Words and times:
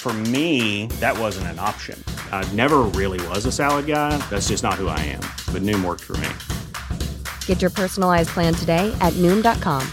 For 0.00 0.12
me, 0.12 0.86
that 1.00 1.18
wasn't 1.18 1.48
an 1.48 1.58
option. 1.58 2.02
I 2.30 2.50
never 2.52 2.78
really 2.94 3.24
was 3.28 3.44
a 3.46 3.52
salad 3.52 3.86
guy. 3.86 4.16
That's 4.30 4.48
just 4.48 4.62
not 4.62 4.74
who 4.74 4.86
I 4.88 5.00
am. 5.00 5.20
But 5.52 5.62
Noom 5.62 5.84
worked 5.84 6.04
for 6.04 6.16
me. 6.18 6.28
Get 7.46 7.60
your 7.60 7.70
personalized 7.70 8.30
plan 8.30 8.54
today 8.54 8.96
at 9.00 9.12
Noom.com. 9.14 9.86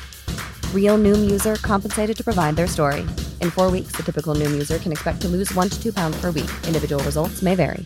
Real 0.74 0.98
Noom 0.98 1.30
user 1.30 1.56
compensated 1.56 2.16
to 2.18 2.24
provide 2.24 2.56
their 2.56 2.68
story. 2.68 3.02
In 3.42 3.50
four 3.50 3.72
weeks, 3.72 3.94
the 3.94 4.04
typical 4.04 4.36
Noom 4.36 4.52
user 4.52 4.78
can 4.78 4.92
expect 4.92 5.22
to 5.22 5.28
lose 5.28 5.54
one 5.54 5.70
to 5.70 5.82
two 5.82 5.92
pounds 5.92 6.16
per 6.22 6.28
week. 6.28 6.52
Individual 6.68 7.04
results 7.04 7.42
may 7.42 7.56
vary. 7.56 7.86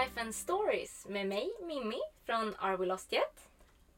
Life 0.00 0.20
and 0.20 0.34
Stories 0.34 1.06
med 1.08 1.26
mig, 1.26 1.50
Mimmi 1.62 2.00
från 2.24 2.54
Are 2.58 2.76
We 2.76 2.86
Lost 2.86 3.12
Yet? 3.12 3.48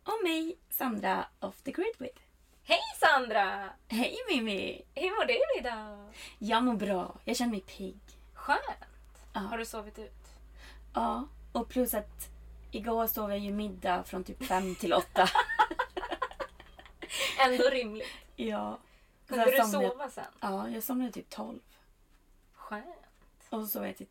Och 0.04 0.18
mig, 0.24 0.58
Sandra 0.70 1.26
of 1.40 1.62
the 1.62 1.70
Grid 1.72 1.94
With. 1.98 2.20
Hej 2.64 2.80
Sandra! 3.00 3.70
Hej 3.88 4.16
Mimmi! 4.28 4.82
Hur 4.94 5.10
mår 5.10 5.24
du 5.24 5.60
idag? 5.60 6.12
Jag 6.38 6.62
mår 6.62 6.74
bra. 6.74 7.14
Jag 7.24 7.36
känner 7.36 7.50
mig 7.50 7.60
pigg. 7.60 8.00
Skönt! 8.34 8.58
Ja. 9.32 9.40
Har 9.40 9.58
du 9.58 9.64
sovit 9.64 9.98
ut? 9.98 10.26
Ja, 10.94 11.28
och 11.52 11.68
plus 11.68 11.94
att 11.94 12.28
igår 12.70 13.06
sov 13.06 13.30
jag 13.30 13.38
ju 13.38 13.52
middag 13.52 14.04
från 14.04 14.24
typ 14.24 14.44
fem 14.44 14.74
till 14.74 14.92
åtta. 14.92 15.28
Ändå 17.38 17.64
rimligt. 17.70 18.08
ja. 18.36 18.78
Kunde 19.26 19.44
du 19.44 19.56
somnade- 19.56 19.88
sova 19.88 20.10
sen? 20.10 20.24
Ja, 20.40 20.68
jag 20.68 20.82
somnade 20.82 21.12
typ 21.12 21.30
tolv. 21.30 21.60
Skönt. 22.54 22.86
Och 23.50 23.60
så 23.60 23.66
sov 23.66 23.86
jag 23.86 23.96
till 23.96 24.06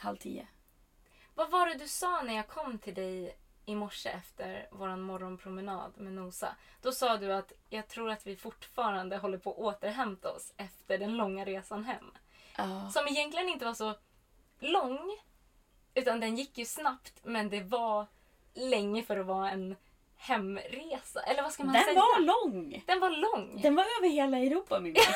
halv 0.00 0.16
tio. 0.16 0.46
Vad 1.34 1.50
var 1.50 1.66
det 1.66 1.74
du 1.74 1.88
sa 1.88 2.22
när 2.22 2.34
jag 2.36 2.48
kom 2.48 2.78
till 2.78 2.94
dig 2.94 3.36
i 3.66 3.74
morse 3.74 4.08
efter 4.08 4.68
vår 4.72 4.96
morgonpromenad 4.96 5.92
med 5.96 6.12
Nosa? 6.12 6.56
Då 6.82 6.92
sa 6.92 7.16
du 7.16 7.32
att 7.32 7.52
jag 7.68 7.88
tror 7.88 8.10
att 8.10 8.26
vi 8.26 8.36
fortfarande 8.36 9.16
håller 9.16 9.38
på 9.38 9.50
att 9.50 9.58
återhämta 9.58 10.32
oss 10.32 10.52
efter 10.56 10.98
den 10.98 11.16
långa 11.16 11.44
resan 11.44 11.84
hem. 11.84 12.10
Ja. 12.56 12.90
Som 12.90 13.08
egentligen 13.08 13.48
inte 13.48 13.64
var 13.64 13.74
så 13.74 13.94
lång. 14.58 15.16
Utan 15.94 16.20
den 16.20 16.36
gick 16.36 16.58
ju 16.58 16.64
snabbt 16.64 17.14
men 17.22 17.48
det 17.50 17.60
var 17.62 18.06
länge 18.54 19.02
för 19.02 19.16
att 19.16 19.26
vara 19.26 19.50
en 19.50 19.76
hemresa. 20.16 21.22
Eller 21.22 21.42
vad 21.42 21.52
ska 21.52 21.64
man 21.64 21.72
Den 21.74 21.84
säga? 21.84 21.98
var 22.00 22.20
lång! 22.20 22.82
Den 22.86 23.00
var 23.00 23.10
lång. 23.10 23.60
Den 23.62 23.74
var 23.74 23.84
över 23.98 24.08
hela 24.08 24.38
Europa 24.38 24.80
Mimmi. 24.80 24.98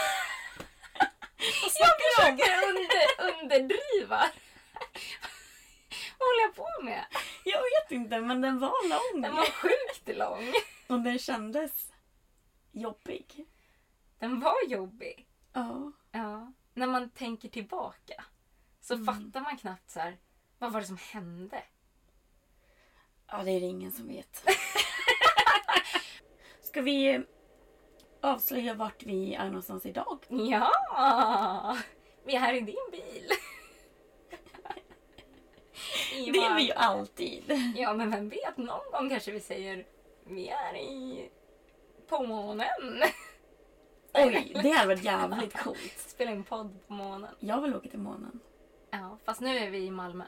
Jag 1.78 1.90
försöker 2.00 2.52
under, 2.68 3.32
underdriva. 3.42 4.24
Vad 6.18 6.28
håller 6.28 6.42
jag 6.42 6.54
på 6.54 6.84
med? 6.84 7.04
jag 7.44 7.58
vet 7.58 7.90
inte, 7.90 8.20
men 8.20 8.40
den 8.40 8.58
var 8.58 8.88
lång. 8.88 9.22
Den 9.22 9.36
var 9.36 9.44
sjukt 9.44 10.18
lång. 10.18 10.52
Och 10.86 11.00
den 11.00 11.18
kändes 11.18 11.92
jobbig. 12.72 13.46
Den 14.18 14.40
var 14.40 14.68
jobbig. 14.68 15.26
Ja. 15.52 15.92
Ja. 16.12 16.52
När 16.74 16.86
man 16.86 17.10
tänker 17.10 17.48
tillbaka 17.48 18.24
så 18.80 18.98
fattar 18.98 19.40
man 19.40 19.56
knappt 19.56 19.90
så 19.90 20.00
här. 20.00 20.18
Vad 20.58 20.72
var 20.72 20.80
det 20.80 20.86
som 20.86 20.96
hände? 20.96 21.62
Ja, 23.26 23.42
det 23.42 23.50
är 23.50 23.60
det 23.60 23.66
ingen 23.66 23.92
som 23.92 24.08
vet. 24.08 24.44
Ska 26.62 26.82
vi 26.82 27.24
avslöja 28.20 28.74
vart 28.74 29.02
vi 29.02 29.34
är 29.34 29.46
någonstans 29.46 29.86
idag? 29.86 30.18
Ja! 30.28 31.78
Vi 32.24 32.34
är 32.34 32.40
här 32.40 32.54
i 32.54 32.60
din 32.60 32.90
bil. 32.90 33.28
I 36.14 36.30
Det 36.30 36.38
är 36.38 36.56
vi 36.56 36.62
ju 36.62 36.72
alltid. 36.72 37.42
Ja, 37.76 37.94
men 37.94 38.10
vem 38.10 38.28
vet? 38.28 38.56
Någon 38.56 38.90
gång 38.92 39.08
kanske 39.10 39.30
vi 39.32 39.40
säger 39.40 39.86
vi 40.26 40.48
är 40.48 40.76
i... 40.76 41.28
på 42.08 42.22
månen. 42.22 42.66
Oj, 44.14 44.52
det 44.62 44.70
hade 44.70 44.88
varit 44.88 45.04
jävligt 45.04 45.56
coolt. 45.62 45.94
Spela 46.06 46.30
in 46.30 46.44
podd 46.44 46.78
på 46.86 46.92
månen. 46.92 47.30
Jag 47.40 47.60
vill 47.62 47.74
åka 47.76 47.88
till 47.88 47.98
månen. 47.98 48.40
Ja, 48.90 49.18
fast 49.24 49.40
nu 49.40 49.58
är 49.58 49.70
vi 49.70 49.78
i 49.78 49.90
Malmö. 49.90 50.24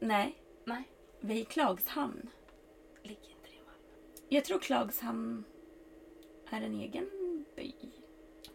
Nej, 0.00 0.34
Nej, 0.64 0.82
vi 1.20 1.34
är 1.36 1.40
i 1.42 1.44
Klagshamn. 1.44 2.28
ligger 3.02 3.28
inte 3.30 3.48
det 3.48 3.54
i 3.56 3.58
Malmö? 3.66 4.26
Jag 4.28 4.44
tror 4.44 4.58
Klagshamn 4.58 5.44
är 6.50 6.62
en 6.62 6.80
egen 6.80 7.10
by. 7.56 7.74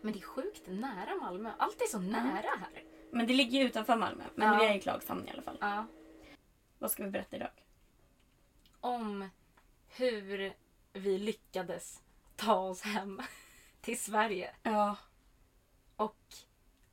Men 0.01 0.13
det 0.13 0.19
är 0.19 0.23
sjukt 0.23 0.63
nära 0.67 1.15
Malmö. 1.15 1.51
Allt 1.57 1.81
är 1.81 1.85
så 1.85 1.99
nära 1.99 2.49
här. 2.59 2.83
Men 3.11 3.27
det 3.27 3.33
ligger 3.33 3.59
ju 3.59 3.65
utanför 3.65 3.95
Malmö. 3.95 4.23
Men 4.35 4.53
Ja. 4.53 4.59
vi 4.59 4.65
är 4.65 4.75
i 4.75 4.79
Klagshamn 4.79 5.27
i 5.27 5.31
alla 5.31 5.41
fall. 5.41 5.57
Ja. 5.61 5.85
Vad 6.79 6.91
ska 6.91 7.03
vi 7.03 7.09
berätta 7.09 7.35
idag? 7.35 7.51
Om 8.79 9.29
hur 9.87 10.53
vi 10.93 11.17
lyckades 11.17 12.01
ta 12.35 12.55
oss 12.55 12.81
hem 12.81 13.21
till 13.81 13.99
Sverige. 13.99 14.55
Ja. 14.63 14.95
Och 15.95 16.17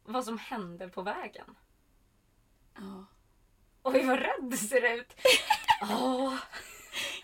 vad 0.04 0.24
som 0.24 0.38
hände 0.38 0.88
på 0.88 1.02
vägen. 1.02 1.56
ja. 2.74 3.04
Oj, 3.82 4.06
vad 4.06 4.18
rädd 4.18 4.50
du 4.50 4.56
ser 4.56 4.94
ut. 4.94 5.14
Åh. 5.82 6.34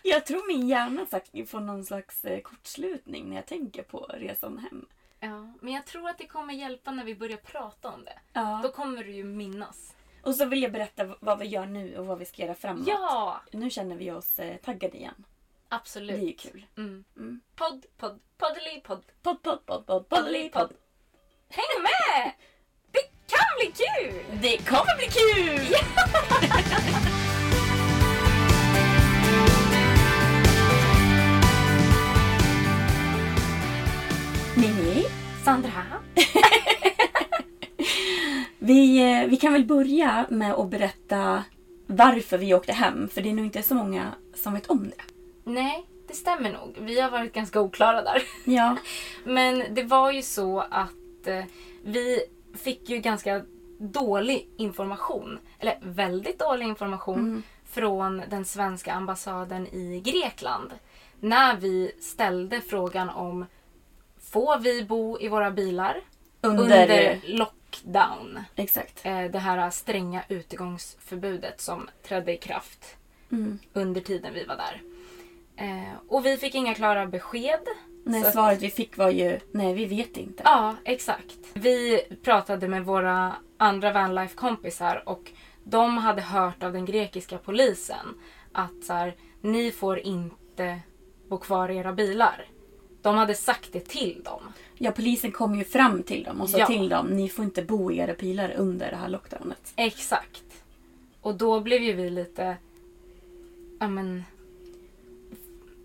Jag 0.03 0.25
tror 0.25 0.47
min 0.47 0.67
hjärna 0.67 1.05
får 1.47 1.59
någon 1.59 1.85
slags 1.85 2.25
eh, 2.25 2.41
kortslutning 2.41 3.29
när 3.29 3.35
jag 3.35 3.45
tänker 3.45 3.83
på 3.83 3.99
resan 3.99 4.57
hem. 4.57 4.85
Ja, 5.19 5.53
men 5.61 5.73
jag 5.73 5.85
tror 5.85 6.09
att 6.09 6.17
det 6.17 6.27
kommer 6.27 6.53
hjälpa 6.53 6.91
när 6.91 7.03
vi 7.03 7.15
börjar 7.15 7.37
prata 7.37 7.89
om 7.91 8.05
det. 8.05 8.19
Ja. 8.33 8.59
Då 8.63 8.71
kommer 8.71 9.03
du 9.03 9.11
ju 9.11 9.23
minnas. 9.23 9.95
Och 10.23 10.35
så 10.35 10.45
vill 10.45 10.63
jag 10.63 10.71
berätta 10.71 11.15
vad 11.19 11.39
vi 11.39 11.45
gör 11.45 11.65
nu 11.65 11.97
och 11.97 12.05
vad 12.05 12.19
vi 12.19 12.25
ska 12.25 12.41
göra 12.41 12.55
framåt. 12.55 12.87
Ja, 12.87 13.41
Nu 13.51 13.69
känner 13.69 13.95
vi 13.95 14.11
oss 14.11 14.39
eh, 14.39 14.55
taggade 14.57 14.97
igen. 14.97 15.25
absolut. 15.69 16.19
Det 16.19 16.25
är 16.25 16.27
ju 16.27 16.33
kul. 16.33 16.65
Mm. 16.77 17.03
Mm. 17.17 17.41
Podd, 17.55 17.85
podd, 17.97 18.19
poddeli, 18.37 18.81
podd. 18.83 19.03
Podd, 19.23 19.41
podd, 19.43 19.65
podd, 19.65 19.85
podd, 19.85 20.09
poddeli, 20.09 20.49
podd. 20.49 20.73
Häng 21.49 21.83
med! 21.83 22.31
Det 22.91 22.99
kan 23.27 23.45
bli 23.59 23.71
kul! 23.85 24.39
Det 24.41 24.57
kommer 24.57 24.97
bli 24.97 25.07
kul! 25.07 25.75
Mimi, 34.55 35.05
Sandra? 35.43 35.83
vi, 38.63 39.11
eh, 39.21 39.27
vi 39.27 39.37
kan 39.37 39.53
väl 39.53 39.65
börja 39.65 40.25
med 40.29 40.53
att 40.53 40.69
berätta 40.69 41.43
varför 41.87 42.37
vi 42.37 42.53
åkte 42.53 42.73
hem. 42.73 43.07
För 43.07 43.21
det 43.21 43.29
är 43.29 43.33
nog 43.33 43.45
inte 43.45 43.63
så 43.63 43.75
många 43.75 44.11
som 44.35 44.53
vet 44.53 44.67
om 44.67 44.83
det. 44.83 45.03
Nej, 45.43 45.85
det 46.07 46.13
stämmer 46.13 46.51
nog. 46.51 46.77
Vi 46.81 46.99
har 46.99 47.11
varit 47.11 47.33
ganska 47.33 47.61
oklara 47.61 48.01
där. 48.01 48.21
Ja. 48.45 48.77
Men 49.23 49.63
det 49.69 49.83
var 49.83 50.11
ju 50.11 50.21
så 50.21 50.59
att 50.59 51.27
eh, 51.27 51.43
vi 51.83 52.21
fick 52.57 52.89
ju 52.89 52.97
ganska 52.97 53.41
dålig 53.79 54.49
information. 54.57 55.39
Eller 55.59 55.77
väldigt 55.81 56.39
dålig 56.39 56.65
information 56.65 57.43
från 57.65 58.21
den 58.29 58.45
svenska 58.45 58.93
ambassaden 58.93 59.67
i 59.67 60.01
Grekland. 60.05 60.71
när 61.19 61.55
vi 61.55 61.91
ställde 61.99 62.61
frågan 62.61 63.09
om 63.09 63.45
får 64.31 64.59
vi 64.59 64.83
bo 64.83 65.19
i 65.19 65.27
våra 65.27 65.51
bilar 65.51 66.01
Under... 66.41 66.81
under 66.81 67.19
lockdown. 67.71 68.39
Exakt. 68.55 69.05
Eh, 69.05 69.23
det 69.23 69.39
här 69.39 69.69
stränga 69.69 70.23
utegångsförbudet 70.29 71.61
som 71.61 71.89
trädde 72.03 72.33
i 72.33 72.37
kraft 72.37 72.95
Mm. 73.31 73.59
under 73.73 74.01
tiden 74.01 74.33
vi 74.33 74.45
var 74.45 74.55
där. 74.55 74.81
Eh, 75.57 75.93
och 76.07 76.25
vi 76.25 76.37
fick 76.37 76.55
inga 76.55 76.73
klara 76.73 77.05
besked. 77.05 77.59
Nej, 78.05 78.23
Så 78.23 78.31
svaret 78.31 78.61
vi 78.61 78.69
fick 78.69 78.97
var 78.97 79.09
ju 79.09 79.39
nej, 79.51 79.73
vi 79.73 79.85
vet 79.85 80.17
inte. 80.17 80.43
Ja, 80.45 80.75
exakt. 80.85 81.37
Vi 81.53 82.01
pratade 82.23 82.67
med 82.67 82.85
våra 82.85 83.35
andra 83.57 83.91
vanlife-kompisar 83.93 85.03
och 85.09 85.31
de 85.63 85.97
hade 85.97 86.21
hört 86.21 86.63
av 86.63 86.73
den 86.73 86.85
grekiska 86.85 87.37
polisen 87.37 88.05
att 88.51 88.83
så 88.83 88.93
här, 88.93 89.15
ni 89.41 89.71
får 89.71 89.99
inte 89.99 90.79
bo 91.29 91.37
kvar 91.37 91.69
i 91.69 91.77
era 91.77 91.93
bilar. 91.93 92.45
De 93.01 93.15
hade 93.15 93.35
sagt 93.35 93.69
det 93.73 93.85
till 93.85 94.23
dem. 94.23 94.53
Ja, 94.83 94.91
polisen 94.91 95.31
kom 95.31 95.55
ju 95.55 95.63
fram 95.63 96.03
till 96.03 96.23
dem 96.23 96.41
och 96.41 96.49
sa 96.49 96.57
Ja. 96.57 96.67
till 96.67 96.89
dem 96.89 97.07
ni 97.07 97.29
får 97.29 97.45
inte 97.45 97.61
bo 97.61 97.91
i 97.91 97.97
era 97.97 98.13
bilar 98.13 98.53
under 98.57 98.91
det 98.91 98.95
här 98.95 99.09
lockdownet. 99.09 99.73
Exakt. 99.75 100.43
Och 101.21 101.35
då 101.35 101.59
blev 101.59 101.81
ju 101.81 101.93
vi 101.93 102.09
lite 102.09 102.57
ja, 103.79 103.87
men, 103.87 104.23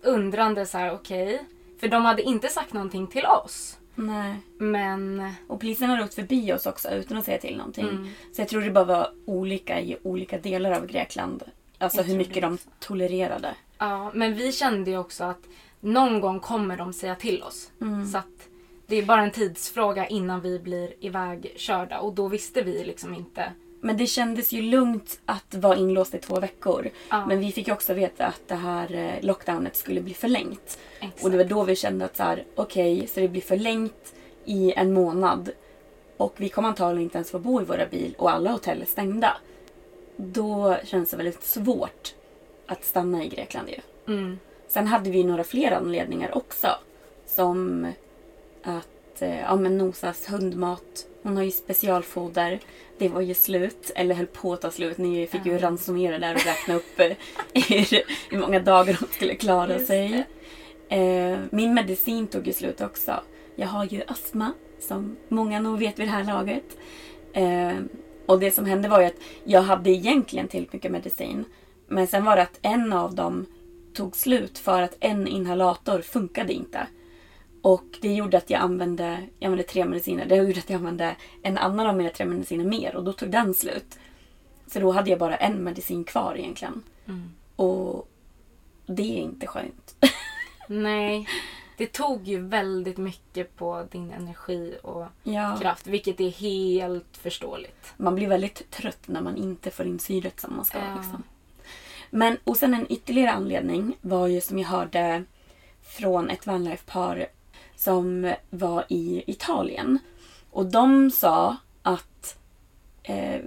undrande 0.03 0.65
så 0.65 0.77
här, 0.77 0.93
okej. 0.93 1.43
För 1.79 1.87
de 1.87 2.05
hade 2.05 2.21
inte 2.21 2.47
sagt 2.47 2.73
någonting 2.73 3.07
till 3.07 3.25
oss. 3.25 3.77
Nej. 3.95 4.35
Men 4.57 5.31
Och 5.47 5.59
polisen 5.59 5.89
har 5.89 6.03
åkt 6.03 6.13
förbi 6.13 6.53
oss 6.53 6.65
också 6.65 6.89
utan 6.89 7.17
att 7.17 7.25
säga 7.25 7.37
till 7.37 7.57
någonting. 7.57 7.89
Mm. 7.89 8.09
Så 8.33 8.41
jag 8.41 8.49
tror 8.49 8.61
det 8.61 8.71
bara 8.71 8.85
var 8.85 9.11
olika 9.25 9.81
i 9.81 9.97
olika 10.03 10.37
delar 10.37 10.71
av 10.71 10.87
Grekland. 10.87 11.43
Alltså 11.77 12.01
hur 12.01 12.17
mycket 12.17 12.41
de 12.41 12.57
tolererade. 12.79 13.55
Ja, 13.77 14.11
men 14.13 14.33
vi 14.33 14.51
kände 14.51 14.91
ju 14.91 14.97
också 14.97 15.23
att 15.23 15.41
någon 15.79 16.21
gång 16.21 16.39
kommer 16.39 16.77
de 16.77 16.93
säga 16.93 17.15
till 17.15 17.43
oss. 17.43 17.71
Mm. 17.81 18.05
Så 18.05 18.17
att 18.17 18.46
det 18.87 18.95
är 18.95 19.05
bara 19.05 19.21
en 19.21 19.31
tidsfråga 19.31 20.07
innan 20.07 20.41
vi 20.41 20.59
blir 20.59 20.93
ivägkörda 20.99 21.99
och 21.99 22.13
då 22.13 22.27
visste 22.27 22.61
vi 22.61 22.83
liksom 22.83 23.13
inte. 23.13 23.51
Men 23.81 23.97
det 23.97 24.07
kändes 24.07 24.51
ju 24.51 24.61
lugnt 24.61 25.19
att 25.25 25.55
vara 25.55 25.75
inlåst 25.75 26.15
i 26.15 26.17
två 26.17 26.39
veckor. 26.39 26.89
Ja. 27.09 27.25
Men 27.25 27.39
vi 27.39 27.51
fick 27.51 27.67
ju 27.67 27.73
också 27.73 27.93
veta 27.93 28.25
att 28.25 28.41
det 28.47 28.55
här 28.55 28.93
eh, 28.95 29.25
lockdownet 29.25 29.75
skulle 29.75 30.01
bli 30.01 30.13
förlängt. 30.13 30.79
Exakt. 30.99 31.23
Och 31.23 31.31
det 31.31 31.37
var 31.37 31.43
då 31.43 31.63
vi 31.63 31.75
kände 31.75 32.05
att 32.05 32.17
så 32.17 32.23
här, 32.23 32.43
okej, 32.55 33.07
så 33.07 33.19
det 33.19 33.27
blir 33.27 33.41
förlängt 33.41 34.13
i 34.45 34.73
en 34.73 34.93
månad. 34.93 35.49
Och 36.17 36.33
vi 36.37 36.49
kommer 36.49 36.69
antagligen 36.69 37.03
inte 37.03 37.17
ens 37.17 37.31
få 37.31 37.39
bo 37.39 37.61
i 37.61 37.65
våra 37.65 37.85
bil 37.85 38.15
och 38.17 38.31
alla 38.31 38.51
hotell 38.51 38.81
är 38.81 38.85
stängda. 38.85 39.37
Då 40.15 40.77
känns 40.83 41.09
det 41.09 41.17
väldigt 41.17 41.43
svårt 41.43 42.15
att 42.67 42.85
stanna 42.85 43.23
i 43.23 43.27
Grekland 43.27 43.69
ju. 43.69 44.13
Mm. 44.13 44.39
Sen 44.67 44.87
hade 44.87 45.09
vi 45.09 45.23
några 45.23 45.43
fler 45.43 45.71
anledningar 45.71 46.37
också. 46.37 46.67
Som 47.25 47.87
att 48.67 49.21
eh, 49.21 49.39
ja, 49.39 49.55
men 49.55 49.77
Nosas 49.77 50.29
hundmat, 50.29 51.07
hon 51.23 51.37
har 51.37 51.43
ju 51.43 51.51
specialfoder. 51.51 52.59
Det 52.97 53.09
var 53.09 53.21
ju 53.21 53.33
slut, 53.33 53.91
eller 53.95 54.15
höll 54.15 54.27
på 54.27 54.53
att 54.53 54.61
ta 54.61 54.71
slut. 54.71 54.97
Ni 54.97 55.27
fick 55.27 55.45
ju 55.45 55.57
ransonera 55.57 56.19
där 56.19 56.35
och 56.35 56.45
räkna 56.45 56.75
upp 56.75 56.99
eh, 56.99 57.11
hur, 57.53 58.03
hur 58.29 58.39
många 58.39 58.59
dagar 58.59 58.97
hon 58.99 59.09
skulle 59.09 59.35
klara 59.35 59.73
Just 59.73 59.87
sig. 59.87 60.25
Eh, 60.89 61.37
min 61.49 61.73
medicin 61.73 62.27
tog 62.27 62.47
ju 62.47 62.53
slut 62.53 62.81
också. 62.81 63.19
Jag 63.55 63.67
har 63.67 63.85
ju 63.85 64.01
astma, 64.07 64.53
som 64.79 65.17
många 65.27 65.59
nog 65.59 65.79
vet 65.79 65.99
vid 65.99 66.07
det 66.07 66.11
här 66.11 66.23
laget. 66.23 66.77
Eh, 67.33 67.77
och 68.25 68.39
det 68.39 68.51
som 68.51 68.65
hände 68.65 68.87
var 68.87 68.99
ju 68.99 69.05
att 69.05 69.19
jag 69.43 69.61
hade 69.61 69.89
egentligen 69.89 70.47
tillräckligt 70.47 70.73
mycket 70.73 70.91
medicin. 70.91 71.45
Men 71.87 72.07
sen 72.07 72.25
var 72.25 72.35
det 72.35 72.41
att 72.41 72.59
en 72.61 72.93
av 72.93 73.15
dem 73.15 73.45
tog 73.93 74.15
slut 74.15 74.57
för 74.57 74.81
att 74.81 74.97
en 74.99 75.27
inhalator 75.27 76.01
funkade 76.01 76.53
inte. 76.53 76.87
Och 77.67 77.97
det 78.01 78.13
gjorde 78.13 78.37
att 78.37 78.49
jag 78.49 78.61
använde, 78.61 79.27
jag 79.39 79.47
använde 79.47 79.63
tre 79.63 79.85
mediciner. 79.85 80.25
Det 80.25 80.35
gjorde 80.35 80.59
att 80.59 80.69
jag 80.69 80.77
använde 80.77 81.15
en 81.43 81.57
annan 81.57 81.87
av 81.87 81.97
mina 81.97 82.09
tre 82.09 82.25
mediciner 82.25 82.65
mer 82.65 82.95
och 82.95 83.03
då 83.03 83.13
tog 83.13 83.31
den 83.31 83.53
slut. 83.53 83.99
Så 84.67 84.79
då 84.79 84.91
hade 84.91 85.09
jag 85.09 85.19
bara 85.19 85.35
en 85.35 85.63
medicin 85.63 86.03
kvar 86.03 86.35
egentligen. 86.37 86.83
Mm. 87.05 87.31
Och 87.55 88.09
det 88.85 89.01
är 89.01 89.21
inte 89.21 89.47
skönt. 89.47 89.95
Nej, 90.67 91.27
det 91.77 91.85
tog 91.85 92.27
ju 92.27 92.41
väldigt 92.41 92.97
mycket 92.97 93.55
på 93.55 93.87
din 93.91 94.11
energi 94.11 94.77
och 94.83 95.05
ja. 95.23 95.57
kraft, 95.61 95.87
vilket 95.87 96.19
är 96.19 96.29
helt 96.29 97.17
förståeligt. 97.17 97.93
Man 97.97 98.15
blir 98.15 98.27
väldigt 98.27 98.71
trött 98.71 99.07
när 99.07 99.21
man 99.21 99.37
inte 99.37 99.71
får 99.71 99.85
in 99.85 99.99
syret 99.99 100.39
som 100.39 100.55
man 100.55 100.65
ska. 100.65 100.77
Ja. 100.77 100.95
Liksom. 100.95 101.23
Men 102.09 102.37
och 102.43 102.57
sen 102.57 102.73
en 102.73 102.91
ytterligare 102.91 103.31
anledning 103.31 103.97
var 104.01 104.27
ju 104.27 104.41
som 104.41 104.59
jag 104.59 104.67
hörde 104.67 105.23
från 105.81 106.29
ett 106.29 106.47
vanlife-par 106.47 107.27
som 107.77 108.33
var 108.49 108.85
i 108.89 109.23
Italien. 109.27 109.99
Och 110.51 110.65
de 110.65 111.11
sa 111.11 111.57
att 111.81 112.37
eh, 113.03 113.41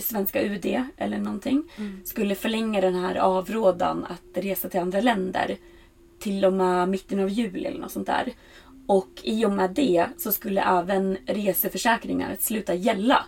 svenska 0.00 0.42
UD 0.42 0.82
eller 0.96 1.18
någonting 1.18 1.62
skulle 2.04 2.34
förlänga 2.34 2.80
den 2.80 2.94
här 2.94 3.14
avrådan 3.14 4.04
att 4.04 4.44
resa 4.44 4.68
till 4.68 4.80
andra 4.80 5.00
länder 5.00 5.56
till 6.18 6.44
och 6.44 6.52
med 6.52 6.88
mitten 6.88 7.20
av 7.20 7.28
juli 7.28 7.64
eller 7.64 7.80
något 7.80 7.92
sånt 7.92 8.06
där. 8.06 8.32
Och 8.86 9.08
i 9.22 9.44
och 9.44 9.52
med 9.52 9.70
det 9.70 10.06
så 10.16 10.32
skulle 10.32 10.62
även 10.62 11.18
reseförsäkringar 11.26 12.36
sluta 12.40 12.74
gälla 12.74 13.24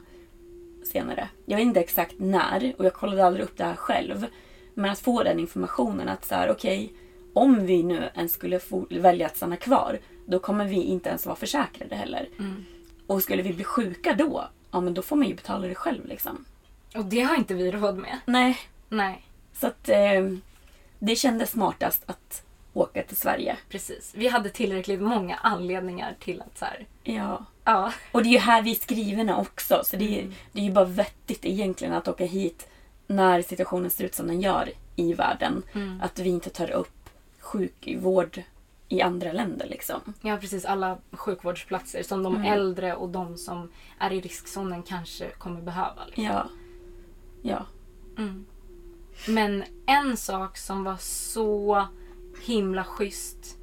senare. 0.93 1.29
Jag 1.47 1.57
vet 1.57 1.67
inte 1.67 1.81
exakt 1.81 2.15
när 2.19 2.75
och 2.79 2.85
jag 2.85 2.93
kollade 2.93 3.27
aldrig 3.27 3.45
upp 3.45 3.57
det 3.57 3.65
här 3.65 3.77
själv. 3.77 4.27
Men 4.75 4.91
att 4.91 4.99
få 4.99 5.23
den 5.23 5.39
informationen 5.41 6.09
att 6.09 6.25
så 6.25 6.35
här, 6.35 6.51
okej, 6.51 6.93
om 7.39 7.67
vi 7.67 7.83
nu 7.83 8.09
ens 8.15 8.33
skulle 8.33 8.61
välja 8.91 9.27
att 9.27 9.37
stanna 9.37 9.57
kvar, 9.57 9.99
då 10.27 10.39
kommer 10.39 10.65
vi 10.65 10.77
inte 10.83 11.09
ens 11.09 11.27
vara 11.27 11.37
försäkrade 11.37 11.95
heller. 11.97 12.29
Och 13.07 13.23
skulle 13.23 13.43
vi 13.43 13.53
bli 13.53 13.65
sjuka 13.65 14.15
då, 14.15 14.49
ja 14.71 14.81
men 14.81 14.95
då 14.95 15.03
får 15.03 15.17
man 15.17 15.29
ju 15.29 15.35
betala 15.35 15.67
det 15.69 15.75
själv 15.75 16.07
liksom. 16.07 16.45
Och 16.95 17.05
det 17.05 17.21
har 17.21 17.37
inte 17.37 17.55
vi 17.55 17.71
råd 17.71 17.97
med. 17.97 18.19
Nej, 18.27 18.59
Nej, 18.89 19.23
så 19.53 19.67
att 19.67 19.89
eh, 19.89 20.29
det 20.99 21.17
kändes 21.17 21.51
smartast 21.51 22.03
att 22.07 22.43
åka 22.73 23.03
till 23.03 23.17
Sverige. 23.17 23.57
precis. 23.69 24.13
Vi 24.17 24.29
hade 24.29 24.51
tillräckligt 24.51 25.01
många 25.01 25.37
anledningar 25.37 26.17
till 26.21 26.41
att 26.41 26.59
så 26.59 26.65
här, 26.65 26.87
Ja. 27.03 27.45
ja, 27.65 27.93
Och 28.13 28.23
det 28.23 28.29
är 28.29 28.33
ju 28.33 28.39
här 28.39 28.63
vi 28.63 28.71
är 28.71 28.75
skrivna 28.75 29.39
också. 29.39 29.81
Så 29.85 29.97
det 29.97 30.21
är, 30.21 30.33
det 30.53 30.61
är 30.61 30.65
ju 30.65 30.73
bara 30.73 30.85
vettigt 30.85 31.45
egentligen 31.45 31.95
att 31.95 32.09
åka 32.09 32.25
hit 32.25 32.69
när 33.07 33.43
situationen 33.43 33.91
ser 33.91 34.05
ut 34.05 34.15
som 34.15 34.27
den 34.27 34.41
gör 34.41 34.71
i 34.97 35.13
världen. 35.15 35.63
Att 36.03 36.19
vi 36.19 36.29
inte 36.29 36.51
tar 36.51 36.71
upp 36.71 36.98
sjukvård 37.49 38.43
i 38.89 39.03
andra 39.03 39.33
länder 39.33 39.67
liksom. 39.69 40.01
ja, 40.21 40.37
precis 40.37 40.65
alla 40.65 40.99
sjukvårdsplatser 41.13 42.03
som 42.03 42.23
de 42.23 42.37
äldre 42.37 42.95
och 42.95 43.09
de 43.09 43.37
som 43.37 43.71
är 43.99 44.13
i 44.13 44.21
riskzonen 44.21 44.83
kanske 44.83 45.31
kommer 45.31 45.63
behöva. 45.63 46.05
Liksom. 46.07 46.25
Ja. 46.25 46.49
Ja. 47.43 47.67
Men 49.29 49.65
en 49.87 50.17
sak 50.17 50.59
som 50.59 50.85
var 50.85 50.97
så 51.01 51.87
himla 52.43 52.85
schysst 52.85 53.57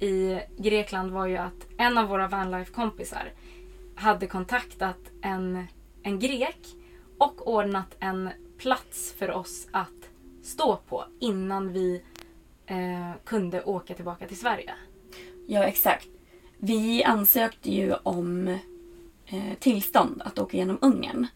i 0.00 0.40
Grekland 0.58 1.10
var 1.10 1.26
ju 1.26 1.36
att 1.36 1.66
en 1.78 1.98
av 1.98 2.08
våra 2.08 2.28
vanlife-kompisar 2.28 3.32
hade 3.94 4.26
kontaktat 4.26 4.98
en, 5.22 5.66
en 6.02 6.18
grek 6.18 6.76
och 7.18 7.48
ordnat 7.48 7.96
en 7.98 8.30
plats 8.58 9.14
för 9.18 9.30
oss 9.30 9.68
att 9.70 10.10
stå 10.42 10.76
på 10.76 11.04
innan 11.20 11.72
vi 11.72 12.02
eh, 12.72 13.12
kunde 13.24 13.62
åka 13.62 13.94
tillbaka 13.94 14.28
till 14.28 14.38
Sverige. 14.38 14.74
Ja, 15.46 15.64
exakt. 15.64 16.08
Vi 16.58 17.04
ansökte 17.04 17.70
ju 17.70 17.94
om 17.94 18.48
eh, 19.26 19.54
tillstånd 19.58 20.22
att 20.24 20.38
åka 20.38 20.56
genom 20.56 20.78
Ungern. 20.80 21.26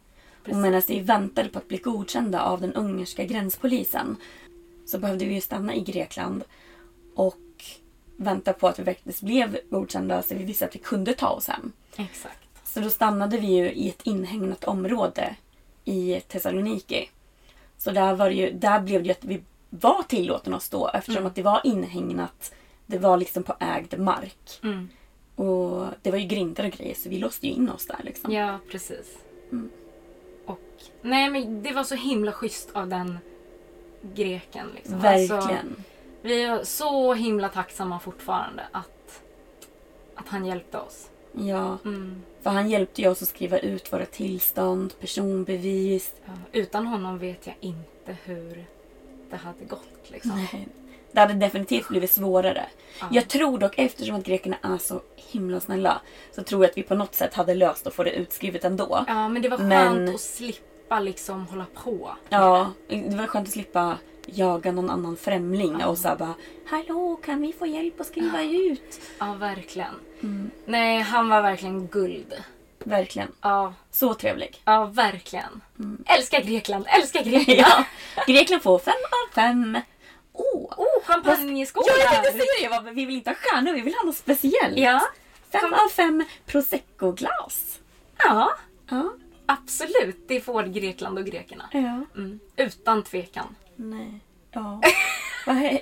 Och 0.48 0.56
medan 0.56 0.82
vi 0.88 1.00
väntade 1.00 1.48
på 1.48 1.58
att 1.58 1.68
bli 1.68 1.78
godkända 1.78 2.42
av 2.42 2.60
den 2.60 2.74
ungerska 2.74 3.24
gränspolisen 3.24 4.16
så 4.86 4.98
behövde 4.98 5.24
vi 5.24 5.34
ju 5.34 5.40
stanna 5.40 5.74
i 5.74 5.80
Grekland 5.80 6.44
och 7.14 7.64
vänta 8.16 8.52
på 8.52 8.68
att 8.68 8.78
vi 8.78 8.84
faktiskt 8.84 9.22
blev 9.22 9.58
godkända 9.70 10.22
så 10.22 10.34
vi 10.34 10.44
visste 10.44 10.64
att 10.64 10.74
vi 10.74 10.78
kunde 10.78 11.14
ta 11.14 11.28
oss 11.28 11.48
hem. 11.48 11.72
Exakt. 11.96 12.48
Så 12.64 12.80
då 12.80 12.90
stannade 12.90 13.38
vi 13.38 13.46
ju 13.46 13.72
i 13.72 13.88
ett 13.88 14.06
inhägnat 14.06 14.64
område 14.64 15.36
i 15.84 16.20
Thessaloniki. 16.28 17.10
Så 17.78 17.90
där, 17.90 18.14
var 18.14 18.28
det 18.28 18.34
ju, 18.34 18.50
där 18.50 18.80
blev 18.80 19.02
det 19.02 19.06
ju 19.06 19.12
att 19.12 19.24
vi 19.24 19.42
var 19.70 20.02
tillåtna 20.02 20.56
att 20.56 20.62
stå 20.62 20.88
eftersom 20.88 21.26
att 21.26 21.34
det 21.34 21.42
var 21.42 21.60
inhägnat. 21.64 22.54
Det 22.86 22.98
var 22.98 23.16
liksom 23.16 23.42
på 23.42 23.54
ägd 23.60 23.98
mark. 23.98 24.60
Mm. 24.62 24.88
Och 25.36 25.86
det 26.02 26.10
var 26.10 26.18
ju 26.18 26.26
grindar 26.26 26.64
och 26.64 26.70
grejer 26.70 26.94
så 26.94 27.08
vi 27.08 27.18
låste 27.18 27.46
ju 27.46 27.52
in 27.52 27.70
oss 27.70 27.86
där 27.86 28.00
liksom. 28.04 28.32
Ja, 28.32 28.58
precis. 28.70 29.18
Och, 30.46 30.60
nej 31.02 31.30
men 31.30 31.62
det 31.62 31.72
var 31.72 31.84
så 31.84 31.94
himla 31.94 32.32
schysst 32.32 32.70
av 32.72 32.88
den 32.88 33.18
greken. 34.14 34.66
Liksom. 34.74 34.94
Alltså, 34.94 35.34
Verkligen. 35.36 35.84
vi 36.22 36.42
är 36.42 36.64
så 36.64 37.14
himla 37.14 37.48
tacksamma 37.48 38.00
fortfarande 38.00 38.62
att, 38.72 39.22
att 40.14 40.28
han 40.28 40.44
hjälpte 40.46 40.78
oss. 40.78 41.10
Ja, 41.32 41.78
Mm. 41.84 42.22
för 42.42 42.50
han 42.50 42.70
hjälpte 42.70 43.02
ju 43.02 43.08
oss 43.08 43.22
att 43.22 43.28
skriva 43.28 43.58
ut 43.58 43.92
våra 43.92 44.06
tillstånd, 44.06 44.94
personbevis. 45.00 46.14
Ja, 46.26 46.32
utan 46.52 46.86
honom 46.86 47.18
vet 47.18 47.46
jag 47.46 47.56
inte 47.60 48.16
hur 48.24 48.64
det 49.30 49.36
hade 49.36 49.64
gått. 49.64 50.10
Liksom. 50.10 50.36
Nej, 50.52 50.68
Det 51.12 51.20
hade 51.20 51.34
definitivt 51.34 51.88
blivit 51.88 52.10
svårare. 52.10 52.64
Jag 53.10 53.28
tror 53.28 53.58
dock 53.58 53.78
eftersom 53.78 54.16
att 54.16 54.24
grekerna 54.24 54.56
är 54.62 54.78
så 54.78 55.00
himla 55.16 55.60
snälla 55.60 56.00
så 56.32 56.42
tror 56.42 56.64
jag 56.64 56.70
att 56.70 56.78
vi 56.78 56.82
på 56.82 56.94
något 56.94 57.14
sätt 57.14 57.34
hade 57.34 57.54
löst 57.54 57.86
att 57.86 57.94
få 57.94 58.02
det 58.04 58.10
utskrivet 58.10 58.64
ändå. 58.64 59.04
Ja, 59.08 59.28
men 59.28 59.42
det 59.42 59.48
var 59.48 59.56
skönt 59.58 59.68
Men- 59.68 60.14
att 60.14 60.20
slippa 60.20 61.00
liksom 61.00 61.46
hålla 61.46 61.66
på. 61.84 62.10
Ja, 62.28 62.72
det 62.88 63.16
var 63.16 63.26
skönt 63.26 63.48
att 63.48 63.52
slippa 63.52 63.98
jaga 64.26 64.72
någon 64.72 64.90
annan 64.90 65.16
främling 65.16 65.84
och 65.84 65.98
så 65.98 66.08
här 66.08 66.16
bara 66.16 66.34
Hallå, 66.66 67.16
kan 67.24 67.42
vi 67.42 67.52
få 67.52 67.66
hjälp 67.66 68.00
att 68.00 68.06
skriva 68.06 68.42
ut? 68.42 69.00
Ja, 69.18 69.32
verkligen. 69.40 69.94
Mm. 70.22 70.50
Nej, 70.64 71.00
han 71.00 71.28
var 71.28 71.42
verkligen 71.42 71.86
guld. 71.86 72.34
Verkligen. 72.86 73.32
Ja, 73.42 73.74
Så 73.90 74.14
trevlig. 74.14 74.60
ja 74.64 74.84
verkligen. 74.86 75.60
Mm. 75.78 76.04
Älskar 76.06 76.40
Grekland, 76.40 76.84
älskar 76.88 77.22
Grekland! 77.22 77.58
Ja. 78.16 78.24
Grekland 78.26 78.62
får 78.62 78.78
fem 78.78 78.94
av 78.94 79.34
fem. 79.34 79.78
Åh! 80.32 80.72
Oh, 80.76 81.04
champagneskålar! 81.04 81.88
Ja, 81.88 82.02
jag 82.14 82.24
tänkte 82.24 82.44
säga 82.58 82.80
det! 82.80 82.90
Vi 82.90 83.04
vill 83.04 83.14
inte 83.14 83.30
ha 83.30 83.34
stjärnor, 83.34 83.72
vi 83.72 83.80
vill 83.80 83.94
ha 83.94 84.02
något 84.02 84.16
speciellt. 84.16 84.78
Ja, 84.78 85.00
Fem 85.52 85.72
av 85.72 85.88
fem 85.88 86.24
prosecco-glas. 86.46 87.78
ja, 88.18 88.52
Ja. 88.90 89.12
absolut. 89.46 90.24
Det 90.28 90.40
får 90.40 90.62
Grekland 90.62 91.18
och 91.18 91.24
grekerna. 91.24 91.68
Ja. 91.72 92.04
Mm. 92.16 92.40
Utan 92.56 93.02
tvekan. 93.02 93.54
Nej. 93.76 94.20
Ja. 94.52 94.80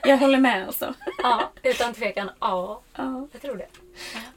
Jag 0.04 0.18
håller 0.18 0.38
med 0.38 0.66
alltså. 0.66 0.94
Ja, 1.22 1.52
utan 1.62 1.94
tvekan. 1.94 2.30
Ja, 2.40 2.80
Ja. 2.96 3.28
jag 3.32 3.42
tror 3.42 3.56
det. 3.56 3.66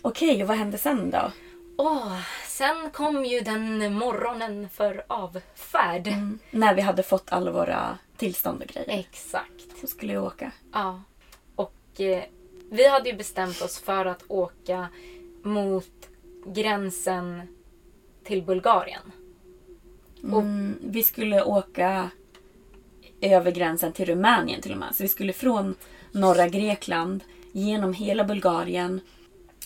Okej, 0.02 0.42
och 0.42 0.48
vad 0.48 0.58
hände 0.58 0.78
sen 0.78 1.12
då? 1.12 1.32
Åh, 1.78 2.20
sen 2.48 2.92
kom 2.92 3.26
ju 3.26 3.40
den 3.40 3.94
morgonen 3.94 4.70
för 4.70 5.04
avfärd. 5.08 6.14
När 6.52 6.76
vi 6.76 6.82
hade 6.82 7.04
fått 7.04 7.32
alla 7.32 7.52
våra 7.52 7.98
tillstånd 8.18 8.62
och 8.62 8.68
grejer. 8.68 9.00
Exakt. 9.00 9.80
Så 9.82 9.88
skulle 9.88 10.14
jag 10.14 10.24
åka. 10.24 10.52
Ja. 10.74 11.02
Och 11.56 12.02
eh, 12.02 12.24
vi 12.70 12.88
hade 12.88 13.10
ju 13.10 13.16
bestämt 13.16 13.62
oss 13.62 13.80
för 13.80 14.06
att 14.06 14.24
åka 14.28 14.88
mot 15.44 16.10
gränsen 16.46 17.42
till 18.24 18.44
Bulgarien. 18.44 19.12
Mm, 20.24 20.76
vi 20.82 21.04
skulle 21.04 21.44
åka 21.44 22.10
över 23.22 23.52
gränsen 23.52 23.94
till 23.94 24.06
Rumänien 24.06 24.62
till 24.62 24.72
och 24.72 24.78
med. 24.78 24.96
Så 24.96 25.04
vi 25.04 25.10
skulle 25.10 25.34
från 25.34 25.76
norra 26.12 26.48
Grekland 26.48 27.24
genom 27.52 27.94
hela 27.94 28.24
Bulgarien 28.24 29.02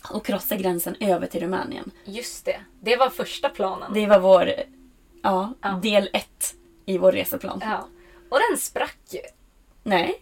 och 0.09 0.25
krossa 0.25 0.55
gränsen 0.55 0.95
över 0.99 1.27
till 1.27 1.41
Rumänien. 1.41 1.91
Just 2.05 2.45
det. 2.45 2.59
Det 2.81 2.95
var 2.95 3.09
första 3.09 3.49
planen. 3.49 3.93
Det 3.93 4.07
var 4.07 4.19
vår 4.19 4.53
ja, 5.23 5.53
Ja. 5.61 5.69
del 5.83 6.09
ett 6.13 6.53
i 6.85 6.97
vår 6.97 7.11
reseplan. 7.11 7.59
Ja. 7.63 7.87
Och 8.29 8.39
den 8.49 8.57
sprack 8.57 8.97
ju. 9.09 9.19
Nej. 9.83 10.21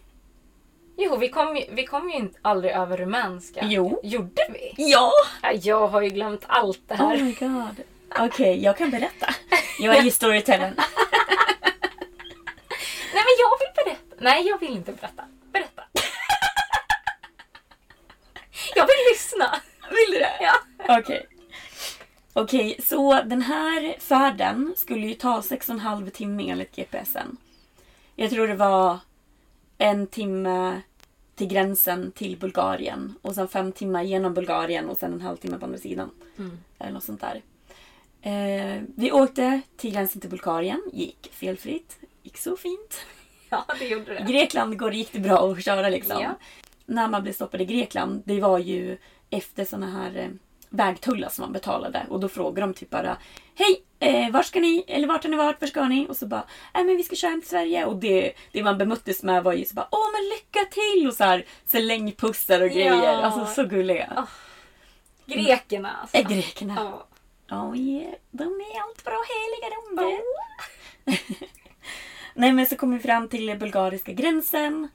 Jo, 0.96 1.16
vi 1.16 1.28
kom 1.28 1.56
ju, 1.56 1.64
vi 1.70 1.86
kom 1.86 2.10
ju 2.10 2.16
inte 2.16 2.38
aldrig 2.42 2.72
över 2.72 2.96
rumänska. 2.96 3.60
Jo. 3.64 4.00
Gjorde 4.02 4.42
vi? 4.52 4.74
Ja! 4.76 5.10
Ja, 5.42 5.52
Jag 5.52 5.88
har 5.88 6.02
ju 6.02 6.08
glömt 6.08 6.44
allt 6.46 6.80
det 6.86 6.94
här. 6.94 7.16
Oh 7.16 7.22
my 7.22 7.32
god. 7.32 7.80
Okej, 8.18 8.62
jag 8.64 8.76
kan 8.78 8.90
berätta. 8.90 9.34
Jag 9.78 9.96
är 9.96 10.02
ju 10.02 10.10
storytellern. 10.10 10.74
Nej, 13.14 13.24
men 13.24 13.34
jag 13.38 13.58
vill 13.58 13.84
berätta. 13.84 14.16
Nej, 14.18 14.46
jag 14.48 14.60
vill 14.60 14.70
inte 14.76 14.92
berätta. 14.92 15.24
Berätta. 15.52 15.82
jag 18.74 18.84
vill 18.86 18.96
lyssna. 19.12 19.60
Vill 19.90 20.14
du 20.14 20.18
det? 20.18 20.38
Ja. 20.40 20.54
Okej. 20.98 21.26
Okej, 22.32 22.76
så 22.84 23.22
den 23.22 23.42
här 23.42 24.00
färden 24.00 24.74
skulle 24.76 25.06
ju 25.06 25.14
ta 25.14 25.42
sex 25.42 25.68
och 25.68 25.74
en 25.74 25.80
halv 25.80 26.10
timme 26.10 26.50
enligt 26.50 26.76
GPSen. 26.76 27.36
Jag 28.16 28.30
tror 28.30 28.48
det 28.48 28.54
var 28.54 28.98
en 29.78 30.06
timme 30.06 30.80
till 31.34 31.46
gränsen 31.46 32.12
till 32.12 32.38
Bulgarien 32.38 33.14
och 33.22 33.34
sen 33.34 33.48
fem 33.48 33.72
timmar 33.72 34.02
genom 34.02 34.34
Bulgarien 34.34 34.88
och 34.88 34.96
sen 34.96 35.12
en 35.12 35.20
halvtimme 35.20 35.58
på 35.58 35.64
andra 35.64 35.78
sidan. 35.78 36.10
Eller 36.78 36.92
något 36.92 37.04
sånt 37.04 37.20
där. 37.20 37.42
Eh, 38.22 38.82
vi 38.96 39.12
åkte 39.12 39.60
till 39.76 39.92
gränsen 39.92 40.20
till 40.20 40.30
Bulgarien, 40.30 40.82
gick 40.92 41.30
felfritt, 41.32 41.98
gick 42.22 42.38
så 42.38 42.56
fint. 42.56 43.06
Ja, 43.50 43.64
det 43.78 43.86
gjorde 43.88 44.14
det. 44.14 44.32
Grekland 44.32 44.78
går 44.78 44.92
gick 44.92 45.12
det 45.12 45.20
bra 45.20 45.52
att 45.52 45.64
köra 45.64 45.88
liksom. 45.88 46.22
Ja. 46.22 46.34
När 46.86 47.08
man 47.08 47.22
blev 47.22 47.32
stoppad 47.32 47.60
i 47.60 47.64
Grekland, 47.64 48.22
det 48.24 48.40
var 48.40 48.58
ju 48.58 48.98
efter 49.30 49.64
såna 49.64 49.90
här 49.90 50.16
eh, 50.16 50.28
vägtullar 50.68 51.28
som 51.28 51.42
man 51.42 51.52
betalade. 51.52 52.06
Och 52.08 52.20
då 52.20 52.28
frågar 52.28 52.60
de 52.60 52.74
typ 52.74 52.90
bara 52.90 53.16
Hej! 53.54 53.82
Eh, 53.98 54.30
var 54.30 54.42
ska 54.42 54.60
ni? 54.60 54.84
Eller 54.86 55.08
vart 55.08 55.22
har 55.22 55.30
ni 55.30 55.36
varit? 55.36 55.60
Var 55.60 55.68
ska 55.68 55.88
ni? 55.88 56.06
Och 56.08 56.16
så 56.16 56.26
bara 56.26 56.44
Nej 56.74 56.84
men 56.84 56.96
vi 56.96 57.02
ska 57.02 57.16
köra 57.16 57.30
hem 57.30 57.40
till 57.40 57.50
Sverige. 57.50 57.84
Och 57.84 57.96
det, 57.96 58.32
det 58.52 58.62
man 58.62 58.78
bemöttes 58.78 59.22
med 59.22 59.44
var 59.44 59.52
ju 59.52 59.64
så 59.64 59.74
bara 59.74 59.88
Åh 59.90 60.06
men 60.12 60.28
lycka 60.28 60.60
till! 60.70 61.08
Och 61.08 61.14
så 61.14 61.24
här 61.24 61.44
slängpussar 61.66 62.60
och 62.60 62.70
grejer. 62.70 63.04
Ja. 63.04 63.22
Alltså 63.22 63.54
så 63.54 63.68
gulliga. 63.68 64.26
Grekerna 65.26 65.90
alltså. 66.00 66.16
Är 66.16 66.22
grekerna. 66.22 66.74
Ja. 66.76 67.06
Oh 67.50 67.78
yeah, 67.78 68.14
de 68.30 68.42
är 68.42 68.80
allt 68.82 69.04
bra 69.04 69.22
heliga 69.28 69.76
de 69.76 69.98
är. 69.98 70.20
Nej 72.34 72.52
men 72.52 72.66
så 72.66 72.76
kom 72.76 72.90
vi 72.90 72.98
fram 72.98 73.28
till 73.28 73.56
bulgariska 73.58 74.12
gränsen 74.12 74.88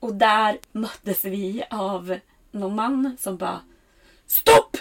och 0.00 0.14
där 0.14 0.58
möttes 0.72 1.24
vi 1.24 1.64
av 1.70 2.18
någon 2.50 2.74
man 2.74 3.16
som 3.20 3.36
bara 3.36 3.60
Stopp! 4.26 4.76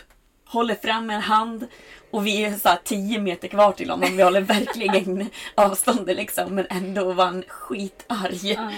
Håller 0.45 0.75
fram 0.75 1.09
en 1.09 1.21
hand 1.21 1.67
och 2.11 2.27
vi 2.27 2.43
är 2.45 2.55
så 2.57 2.69
här 2.69 2.79
10 2.83 3.19
meter 3.19 3.47
kvar 3.47 3.71
till 3.71 3.89
honom. 3.89 4.17
Vi 4.17 4.23
håller 4.23 4.41
verkligen 4.41 5.29
avståndet 5.55 6.15
liksom 6.17 6.55
men 6.55 6.65
ändå 6.69 7.13
var 7.13 7.25
han 7.25 7.43
skitarg. 7.47 8.51
Ja. 8.51 8.71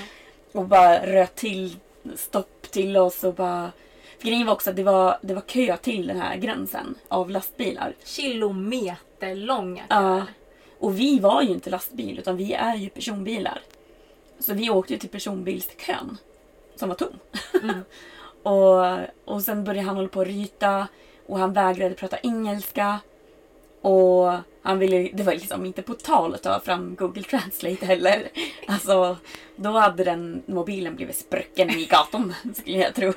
Och 0.52 0.66
bara 0.68 1.06
röt 1.06 1.36
till 1.36 1.76
stopp 2.16 2.62
till 2.72 2.98
oss 2.98 3.24
och 3.24 3.34
bara... 3.34 3.72
Grejen 4.22 4.46
var 4.46 4.54
också 4.54 4.70
att 4.70 4.76
det 4.76 4.84
var, 4.84 5.18
det 5.22 5.34
var 5.34 5.42
kö 5.42 5.78
till 5.78 6.08
den 6.08 6.22
här 6.22 6.36
gränsen 6.38 6.96
av 7.08 7.30
lastbilar. 7.30 7.94
Kilometerlånga 8.04 9.84
Ja. 9.90 9.96
köer. 9.96 10.24
Och 10.80 11.00
vi 11.00 11.20
var 11.20 11.42
ju 11.42 11.50
inte 11.50 11.70
lastbil 11.70 12.20
utan 12.20 12.38
vi 12.38 12.54
är 12.54 12.76
ju 12.76 12.90
personbilar. 12.90 13.62
Så 14.40 14.54
vi 14.54 14.70
åkte 14.70 14.98
till 14.98 15.10
personbilskön. 15.10 16.18
Som 16.76 16.90
var 16.90 16.96
tom. 16.96 17.20
och, 18.44 18.98
och 19.26 19.42
sen 19.42 19.64
började 19.64 19.88
han 19.88 19.96
hålla 19.96 20.10
på 20.10 20.22
att 20.22 20.28
ryta. 20.28 20.88
Och 21.28 21.40
han 21.40 21.54
vägrade 21.54 21.96
prata 21.96 22.18
engelska. 22.18 23.00
Och 23.82 24.32
han 24.62 24.80
ville, 24.80 25.10
det 25.14 25.24
var 25.24 25.34
liksom 25.34 25.66
inte 25.66 25.82
på 25.82 25.94
tal 25.94 26.36
att 26.36 26.44
ta 26.44 26.60
fram 26.60 26.96
Google 26.96 27.24
Translate 27.24 27.86
heller. 27.86 28.30
Alltså, 28.68 29.18
då 29.56 29.70
hade 29.70 30.04
den 30.04 30.44
mobilen 30.46 30.96
blivit 30.96 31.16
sprucken 31.16 31.70
i 31.70 31.86
gatan 31.86 32.34
skulle 32.56 32.78
jag 32.78 32.96
tro. 32.96 33.14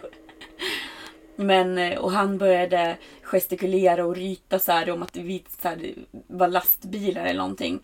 Men, 1.36 1.98
och 1.98 2.12
han 2.12 2.38
började 2.38 2.96
gestikulera 3.22 4.06
och 4.06 4.16
ryta 4.16 4.58
så 4.58 4.72
här 4.72 4.90
om 4.90 5.02
att 5.02 5.16
vi 5.16 5.44
så 5.62 5.68
här, 5.68 5.94
var 6.26 6.48
lastbilar 6.48 7.24
eller 7.24 7.40
någonting. 7.40 7.80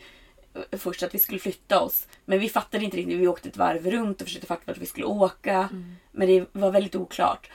Eh, 0.71 0.79
Först 0.79 1.03
att 1.03 1.15
vi 1.15 1.19
skulle 1.19 1.39
flytta 1.39 1.81
oss. 1.81 2.07
Men 2.25 2.39
vi 2.39 2.49
fattade 2.49 2.85
inte 2.85 2.97
riktigt. 2.97 3.19
Vi 3.19 3.29
åkte 3.29 3.49
ett 3.49 3.57
varv 3.57 3.91
runt 3.91 4.21
och 4.21 4.27
försökte 4.27 4.47
fatta 4.47 4.63
vart 4.67 4.79
vi 4.79 4.87
skulle 4.87 5.07
åka. 5.07 5.69
Men 6.13 6.29
det 6.29 6.47
var 6.53 6.71
väldigt 6.71 6.95
oklart. 6.95 7.51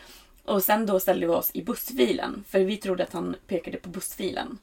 Och 0.46 0.64
sen 0.64 0.86
då 0.86 1.00
ställde 1.00 1.26
vi 1.28 1.34
oss 1.34 1.52
i 1.54 1.64
bussfilen. 1.64 2.44
För 2.48 2.60
vi 2.60 2.78
trodde 2.78 3.04
att 3.04 3.14
han 3.14 3.36
pekade 3.48 3.78
på 3.78 3.90
bussfilen. 3.90 4.58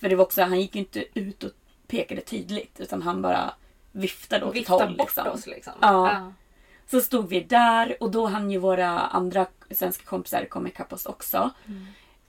För 0.00 0.08
det 0.08 0.16
var 0.16 0.24
också, 0.24 0.42
han 0.42 0.60
gick 0.60 0.74
ju 0.74 0.80
inte 0.80 1.04
ut 1.14 1.44
och 1.44 1.50
pekade 1.86 2.20
tydligt. 2.20 2.80
Utan 2.80 3.02
han 3.02 3.22
bara 3.22 3.54
viftade 3.92 4.44
åt 4.44 4.56
ett 4.56 4.68
håll. 4.68 4.96
bort 4.96 5.06
Liksom. 5.16 5.26
oss 5.28 5.46
liksom. 5.46 5.72
Ja. 5.80 6.32
Så 6.90 7.00
stod 7.00 7.28
vi 7.28 7.40
där 7.40 7.96
och 8.02 8.10
då 8.10 8.26
hann 8.26 8.50
ju 8.50 8.58
våra 8.58 8.88
andra 9.00 9.46
svenska 9.70 10.04
kompisar 10.04 10.44
komma 10.44 10.68
ikapp 10.68 10.92
oss 10.92 11.06
också. 11.06 11.50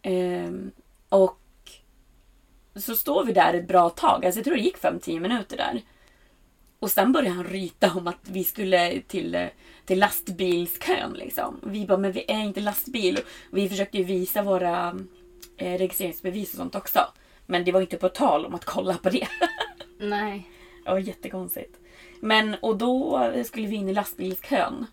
Ehm, 0.02 0.72
och 1.10 1.40
så 2.76 2.96
står 2.96 3.26
vi 3.26 3.34
där 3.34 3.54
ett 3.54 3.68
bra 3.68 3.90
tag. 3.90 4.26
Alltså 4.26 4.40
jag 4.40 4.46
tror 4.46 4.56
det 4.56 4.62
gick 4.62 4.78
5-10 4.78 5.20
minuter 5.20 5.58
där. 5.58 5.82
Och 6.80 6.92
sen 6.92 7.12
började 7.12 7.36
han 7.36 7.44
ryta 7.44 7.94
om 7.94 8.08
att 8.08 8.20
vi 8.22 8.44
skulle 8.44 9.02
till, 9.02 9.48
till 9.86 10.00
lastbilskön. 10.00 11.14
Liksom. 11.14 11.60
Vi 11.64 11.86
bara, 11.86 11.98
men 11.98 12.12
vi 12.12 12.26
är 12.28 12.40
inte 12.40 12.62
lastbil. 12.62 13.20
Och 13.52 13.58
vi 13.58 13.70
försökte 13.70 13.98
ju 13.98 14.04
visa 14.04 14.44
våra 14.44 15.00
eh, 15.58 15.78
registreringsbevis 15.78 16.52
och 16.52 16.58
sånt 16.58 16.76
också. 16.76 17.00
Men 17.46 17.66
det 17.66 17.72
var 17.72 17.82
inte 17.82 17.98
på 17.98 18.10
tal 18.10 18.46
om 18.46 18.56
att 18.56 18.66
kolla 18.66 18.98
på 18.98 19.10
det. 19.10 19.28
Nej. 19.98 20.50
Det 20.84 20.92
var 20.92 21.00
jättekonstigt. 21.00 21.78
Men 22.20 22.56
och 22.62 22.78
då 22.78 23.32
skulle 23.46 23.68
vi 23.68 23.76
in 23.76 23.90
i 23.90 23.94
lastbilskön. 23.94 24.86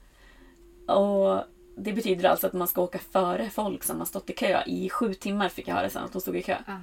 Och 0.87 1.45
det 1.77 1.93
betyder 1.93 2.29
alltså 2.29 2.47
att 2.47 2.53
man 2.53 2.69
ska 2.69 2.83
åka 2.83 2.99
före 2.99 3.51
folk 3.51 3.85
som 3.85 3.99
har 3.99 4.07
stått 4.07 4.31
i 4.31 4.33
kö 4.33 4.63
i 4.67 4.91
sju 4.91 5.15
timmar 5.15 5.49
fick 5.49 5.69
jag 5.69 5.75
höra 5.75 5.91
sen 5.91 6.05
att 6.05 6.13
de 6.13 6.21
stod 6.21 6.37
i 6.37 6.43
kö. 6.43 6.57
Ja. 6.67 6.81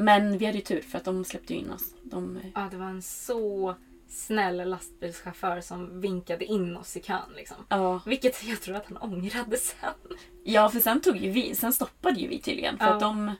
Men 0.00 0.38
vi 0.38 0.46
hade 0.46 0.58
ju 0.58 0.64
tur 0.64 0.80
för 0.80 0.98
att 0.98 1.04
de 1.04 1.24
släppte 1.24 1.54
in 1.54 1.70
oss. 1.70 1.94
De, 2.02 2.40
Ja, 2.54 2.68
det 2.70 2.76
var 2.76 2.86
en 2.86 3.02
så 3.02 3.74
snäll 4.08 4.68
lastbilschaufför 4.70 5.60
som 5.60 6.00
vinkade 6.00 6.44
in 6.44 6.76
oss 6.76 6.96
i 6.96 7.00
kön. 7.02 7.18
Liksom. 7.36 7.56
ja. 7.68 8.00
Vilket 8.06 8.44
jag 8.44 8.60
tror 8.60 8.76
att 8.76 8.86
han 8.86 8.96
ångrade 8.96 9.56
sen. 9.56 10.18
ja, 10.44 10.68
för 10.68 10.80
sen 10.80 11.00
tog 11.00 11.16
ju 11.16 11.30
vi, 11.30 11.54
sen 11.54 11.72
stoppade 11.72 12.20
ju 12.20 12.28
vi 12.28 12.40
tydligen. 12.40 12.78
För 12.78 12.84
Ja. 12.86 12.94
att 12.94 13.00
de... 13.00 13.32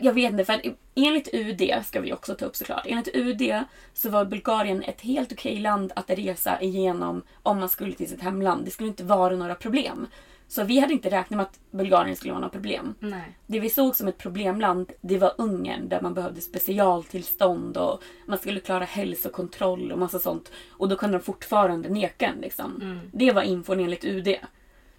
Jag 0.00 0.12
vet 0.12 0.32
inte, 0.32 0.44
för 0.44 0.60
enligt 0.94 1.28
UD 1.34 1.84
ska 1.84 2.00
vi 2.00 2.12
också 2.12 2.34
ta 2.34 2.44
upp 2.44 2.56
såklart. 2.56 2.82
Enligt 2.86 3.08
UD 3.14 3.64
så 3.94 4.10
var 4.10 4.24
Bulgarien 4.24 4.82
ett 4.82 5.00
helt 5.00 5.32
okej 5.32 5.58
land 5.58 5.92
att 5.96 6.10
resa 6.10 6.60
igenom 6.60 7.22
om 7.42 7.60
man 7.60 7.68
skulle 7.68 7.92
till 7.92 8.08
sitt 8.08 8.22
hemland. 8.22 8.64
Det 8.64 8.70
skulle 8.70 8.88
inte 8.88 9.04
vara 9.04 9.36
några 9.36 9.54
problem. 9.54 10.06
Så 10.48 10.64
vi 10.64 10.78
hade 10.78 10.92
inte 10.92 11.08
räknat 11.10 11.30
med 11.30 11.40
att 11.40 11.58
Bulgarien 11.70 12.16
skulle 12.16 12.32
vara 12.32 12.40
några 12.40 12.52
problem. 12.52 12.94
Nej. 13.00 13.38
Det 13.46 13.60
vi 13.60 13.70
såg 13.70 13.96
som 13.96 14.08
ett 14.08 14.18
problemland, 14.18 14.92
det 15.00 15.18
var 15.18 15.32
Ungern 15.38 15.88
där 15.88 16.00
man 16.00 16.14
behövde 16.14 16.40
specialtillstånd 16.40 17.76
och 17.76 18.02
man 18.26 18.38
skulle 18.38 18.60
klara 18.60 18.84
hälsokontroll 18.84 19.92
och 19.92 19.98
massa 19.98 20.18
sånt. 20.18 20.50
Och 20.70 20.88
då 20.88 20.96
kunde 20.96 21.18
de 21.18 21.24
fortfarande 21.24 21.88
neka 21.88 22.26
en 22.26 22.40
liksom. 22.40 23.00
Det 23.12 23.32
var 23.32 23.42
infon 23.42 23.80
enligt 23.80 24.04
UD. 24.04 24.36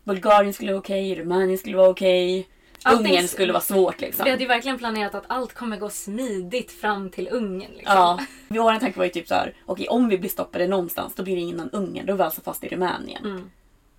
Bulgarien 0.04 0.54
skulle 0.54 0.72
vara 0.72 0.80
okej, 0.80 1.16
Rumänien 1.16 1.58
skulle 1.58 1.78
vara 1.78 1.90
okej. 1.90 2.48
Allting- 2.84 3.08
Ungern 3.12 3.28
skulle 3.28 3.54
vara 3.54 3.64
svårt 3.64 4.02
liksom. 4.02 4.24
Vi 4.24 4.30
hade 4.32 4.44
ju 4.44 4.48
verkligen 4.48 4.78
planerat 4.78 5.16
att 5.16 5.24
allt 5.28 5.54
kommer 5.54 5.78
gå 5.78 5.90
smidigt 5.90 6.72
fram 6.72 7.10
till 7.10 7.28
Ungern. 7.32 7.72
Liksom. 7.72 7.96
Ja. 7.96 8.20
Vår 8.48 8.80
tanke 8.80 8.98
var 8.98 9.06
ju 9.06 9.12
typ 9.12 9.28
så 9.28 9.36
här, 9.36 9.54
okej 9.66 9.88
om 9.88 10.10
vi 10.10 10.18
blir 10.18 10.30
stoppade 10.30 10.68
någonstans 10.68 11.16
då 11.16 11.24
blir 11.24 11.36
det 11.36 11.42
innan 11.42 11.70
Ungern, 11.70 12.06
då 12.06 12.14
är 12.14 12.18
vi 12.18 12.24
alltså 12.24 12.42
fast 12.42 12.64
i 12.64 12.68
Rumänien. 12.68 13.50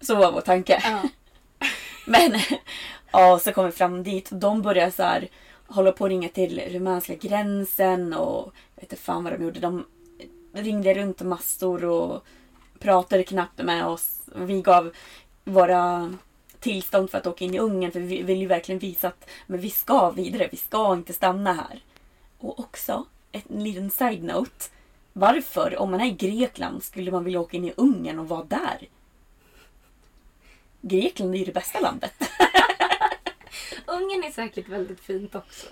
Så 0.00 0.14
var 0.14 0.32
vår 0.32 0.40
tanke. 0.40 0.82
Ja. 0.84 1.08
Men 2.08 2.40
ja, 3.12 3.38
så 3.38 3.52
kom 3.52 3.66
vi 3.66 3.72
fram 3.72 4.02
dit 4.02 4.32
och 4.32 4.38
de 4.38 4.62
började 4.62 4.92
så 4.92 5.02
här 5.02 5.28
hålla 5.66 5.92
på 5.92 6.04
att 6.04 6.08
ringa 6.10 6.28
till 6.28 6.60
rumänska 6.68 7.14
gränsen 7.14 8.12
och 8.12 8.52
jag 8.74 8.82
vet 8.82 8.92
inte 8.92 8.96
fan 8.96 9.24
vad 9.24 9.32
de 9.32 9.42
gjorde. 9.42 9.60
De 9.60 9.84
ringde 10.52 10.94
runt 10.94 11.22
massor 11.22 11.84
och 11.84 12.24
pratade 12.78 13.24
knappt 13.24 13.62
med 13.62 13.86
oss. 13.86 14.20
Vi 14.34 14.62
gav 14.62 14.92
våra 15.44 16.14
tillstånd 16.60 17.10
för 17.10 17.18
att 17.18 17.26
åka 17.26 17.44
in 17.44 17.54
i 17.54 17.58
Ungern 17.58 17.92
för 17.92 18.00
vi 18.00 18.22
vill 18.22 18.40
ju 18.40 18.46
verkligen 18.46 18.78
visa 18.78 19.08
att 19.08 19.28
men 19.46 19.60
vi 19.60 19.70
ska 19.70 20.10
vidare, 20.10 20.48
vi 20.50 20.56
ska 20.56 20.92
inte 20.92 21.12
stanna 21.12 21.52
här. 21.52 21.82
Och 22.38 22.60
också, 22.60 23.04
en 23.32 23.64
liten 23.64 23.90
side-note. 23.90 24.64
Varför, 25.12 25.78
om 25.78 25.90
man 25.90 26.00
är 26.00 26.06
i 26.06 26.10
Grekland, 26.10 26.82
skulle 26.82 27.10
man 27.10 27.24
vilja 27.24 27.40
åka 27.40 27.56
in 27.56 27.64
i 27.64 27.72
Ungern 27.76 28.18
och 28.18 28.28
vara 28.28 28.44
där? 28.44 28.88
Grekland 30.80 31.34
är 31.34 31.38
ju 31.38 31.44
det 31.44 31.52
bästa 31.52 31.80
landet. 31.80 32.12
Ungern 33.86 34.24
är 34.24 34.30
säkert 34.30 34.68
väldigt 34.68 35.00
fint 35.00 35.34
också. 35.34 35.66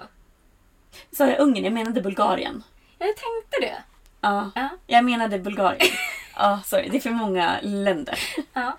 Sa 1.13 1.27
jag 1.27 1.41
Ungern? 1.41 1.65
Jag 1.65 1.73
menade 1.73 2.01
Bulgarien. 2.01 2.63
Jag 2.99 3.09
tänkte 3.09 3.61
det. 3.61 3.83
Ja, 4.21 4.51
Ja. 4.55 4.69
jag 4.87 5.05
menade 5.05 5.39
Bulgarien. 5.39 5.93
Ja, 6.39 6.61
sorry. 6.65 6.89
Det 6.89 6.97
är 6.97 7.01
för 7.01 7.11
många 7.11 7.57
länder. 7.63 8.19
Ja. 8.53 8.77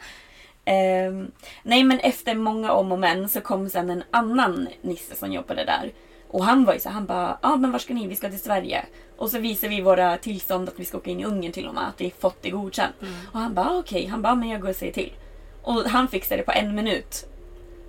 Ehm, 0.66 1.32
nej, 1.64 1.84
men 1.84 2.00
efter 2.00 2.36
många 2.36 2.72
om 2.72 2.92
och 2.92 3.00
men 3.00 3.30
så 3.30 3.42
kom 3.42 3.70
sen 3.70 3.90
en 3.90 4.04
annan 4.12 4.68
nisse 4.82 5.16
som 5.16 5.34
jobbade 5.34 5.66
där. 5.66 5.92
Och 6.30 6.44
han 6.46 6.66
var 6.66 6.74
ju 6.74 6.80
så 6.80 6.90
han 6.90 7.06
bara, 7.06 7.38
ja 7.42 7.54
ah, 7.54 7.56
men 7.56 7.72
var 7.72 7.80
ska 7.80 7.94
ni? 7.94 8.08
Vi 8.08 8.16
ska 8.16 8.30
till 8.30 8.40
Sverige. 8.42 8.86
Och 9.18 9.30
så 9.32 9.40
visar 9.40 9.68
vi 9.68 9.82
våra 9.82 10.18
tillstånd 10.18 10.70
att 10.70 10.80
vi 10.80 10.86
ska 10.86 10.98
åka 10.98 11.10
in 11.10 11.20
i 11.20 11.26
Ungern 11.26 11.52
till 11.52 11.68
och 11.68 11.74
med, 11.74 11.88
att 11.88 12.02
vi 12.02 12.12
fått 12.20 12.42
det 12.42 12.50
godkänt. 12.50 12.96
Och 13.32 13.40
han 13.40 13.54
bara, 13.54 13.70
ah, 13.70 13.78
okej, 13.80 14.06
han 14.08 14.22
bara, 14.22 14.36
men 14.36 14.50
jag 14.50 14.62
går 14.62 14.70
och 14.70 14.76
säger 14.76 14.94
till. 14.94 15.14
Och 15.62 15.84
han 15.84 16.08
fixade 16.08 16.42
det 16.42 16.46
på 16.46 16.52
en 16.52 16.76
minut. 16.76 17.14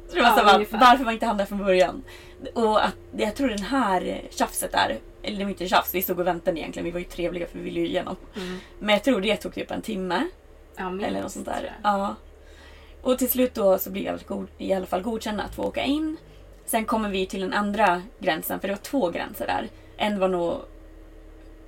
Så 0.08 0.14
det 0.14 0.20
var 0.22 0.28
Ja, 0.28 0.36
så 0.36 0.44
här, 0.44 0.54
ungefär. 0.54 0.78
varför 0.80 1.04
var 1.04 1.12
inte 1.12 1.26
han 1.26 1.36
där 1.36 1.44
från 1.44 1.58
början? 1.58 2.02
Och 2.54 2.84
att, 2.84 2.96
jag 3.16 3.34
tror 3.36 3.48
den 3.48 3.62
här 3.62 4.22
tjafset 4.30 4.72
där, 4.72 4.98
eller 5.22 5.38
det 5.38 5.44
var 5.44 5.50
inte 5.50 5.68
tjafs, 5.68 5.94
vi 5.94 6.02
stod 6.02 6.20
och 6.20 6.26
väntade 6.26 6.60
egentligen, 6.60 6.84
vi 6.84 6.90
var 6.90 6.98
ju 6.98 7.04
trevliga 7.04 7.46
för 7.46 7.58
vi 7.58 7.64
ville 7.64 7.80
ju 7.80 7.86
igenom. 7.86 8.16
Men 8.78 8.88
jag 8.94 9.04
tror 9.04 9.20
det 9.20 9.36
tog 9.36 9.54
typ 9.54 9.70
en 9.70 9.82
timme. 9.82 10.28
Ja, 10.76 10.90
minst, 10.90 11.06
Eller 11.06 11.22
något 11.22 11.32
sånt 11.32 11.46
där. 11.46 11.72
Ja. 11.82 12.14
Och 13.02 13.18
till 13.18 13.30
slut 13.30 13.54
då 13.54 13.78
så 13.78 13.90
blir 13.90 14.04
jag 14.04 14.20
god, 14.26 14.46
i 14.58 14.72
alla 14.72 14.86
fall 14.86 15.02
godkända 15.02 15.42
att 15.42 15.54
få 15.54 15.62
åka 15.62 15.82
in. 15.84 16.16
Sen 16.66 16.84
kommer 16.84 17.08
vi 17.08 17.26
till 17.26 17.40
den 17.40 17.52
andra 17.52 18.02
gränsen, 18.18 18.60
för 18.60 18.68
det 18.68 18.74
var 18.74 18.80
två 18.82 19.10
gränser 19.10 19.46
där. 19.46 19.68
En 19.96 20.18
var 20.18 20.28
nog... 20.28 20.56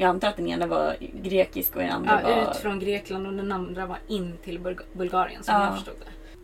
Jag 0.00 0.08
antar 0.08 0.28
att 0.28 0.36
den 0.36 0.46
ena 0.48 0.66
var 0.66 0.96
grekisk 1.22 1.76
och 1.76 1.82
den 1.82 1.90
andra 1.90 2.20
Ja, 2.22 2.36
var... 2.44 2.50
ut 2.50 2.56
från 2.56 2.78
Grekland 2.80 3.26
och 3.26 3.32
den 3.32 3.52
andra 3.52 3.86
var 3.86 3.98
in 4.08 4.36
till 4.44 4.58
Bulg- 4.60 4.82
Bulgarien 4.92 5.42
som 5.42 5.54
Ja. 5.54 5.64
jag 5.64 5.74
förstod 5.74 5.94
det. 6.00 6.36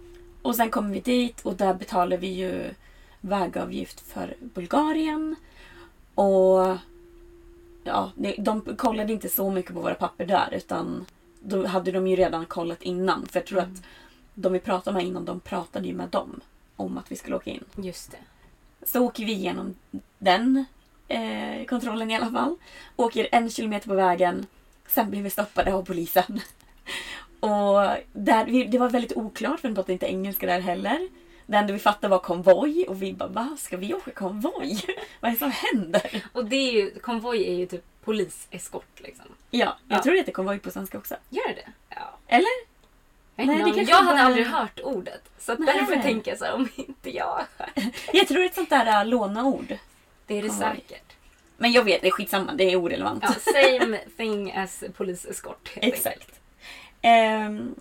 Och 0.43 0.57
sen 0.57 0.71
kommer 0.71 0.91
vi 0.95 1.01
dit 1.01 1.41
och 1.47 1.55
där 1.55 1.75
betalar 1.75 2.17
vi 2.17 2.27
ju 2.27 2.65
vägavgift 3.21 4.01
för 4.01 4.35
Bulgarien. 4.41 5.37
Och 6.15 6.77
ja, 7.85 8.11
de 8.39 8.61
kollade 8.77 9.13
inte 9.13 9.29
så 9.29 9.51
mycket 9.51 9.75
på 9.75 9.81
våra 9.81 9.95
papper 9.95 10.27
där 10.27 10.49
utan 10.55 11.07
då 11.41 11.67
hade 11.67 11.91
de 11.93 12.07
ju 12.07 12.17
redan 12.17 12.47
kollat 12.47 12.83
innan. 12.83 13.27
För 13.27 13.41
jag 13.41 13.47
tror 13.47 13.59
att 13.61 13.83
de 14.35 14.53
vi 14.53 14.61
pratade 14.61 14.97
med 14.97 15.07
innan, 15.07 15.25
de 15.25 15.41
pratade 15.41 15.87
ju 15.89 15.95
med 15.95 16.09
dem 16.09 16.41
om 16.77 16.99
att 16.99 17.13
vi 17.13 17.17
skulle 17.17 17.37
åka 17.37 17.51
in. 17.51 17.65
Just 17.77 18.11
det. 18.11 18.19
Så 18.87 19.01
åker 19.05 19.25
vi 19.25 19.33
igenom 19.33 19.75
den 20.19 20.65
eh, 21.09 21.65
kontrollen 21.67 22.11
i 22.11 22.17
alla 22.17 22.31
fall. 22.31 22.57
Åker 22.97 23.29
en 23.33 23.51
kilometer 23.51 23.89
på 23.89 23.95
vägen. 23.95 24.47
Sen 24.87 25.11
blir 25.11 25.23
vi 25.23 25.31
stoppade 25.31 25.75
av 25.75 25.85
polisen. 25.85 26.41
Och 27.41 27.81
där, 28.13 28.69
det 28.71 28.79
var 28.79 28.89
väldigt 28.91 29.17
oklart 29.17 29.61
för 29.61 29.69
de 29.69 29.75
pratade 29.75 29.93
inte 29.93 30.07
engelska 30.07 30.47
där 30.47 30.61
heller. 30.61 31.09
Det 31.47 31.57
enda 31.57 31.73
vi 31.73 31.79
fattade 31.79 32.09
var 32.11 32.19
konvoj 32.19 32.85
och 32.89 33.03
vi 33.03 33.13
bara 33.13 33.29
va? 33.29 33.57
Ska 33.59 33.77
vi 33.77 33.95
åka 33.95 34.11
konvoj? 34.11 34.81
Vad 35.21 35.29
är 35.29 35.33
det 35.33 35.39
som 35.39 35.51
händer? 35.73 36.25
Och 36.33 36.45
det 36.45 36.57
är 36.57 36.73
ju, 36.73 36.99
konvoj 36.99 37.45
är 37.49 37.55
ju 37.55 37.67
typ 37.67 37.85
poliseskort 38.05 39.01
liksom. 39.01 39.25
Ja, 39.51 39.77
jag 39.89 39.99
Ja. 39.99 40.03
tror 40.03 40.13
det 40.13 40.19
heter 40.19 40.33
konvoj 40.33 40.59
på 40.59 40.71
svenska 40.71 40.99
också. 40.99 41.15
Gör 41.31 41.49
det? 41.49 41.69
Ja. 41.89 42.17
Eller? 42.27 42.77
Jag, 43.37 43.47
Nej, 43.47 43.73
det 43.73 43.83
jag 43.83 43.97
hade 43.97 44.07
bara- 44.17 44.21
aldrig 44.27 44.47
hört 44.47 44.81
ordet. 44.85 45.23
Så 45.39 45.55
därför 45.55 45.97
tänker 46.03 46.31
jag 46.31 46.39
så 46.39 46.45
här, 46.45 46.55
om 46.55 46.69
inte 46.77 47.11
jag 47.17 47.41
Jag 48.13 48.29
tror 48.29 48.39
det 48.39 48.45
är 48.45 48.49
ett 48.49 48.55
sånt 48.55 48.71
där 48.71 49.01
äh, 49.01 49.07
lånaord. 49.07 49.77
Det 50.27 50.39
är 50.39 50.43
det 50.43 50.51
säkert. 50.51 51.13
Men 51.57 51.73
jag 51.73 51.85
vet, 51.85 52.01
det 52.01 52.07
är 52.07 52.11
skitsamma. 52.11 52.53
Det 52.53 52.73
är 52.73 52.77
orelevant. 52.77 53.25
Ja, 53.27 53.53
same 53.53 53.99
thing 54.17 54.53
as 54.53 54.85
poliseskort. 54.97 55.71
Exakt. 55.75 56.41
Ehm, 57.03 57.75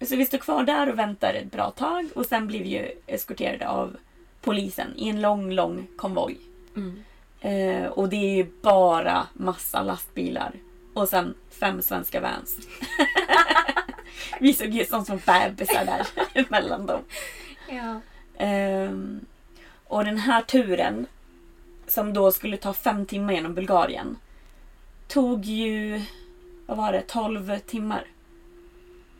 så 0.00 0.16
vi 0.16 0.26
stod 0.26 0.40
kvar 0.40 0.64
där 0.64 0.88
och 0.88 0.98
väntade 0.98 1.38
ett 1.38 1.52
bra 1.52 1.70
tag 1.70 2.08
och 2.14 2.26
sen 2.26 2.46
blev 2.46 2.62
vi 2.62 2.68
ju 2.68 2.90
eskorterade 3.06 3.68
av 3.68 3.96
polisen 4.40 4.88
i 4.96 5.08
en 5.08 5.20
lång, 5.20 5.52
lång 5.52 5.86
konvoj. 5.96 6.36
Mm. 6.76 7.04
Eh, 7.40 7.86
och 7.86 8.08
det 8.08 8.16
är 8.16 8.36
ju 8.36 8.46
bara 8.62 9.26
massa 9.32 9.82
lastbilar. 9.82 10.52
Och 10.94 11.08
sen 11.08 11.34
fem 11.50 11.82
svenska 11.82 12.20
vans. 12.20 12.56
vi 14.40 14.54
såg 14.54 14.68
ju 14.68 14.84
som 14.84 15.04
som 15.04 15.20
bebisar 15.26 15.84
där 15.84 16.06
mellan 16.50 16.86
dem. 16.86 17.00
Ja. 17.68 18.00
Ehm, 18.38 19.20
och 19.84 20.04
den 20.04 20.18
här 20.18 20.42
turen, 20.42 21.06
som 21.86 22.12
då 22.12 22.32
skulle 22.32 22.56
ta 22.56 22.72
fem 22.72 23.06
timmar 23.06 23.32
genom 23.32 23.54
Bulgarien, 23.54 24.16
tog 25.08 25.44
ju, 25.44 26.02
vad 26.66 26.76
var 26.76 26.92
det, 26.92 27.02
12 27.02 27.58
timmar. 27.58 28.04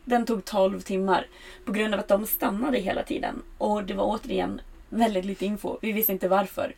Den 0.05 0.25
tog 0.25 0.45
12 0.45 0.81
timmar 0.81 1.27
på 1.65 1.71
grund 1.71 1.93
av 1.93 1.99
att 1.99 2.07
de 2.07 2.25
stannade 2.27 2.77
hela 2.77 3.03
tiden. 3.03 3.41
Och 3.57 3.83
det 3.83 3.93
var 3.93 4.03
återigen 4.03 4.61
väldigt 4.89 5.25
lite 5.25 5.45
info. 5.45 5.77
Vi 5.81 5.91
visste 5.91 6.11
inte 6.11 6.27
varför. 6.27 6.75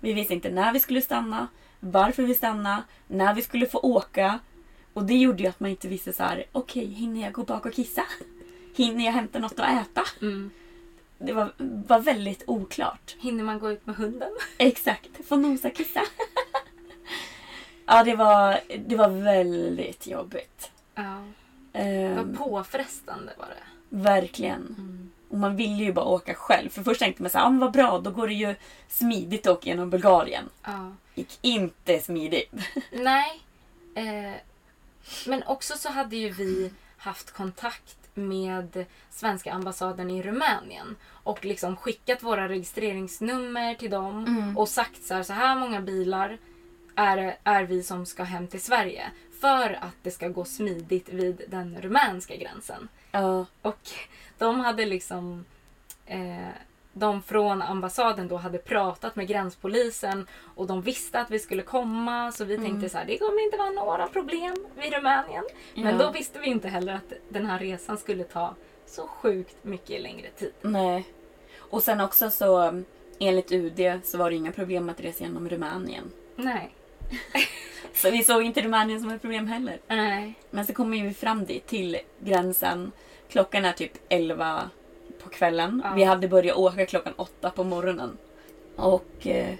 Vi 0.00 0.12
visste 0.12 0.34
inte 0.34 0.50
när 0.50 0.72
vi 0.72 0.80
skulle 0.80 1.02
stanna, 1.02 1.48
varför 1.80 2.22
vi 2.22 2.34
stannade, 2.34 2.82
när 3.06 3.34
vi 3.34 3.42
skulle 3.42 3.66
få 3.66 3.78
åka. 3.78 4.38
Och 4.92 5.04
det 5.04 5.14
gjorde 5.14 5.42
ju 5.42 5.48
att 5.48 5.60
man 5.60 5.70
inte 5.70 5.88
visste 5.88 6.12
så 6.12 6.22
här: 6.22 6.44
okej, 6.52 6.86
hinner 6.86 7.22
jag 7.22 7.32
gå 7.32 7.42
bak 7.42 7.66
och 7.66 7.74
kissa? 7.74 8.02
Hinner 8.76 9.04
jag 9.04 9.12
hämta 9.12 9.38
något 9.38 9.58
att 9.58 9.86
äta? 9.86 10.02
Mm. 10.20 10.50
Det 11.22 11.32
var, 11.32 11.52
var 11.86 11.98
väldigt 11.98 12.42
oklart. 12.46 13.16
Hinner 13.20 13.44
man 13.44 13.58
gå 13.58 13.72
ut 13.72 13.86
med 13.86 13.96
hunden? 13.96 14.30
Exakt, 14.58 15.10
få 15.28 15.36
nosa 15.36 15.70
kissa. 15.70 16.02
ja, 17.86 18.04
det 18.04 18.14
var, 18.14 18.60
det 18.86 18.96
var 18.96 19.08
väldigt 19.08 20.06
jobbigt. 20.06 20.70
Ja. 20.94 21.24
Ehm, 21.72 22.16
var 22.16 22.44
påfrestande 22.44 23.32
var 23.38 23.46
det. 23.46 23.96
verkligen. 23.96 24.76
Och 25.28 25.38
man 25.38 25.56
ville 25.56 25.84
ju 25.84 25.92
bara 25.92 26.04
åka 26.04 26.34
själv. 26.34 26.68
För 26.70 26.82
först 26.82 27.00
tänkte 27.00 27.22
man 27.22 27.30
så 27.30 27.38
här, 27.38 27.44
ah, 27.46 27.50
men 27.50 27.58
vad 27.58 27.72
bra, 27.72 27.98
då 27.98 28.10
går 28.10 28.28
det 28.28 28.34
ju 28.34 28.54
smidigt 28.88 29.46
att 29.46 29.58
åka 29.58 29.68
genom 29.68 29.90
Bulgarien. 29.90 30.44
Ja. 30.62 30.92
Gick 31.14 31.38
inte 31.42 32.00
smidigt. 32.00 32.52
Nej. 32.92 33.40
Eh, 33.94 34.34
men 35.26 35.42
också 35.42 35.74
så 35.78 35.88
hade 35.88 36.16
ju 36.16 36.30
vi 36.30 36.72
haft 36.96 37.30
kontakt 37.30 37.96
med 38.14 38.84
svenska 39.10 39.52
ambassaden 39.52 40.10
i 40.10 40.22
Rumänien 40.22 40.96
och 41.10 41.44
liksom 41.44 41.76
skickat 41.76 42.22
våra 42.22 42.48
registreringsnummer 42.48 43.74
till 43.74 43.90
dem 43.90 44.26
och 44.58 44.68
sagt 44.68 45.02
så 45.02 45.14
här, 45.14 45.22
så 45.22 45.32
här 45.32 45.56
många 45.56 45.80
bilar 45.80 46.38
är, 46.94 47.36
är 47.44 47.62
vi 47.62 47.82
som 47.82 48.06
ska 48.06 48.22
hem 48.22 48.48
till 48.48 48.60
Sverige 48.62 49.10
för 49.40 49.78
att 49.80 49.96
det 50.02 50.10
ska 50.10 50.28
gå 50.28 50.44
smidigt 50.44 51.08
vid 51.08 51.42
den 51.48 51.78
rumänska 51.80 52.36
gränsen. 52.36 52.88
Ja, 53.12 53.46
Och 53.62 53.90
de 54.38 54.60
hade 54.60 54.86
liksom... 54.86 55.44
Eh, 56.06 56.48
de 56.92 57.22
från 57.22 57.62
ambassaden 57.62 58.28
då 58.28 58.36
hade 58.36 58.58
pratat 58.58 59.16
med 59.16 59.28
gränspolisen 59.28 60.26
och 60.54 60.66
de 60.66 60.82
visste 60.82 61.20
att 61.20 61.30
vi 61.30 61.38
skulle 61.38 61.62
komma 61.62 62.32
så 62.32 62.44
vi 62.44 62.58
tänkte 62.58 62.88
så 62.88 62.98
här, 62.98 63.04
det 63.04 63.18
kommer 63.18 63.44
inte 63.44 63.56
vara 63.56 63.70
några 63.70 64.06
problem 64.06 64.54
vid 64.76 64.92
Rumänien. 64.92 65.44
Men 65.74 65.98
Ja. 65.98 66.04
då 66.06 66.10
visste 66.12 66.38
vi 66.38 66.46
inte 66.46 66.68
heller 66.68 66.94
att 66.94 67.12
den 67.28 67.46
här 67.46 67.58
resan 67.58 67.98
skulle 67.98 68.24
ta 68.24 68.54
så 68.86 69.06
sjukt 69.06 69.64
mycket 69.64 70.02
längre 70.02 70.28
tid. 70.38 70.52
nej. 70.62 71.04
Och 71.58 71.82
sen 71.82 72.00
också 72.00 72.30
så, 72.30 72.82
enligt 73.18 73.52
UD 73.52 74.00
så 74.04 74.18
var 74.18 74.30
det 74.30 74.36
inga 74.36 74.52
problem 74.52 74.88
att 74.88 75.00
resa 75.00 75.24
genom 75.24 75.48
Rumänien. 75.48 76.10
Nej. 76.36 76.70
Så 77.94 78.10
vi 78.10 78.24
såg 78.24 78.42
inte 78.42 78.60
Rumänien 78.62 79.00
som 79.00 79.10
ett 79.10 79.20
problem 79.20 79.46
heller. 79.46 79.78
Nej. 79.88 80.34
Men 80.50 80.66
så 80.66 80.74
kommer 80.74 81.02
vi 81.02 81.14
fram 81.14 81.44
dit, 81.44 81.66
till 81.66 81.98
gränsen. 82.20 82.92
Klockan 83.28 83.64
är 83.64 83.72
typ 83.72 83.92
11 84.08 84.70
på 85.24 85.30
kvällen. 85.30 85.82
Ja. 85.84 85.92
Vi 85.94 86.04
hade 86.04 86.28
börjat 86.28 86.56
åka 86.56 86.86
klockan 86.86 87.12
8 87.16 87.50
på 87.50 87.64
morgonen. 87.64 88.18
Och 88.76 89.26
eh, 89.26 89.54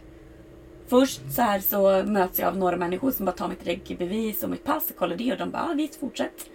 först 0.88 1.20
så 1.34 1.42
här 1.42 1.60
så 1.60 2.02
möts 2.02 2.38
jag 2.38 2.48
av 2.48 2.56
några 2.56 2.76
människor 2.76 3.10
som 3.10 3.26
bara 3.26 3.36
tar 3.36 3.48
mitt 3.48 3.66
regbevis 3.66 4.42
och 4.42 4.50
mitt 4.50 4.64
pass 4.64 4.90
och 4.90 4.96
kollar 4.96 5.16
det 5.16 5.32
och 5.32 5.38
de 5.38 5.50
bara 5.50 5.62
ah, 5.70 5.74
visst 5.74 6.00
fortsätt. 6.00 6.50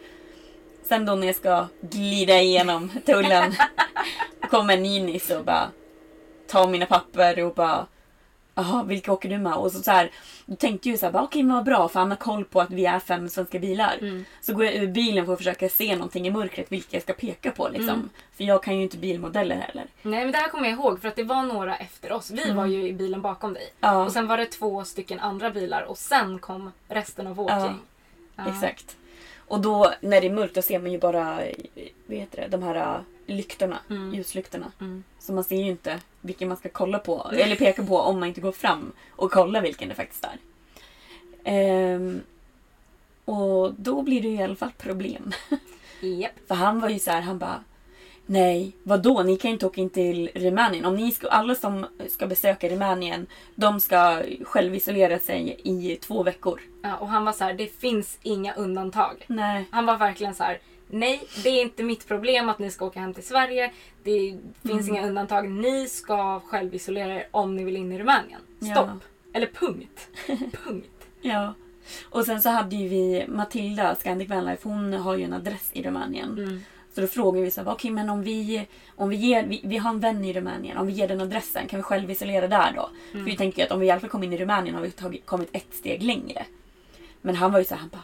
Sen 0.83 1.05
då 1.05 1.15
när 1.15 1.27
jag 1.27 1.35
ska 1.35 1.67
glida 1.81 2.41
igenom 2.41 2.91
tullen 3.05 3.53
kommer 4.49 4.73
en 4.73 4.83
ninis 4.83 5.29
och 5.29 5.45
bara 5.45 5.71
tar 6.47 6.67
mina 6.67 6.85
papper 6.85 7.43
och 7.43 7.53
bara 7.53 7.85
Jaha, 8.57 8.83
vilka 8.83 9.13
åker 9.13 9.29
du 9.29 9.37
med? 9.37 9.53
Och 9.53 9.71
så, 9.71 9.83
så 9.83 9.91
här, 9.91 10.11
då 10.45 10.55
tänkte 10.55 10.89
jag 10.89 10.93
ju 10.93 10.97
så 10.97 11.05
här, 11.05 11.21
okej 11.23 11.43
men 11.43 11.55
vad 11.55 11.65
bra 11.65 11.87
för 11.87 11.99
han 11.99 12.09
har 12.09 12.17
koll 12.17 12.45
på 12.45 12.61
att 12.61 12.71
vi 12.71 12.85
är 12.85 12.99
fem 12.99 13.29
svenska 13.29 13.59
bilar. 13.59 14.23
Så 14.41 14.53
går 14.53 14.65
jag 14.65 14.75
ur 14.75 14.87
bilen 14.87 15.25
för 15.25 15.33
att 15.33 15.39
försöka 15.39 15.69
se 15.69 15.95
någonting 15.95 16.27
i 16.27 16.31
mörkret 16.31 16.71
vilka 16.71 16.95
jag 16.95 17.03
ska 17.03 17.13
peka 17.13 17.51
på 17.51 17.69
liksom. 17.69 18.09
För 18.37 18.43
jag 18.43 18.63
kan 18.63 18.77
ju 18.77 18.83
inte 18.83 18.97
bilmodeller 18.97 19.55
heller. 19.55 19.85
Nej 20.01 20.23
men 20.23 20.31
det 20.31 20.37
här 20.37 20.49
kommer 20.49 20.69
jag 20.69 20.73
ihåg 20.79 21.01
för 21.01 21.07
att 21.07 21.15
det 21.15 21.23
var 21.23 21.43
några 21.43 21.75
efter 21.75 22.11
oss. 22.11 22.31
Vi 22.31 22.51
var 22.51 22.65
ju 22.65 22.87
i 22.87 22.93
bilen 22.93 23.21
bakom 23.21 23.53
dig. 23.53 23.73
Ja. 23.79 24.05
Och 24.05 24.11
sen 24.11 24.27
var 24.27 24.37
det 24.37 24.45
två 24.45 24.83
stycken 24.83 25.19
andra 25.19 25.49
bilar 25.49 25.81
och 25.81 25.97
sen 25.97 26.39
kom 26.39 26.71
resten 26.87 27.27
av 27.27 27.35
vårt 27.35 27.51
Ja. 27.51 27.65
gäng. 27.65 27.79
Ja. 28.35 28.43
Exakt. 28.49 28.95
Och 29.47 29.61
då 29.61 29.93
när 30.01 30.21
det 30.21 30.27
är 30.27 30.33
mörkt 30.33 30.55
då 30.55 30.61
ser 30.61 30.79
man 30.79 30.91
ju 30.91 30.99
bara 30.99 31.41
vad 32.05 32.17
heter 32.17 32.41
det, 32.41 32.47
de 32.47 32.63
här 32.63 32.75
äh, 32.75 33.01
lyktorna, 33.25 33.79
ljuslyktorna. 34.13 34.71
Mm. 34.79 35.03
Så 35.19 35.33
man 35.33 35.43
ser 35.43 35.55
ju 35.55 35.71
inte 35.71 35.99
vilken 36.21 36.47
man 36.47 36.57
ska 36.57 36.69
kolla 36.69 36.99
på 36.99 37.31
eller 37.33 37.55
peka 37.55 37.83
på 37.83 37.97
om 37.97 38.19
man 38.19 38.27
inte 38.27 38.41
går 38.41 38.51
fram 38.51 38.91
och 39.09 39.31
kollar 39.31 39.61
vilken 39.61 39.89
det 39.89 39.95
faktiskt 39.95 40.25
är. 40.25 40.37
Ehm, 41.43 42.21
och 43.25 43.73
då 43.73 44.01
blir 44.01 44.21
det 44.21 44.27
ju 44.27 44.35
i 44.35 44.43
alla 44.43 44.55
fall 44.55 44.71
problem. 44.77 45.31
Japp. 46.01 46.31
För 46.47 46.55
han 46.55 46.79
var 46.79 46.89
ju 46.89 46.99
så 46.99 47.11
här, 47.11 47.21
han 47.21 47.37
bara 47.37 47.63
Nej, 48.29 48.71
vadå? 48.83 49.23
Ni 49.23 49.37
kan 49.37 49.49
ju 49.51 49.53
inte 49.53 49.65
åka 49.65 49.81
in 49.81 49.89
till 49.89 50.29
Rumänien. 50.35 50.85
Om 50.85 50.95
ni 50.95 51.11
ska, 51.11 51.27
alla 51.27 51.55
som 51.55 51.85
ska 52.07 52.27
besöka 52.27 52.69
Rumänien, 52.69 53.27
de 53.55 53.79
ska 53.79 54.21
självisolera 54.43 55.19
sig 55.19 55.59
i 55.63 55.95
två 55.95 56.23
veckor. 56.23 56.61
Ja, 56.81 56.97
och 56.97 57.07
han 57.07 57.25
var 57.25 57.33
så 57.33 57.43
här, 57.43 57.53
det 57.53 57.67
finns 57.67 58.17
inga 58.23 58.53
undantag. 58.53 59.25
Nej. 59.27 59.65
Han 59.71 59.85
var 59.85 59.97
verkligen 59.97 60.33
så 60.35 60.43
här, 60.43 60.59
nej 60.89 61.23
det 61.43 61.49
är 61.49 61.61
inte 61.61 61.83
mitt 61.83 62.07
problem 62.07 62.49
att 62.49 62.59
ni 62.59 62.71
ska 62.71 62.85
åka 62.85 62.99
hem 62.99 63.13
till 63.13 63.27
Sverige. 63.27 63.71
Det 64.03 64.37
finns 64.63 64.87
Mm. 64.87 64.95
inga 64.95 65.07
undantag. 65.07 65.49
Ni 65.51 65.87
ska 65.87 66.39
självisolera 66.39 67.15
er 67.15 67.27
om 67.31 67.55
ni 67.55 67.63
vill 67.63 67.77
in 67.77 67.91
i 67.91 67.99
Rumänien. 67.99 68.41
Stopp. 68.71 68.87
Ja. 68.87 68.99
Eller 69.33 69.47
punkt. 69.47 70.07
punkt. 70.65 71.07
Ja. 71.21 71.53
Och 72.09 72.25
sen 72.25 72.41
så 72.41 72.49
hade 72.49 72.75
ju 72.75 72.87
vi 72.87 73.25
Matilda, 73.27 73.95
Scandic 73.95 74.29
Vanlife, 74.29 74.69
hon 74.69 74.93
har 74.93 75.15
ju 75.15 75.23
en 75.23 75.33
adress 75.33 75.69
i 75.73 75.83
Rumänien. 75.83 76.31
Mm. 76.37 76.59
Så 76.97 77.01
då 77.01 77.07
frågade 77.07 77.45
vi 77.45 77.51
så 77.51 77.61
här, 77.63 77.71
okej 77.71 77.91
men 77.91 78.09
om 78.09 78.23
vi, 78.23 78.67
om 78.95 79.09
vi 79.09 79.15
ger, 79.15 79.43
vi, 79.43 79.61
vi 79.63 79.77
har 79.77 79.89
en 79.89 79.99
vän 79.99 80.25
i 80.25 80.33
Rumänien, 80.33 80.77
om 80.77 80.87
vi 80.87 80.93
ger 80.93 81.07
den 81.07 81.21
adressen, 81.21 81.67
kan 81.67 81.79
vi 81.79 81.83
självisolera 81.83 82.47
där 82.47 82.73
då? 82.75 82.89
För 83.11 83.19
vi 83.19 83.37
tänker 83.37 83.57
ju 83.57 83.65
att 83.65 83.71
om 83.71 83.79
vi 83.79 83.85
i 83.85 83.91
alla 83.91 83.99
fall 83.99 84.09
kommer 84.09 84.25
in 84.25 84.33
i 84.33 84.37
Rumänien 84.37 84.75
har 84.75 84.81
vi 84.81 84.91
tagit, 84.91 85.25
kommit 85.25 85.49
ett 85.51 85.73
steg 85.73 86.03
längre. 86.03 86.45
Men 87.21 87.35
han 87.35 87.51
var 87.51 87.59
ju 87.59 87.65
så 87.65 87.73
här, 87.73 87.81
han 87.81 87.89
bara, 87.89 88.03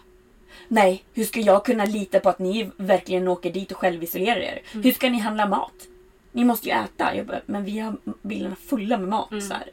nej, 0.67 1.03
hur 1.13 1.23
ska 1.23 1.39
jag 1.39 1.65
kunna 1.65 1.85
lita 1.85 2.19
på 2.19 2.29
att 2.29 2.39
ni 2.39 2.69
verkligen 2.77 3.27
åker 3.27 3.51
dit 3.51 3.71
och 3.71 3.77
självisolerar 3.77 4.39
er? 4.39 4.61
Hur 4.71 4.91
ska 4.91 5.09
ni 5.09 5.19
handla 5.19 5.47
mat? 5.47 5.87
Ni 6.31 6.43
måste 6.43 6.69
ju 6.69 6.75
äta. 6.75 7.15
Jag 7.15 7.25
bara, 7.25 7.41
men 7.45 7.65
vi 7.65 7.79
har 7.79 7.97
bilarna 8.21 8.55
fulla 8.55 8.97
med 8.97 9.09
mat. 9.09 9.29
Så 9.29 9.53
här. 9.53 9.69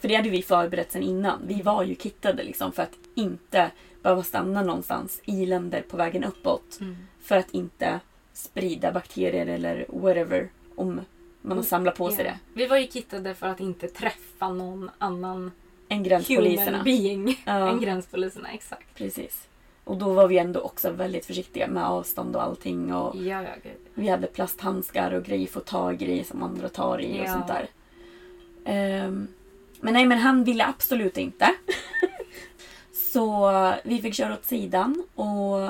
För 0.00 0.08
det 0.08 0.14
hade 0.14 0.30
vi 0.30 0.42
förberett 0.42 0.92
sen 0.92 1.02
innan. 1.02 1.38
Vi 1.46 1.62
var 1.62 1.82
ju 1.82 1.94
kittade 1.94 2.42
liksom 2.42 2.72
för 2.72 2.82
att 2.82 2.94
inte 3.14 3.70
behöva 4.02 4.22
stanna 4.22 4.62
någonstans 4.62 5.20
i 5.24 5.46
länder 5.46 5.82
på 5.90 5.96
vägen 5.96 6.24
uppåt. 6.24 6.78
För 7.22 7.36
att 7.36 7.50
inte 7.50 8.00
sprida 8.38 8.92
bakterier 8.92 9.46
eller 9.46 9.86
whatever 9.88 10.48
om 10.74 11.00
man 11.42 11.56
har 11.56 11.64
samlat 11.64 11.96
på 11.96 12.10
sig 12.10 12.24
det. 12.24 12.38
Vi 12.54 12.66
var 12.66 12.76
ju 12.76 12.86
kittade 12.86 13.34
för 13.34 13.46
att 13.46 13.60
inte 13.60 13.88
träffa 13.88 14.48
någon 14.48 14.90
annan 14.98 15.50
human 15.88 16.02
gränspoliserna. 16.04 16.82
being 16.82 17.42
Ja. 17.46 17.68
än 17.70 17.80
gränspoliserna. 17.80 18.48
Exakt. 18.52 18.94
Precis. 18.94 19.48
Och 19.84 19.96
då 19.96 20.12
var 20.12 20.28
vi 20.28 20.38
ändå 20.38 20.60
också 20.60 20.90
väldigt 20.90 21.26
försiktiga 21.26 21.66
med 21.66 21.84
avstånd 21.86 22.36
och 22.36 22.42
allting. 22.42 22.94
Och 22.94 23.16
Ja, 23.16 23.42
ja, 23.42 23.48
gud. 23.62 23.72
vi 23.94 24.08
hade 24.08 24.26
plasthandskar 24.26 25.12
och 25.12 25.24
grejer 25.24 25.46
för 25.46 25.60
att 25.60 25.66
ta 25.66 25.92
i 25.92 25.96
grejer 25.96 26.24
som 26.24 26.42
andra 26.42 26.68
tar 26.68 27.00
i 27.00 27.20
och 27.20 27.24
Ja. 27.24 27.32
sånt 27.32 27.46
där. 27.46 27.68
Ehm, 28.64 29.28
men 29.80 29.92
nej, 29.94 30.06
men 30.06 30.18
han 30.18 30.44
ville 30.44 30.66
absolut 30.66 31.18
inte. 31.18 31.50
Så 32.92 33.50
vi 33.84 33.98
fick 34.02 34.14
köra 34.14 34.32
åt 34.34 34.44
sidan 34.44 35.04
och 35.14 35.68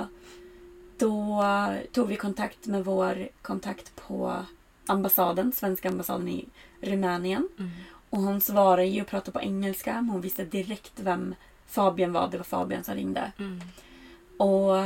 då 0.98 1.44
tog 1.92 2.08
vi 2.08 2.16
kontakt 2.16 2.66
med 2.66 2.84
vår 2.84 3.28
kontakt 3.42 3.96
på 3.96 4.44
ambassaden, 4.86 5.52
svenska 5.52 5.88
ambassaden 5.88 6.28
i 6.28 6.48
Rumänien. 6.80 7.48
Och 8.10 8.18
hon 8.18 8.40
svarade 8.40 8.86
ju 8.86 9.00
och 9.02 9.06
pratade 9.08 9.32
på 9.32 9.40
engelska, 9.40 9.94
men 9.94 10.08
hon 10.10 10.20
visste 10.20 10.44
direkt 10.44 10.92
vem 10.96 11.34
Fabian 11.66 12.12
var. 12.12 12.28
Det 12.28 12.36
var 12.36 12.44
Fabian 12.44 12.84
som 12.84 12.94
ringde. 12.94 13.32
Mm. 13.38 13.60
Och 14.36 14.84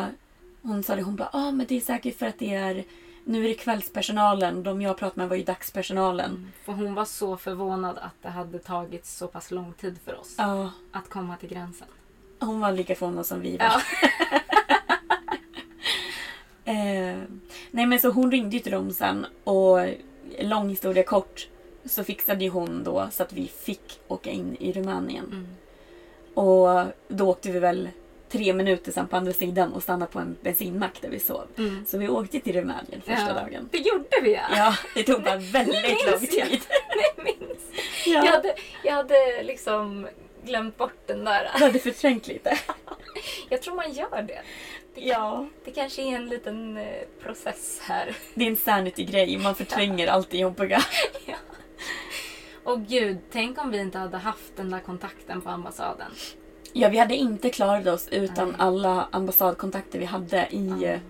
hon 0.62 0.82
sa 0.82 0.96
det, 0.96 1.02
hon 1.02 1.16
bara, 1.16 1.30
ah, 1.32 1.50
men 1.50 1.66
det 1.66 1.76
är 1.76 1.80
säkert 1.80 2.18
för 2.18 2.26
att 2.26 2.38
det 2.38 2.54
är 2.54 2.84
nu 3.24 3.44
är 3.44 3.48
det 3.48 3.54
kvällspersonalen. 3.54 4.62
De 4.62 4.82
jag 4.82 4.98
pratade 4.98 5.20
med 5.20 5.28
var 5.28 5.36
ju 5.36 5.42
dagspersonalen. 5.42 6.52
För 6.64 6.72
hon 6.72 6.94
var 6.94 7.04
så 7.04 7.36
förvånad 7.36 7.98
att 7.98 8.22
det 8.22 8.28
hade 8.28 8.58
tagit 8.58 9.06
så 9.06 9.26
pass 9.26 9.50
lång 9.50 9.72
tid 9.72 9.98
för 10.04 10.20
oss 10.20 10.34
Ja, 10.38 10.70
att 10.92 11.08
komma 11.08 11.36
till 11.36 11.48
gränsen. 11.48 11.88
hon 12.40 12.60
var 12.60 12.72
lika 12.72 12.94
förvånad 12.94 13.26
som 13.26 13.40
vi 13.40 13.56
var. 13.56 13.66
Ja. 13.66 13.80
Eh, 16.64 17.18
nej 17.70 17.86
men 17.86 17.98
så 17.98 18.10
hon 18.10 18.30
ringde 18.30 18.56
ju 18.56 18.62
till 18.62 18.72
dem 18.72 18.92
sen 18.92 19.26
och 19.44 19.78
lång 20.38 20.68
historia 20.68 21.02
kort 21.02 21.48
så 21.84 22.04
fixade 22.04 22.44
ju 22.44 22.50
hon 22.50 22.84
då 22.84 23.08
så 23.12 23.22
att 23.22 23.32
vi 23.32 23.48
fick 23.48 24.00
åka 24.08 24.30
in 24.30 24.56
i 24.60 24.72
Rumänien. 24.72 25.24
Mm. 25.24 25.46
Och 26.34 26.86
då 27.08 27.28
åkte 27.28 27.50
vi 27.50 27.58
väl 27.58 27.88
tre 28.28 28.52
minuter 28.52 28.92
sen 28.92 29.08
på 29.08 29.16
andra 29.16 29.32
sidan 29.32 29.72
och 29.72 29.82
stannade 29.82 30.12
på 30.12 30.18
en 30.18 30.36
bensinmack 30.42 30.98
där 31.00 31.08
vi 31.08 31.18
sov. 31.18 31.46
Mm. 31.58 31.84
Så 31.86 31.98
vi 31.98 32.08
åkte 32.08 32.40
till 32.40 32.52
Rumänien 32.52 33.02
första 33.06 33.28
ja. 33.28 33.34
dagen. 33.34 33.68
Det 33.72 33.78
gjorde 33.78 34.20
vi 34.22 34.34
ja. 34.34 34.42
Ja, 34.56 34.74
det 34.94 35.02
tog 35.02 35.22
bara 35.22 35.36
väldigt 35.36 36.10
lång 36.10 36.20
tid. 36.20 36.60
Jag 37.16 37.24
minns. 37.24 37.62
Ja. 38.06 38.24
Jag, 38.24 38.32
hade, 38.32 38.54
jag 38.84 38.92
hade 38.92 39.42
liksom 39.42 40.08
glömt 40.44 40.76
bort 40.76 41.06
den 41.06 41.24
där. 41.24 41.50
Du 41.58 41.64
hade 41.64 41.78
förträngt 41.78 42.26
lite. 42.26 42.58
Jag 43.48 43.62
tror 43.62 43.74
man 43.74 43.92
gör 43.92 44.22
det. 44.22 44.42
Det, 44.94 45.00
Ja. 45.00 45.46
det 45.64 45.70
kanske 45.70 46.02
är 46.02 46.16
en 46.16 46.28
liten 46.28 46.76
eh, 46.76 47.02
process 47.22 47.80
här. 47.82 48.16
Det 48.34 48.44
är 48.44 48.48
en 48.50 48.56
sanity-grej. 48.56 49.38
Man 49.38 49.54
förtränger 49.54 50.08
allt 50.08 50.30
det 50.30 50.38
jobbiga. 50.38 50.82
Och 52.64 52.86
gud, 52.86 53.18
tänk 53.32 53.58
om 53.58 53.70
vi 53.70 53.78
inte 53.78 53.98
hade 53.98 54.16
haft 54.18 54.56
den 54.56 54.70
där 54.70 54.80
kontakten 54.80 55.40
på 55.40 55.50
ambassaden. 55.50 56.10
Ja, 56.72 56.88
vi 56.88 56.98
hade 56.98 57.16
inte 57.16 57.50
klarat 57.50 57.86
oss 57.86 58.08
utan 58.08 58.48
Nej. 58.48 58.56
alla 58.58 59.08
ambassadkontakter 59.12 59.98
vi 59.98 60.04
hade 60.04 60.48
i 60.50 60.68
Ja. 60.80 60.86
eh, 60.88 61.00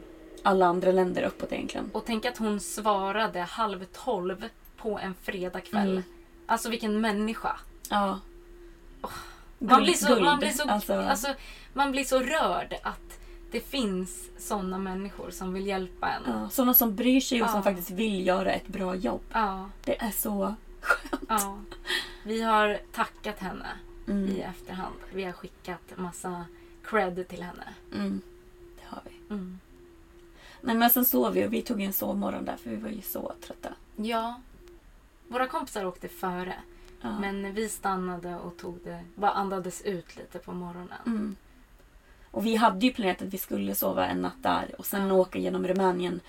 alla 0.42 0.66
andra 0.66 0.92
länder 0.92 1.22
uppåt 1.22 1.52
egentligen. 1.52 1.90
Och 1.92 2.04
tänk 2.06 2.24
att 2.24 2.36
hon 2.38 2.60
svarade 2.60 3.40
halv 3.40 3.84
tolv 3.84 4.48
på 4.76 4.98
en 4.98 5.14
fredagkväll. 5.22 5.90
Mm. 5.90 6.02
Alltså 6.46 6.68
vilken 6.70 7.00
människa. 7.00 7.56
Ja. 7.90 8.20
Man 9.00 9.10
Guld- 9.58 9.82
blir, 9.84 9.94
så, 9.94 10.20
man, 10.22 10.38
blir 10.38 10.50
så, 10.50 10.68
Alltså, 10.68 10.94
alltså, 10.94 11.28
man 11.72 11.92
blir 11.92 12.04
så 12.04 12.18
rörd 12.18 12.74
att 12.82 13.18
det 13.52 13.60
finns 13.60 14.28
såna 14.38 14.78
människor 14.78 15.30
som 15.30 15.52
vill 15.52 15.66
hjälpa 15.66 16.08
en. 16.08 16.22
ja, 16.26 16.48
sådana 16.48 16.74
som 16.74 16.94
bryr 16.96 17.20
sig 17.20 17.42
och 17.42 17.48
som 17.50 17.58
Ja. 17.58 17.62
faktiskt 17.62 17.90
vill 17.90 18.26
göra 18.26 18.52
ett 18.52 18.66
bra 18.68 18.94
jobb. 18.94 19.20
Ja, 19.32 19.70
Det 19.84 20.00
är 20.02 20.10
så 20.10 20.54
skönt. 20.80 21.22
ja. 21.28 21.58
Vi 22.24 22.42
har 22.42 22.80
tackat 22.92 23.38
henne 23.38 23.66
Mm. 24.08 24.28
i 24.28 24.40
efterhand. 24.40 24.94
Vi 25.12 25.24
har 25.24 25.32
skickat 25.32 25.92
massa 25.96 26.44
cred 26.84 27.28
till 27.28 27.42
henne. 27.42 27.64
Mm. 27.94 28.20
Det 28.76 28.82
har 28.86 29.02
vi. 29.04 29.34
Mm. 29.34 29.58
Nej, 30.60 30.76
men 30.76 30.90
sen 30.90 31.04
sov 31.04 31.32
vi 31.32 31.46
och 31.46 31.52
vi 31.52 31.62
tog 31.62 31.80
en 31.82 31.92
sovmorgon 31.92 32.44
där 32.44 32.56
för 32.56 32.70
vi 32.70 32.76
var 32.76 32.88
ju 32.88 33.00
så 33.02 33.32
trötta. 33.46 33.68
Ja. 33.96 34.40
Våra 35.28 35.46
kompisar 35.46 35.84
åkte 35.84 36.08
före. 36.08 36.54
Men 37.20 37.54
vi 37.54 37.68
stannade 37.68 38.34
och 38.36 38.56
tog 38.56 38.78
det, 38.84 39.04
bara 39.14 39.30
andades 39.30 39.82
ut 39.82 40.16
lite 40.16 40.38
på 40.38 40.52
morgonen. 40.52 41.36
Och 42.32 42.46
vi 42.46 42.56
hade 42.56 42.86
ju 42.86 42.92
planerat 42.92 43.22
att 43.22 43.34
vi 43.34 43.38
skulle 43.38 43.74
sova 43.74 44.06
en 44.06 44.22
natt 44.22 44.42
där 44.42 44.74
och 44.78 44.86
sen 44.86 45.08
Ja. 45.08 45.14
åka 45.14 45.38
genom 45.38 45.66
Rumänien 45.68 46.20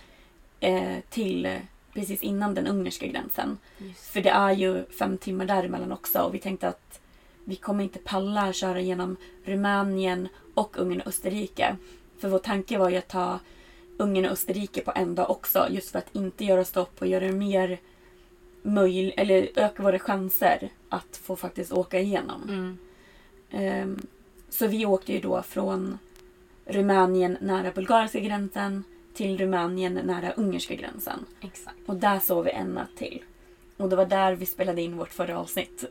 eh, 0.60 0.98
till 1.10 1.46
eh, 1.46 1.58
precis 1.94 2.24
innan 2.24 2.54
den 2.54 2.68
ungerska 2.68 3.08
gränsen. 3.08 3.58
Just. 3.78 4.08
För 4.08 4.22
det 4.22 4.30
är 4.30 4.52
ju 4.52 4.86
fem 4.86 5.18
timmar 5.18 5.46
däremellan 5.46 5.92
också 5.92 6.20
och 6.20 6.34
vi 6.34 6.40
tänkte 6.40 6.68
att 6.68 7.00
vi 7.46 7.56
kommer 7.56 7.84
inte 7.84 8.00
palla 8.00 8.54
köra 8.54 8.82
genom 8.82 9.16
Rumänien 9.46 10.28
och 10.54 10.78
Ungern 10.78 11.02
och 11.02 11.08
Österrike. 11.08 11.76
För 12.20 12.30
vår 12.30 12.40
tanke 12.40 12.78
var 12.78 12.90
ju 12.90 12.98
att 12.98 13.08
ta 13.08 13.40
Ungern 13.98 14.26
och 14.26 14.32
Österrike 14.32 14.82
på 14.82 14.92
en 14.96 15.16
dag 15.16 15.30
också 15.32 15.68
just 15.70 15.92
för 15.92 16.00
att 16.00 16.16
inte 16.16 16.46
göra 16.46 16.66
stopp 16.66 17.02
och 17.02 17.08
göra 17.08 17.26
det 17.28 17.32
mer 17.34 17.80
möj- 18.64 19.14
eller 19.18 19.50
öka 19.56 19.84
våra 19.84 20.00
chanser 20.00 20.70
att 20.90 21.18
få 21.24 21.36
faktiskt 21.36 21.72
åka 21.72 22.00
igenom. 22.00 22.44
Mm. 22.50 22.78
Ehm, 23.52 24.02
så 24.54 24.68
vi 24.68 24.86
åkte 24.86 25.14
ju 25.14 25.20
då 25.20 25.42
från 25.44 26.00
Rumänien 26.66 27.38
nära 27.42 27.72
bulgariska 27.72 28.20
gränsen 28.20 28.84
till 29.14 29.38
Rumänien 29.38 29.94
nära 29.94 30.32
ungerska 30.32 30.76
gränsen. 30.76 31.26
Exakt. 31.42 31.76
Och 31.86 31.96
där 31.96 32.20
sov 32.20 32.46
vi 32.46 32.52
en 32.52 32.68
natt 32.68 32.96
till. 32.98 33.24
Och 33.78 33.90
det 33.90 33.96
var 33.96 34.06
där 34.06 34.34
vi 34.36 34.46
spelade 34.46 34.82
in 34.82 34.98
vårt 34.98 35.14
förra 35.14 35.40
avsnitt. 35.40 35.84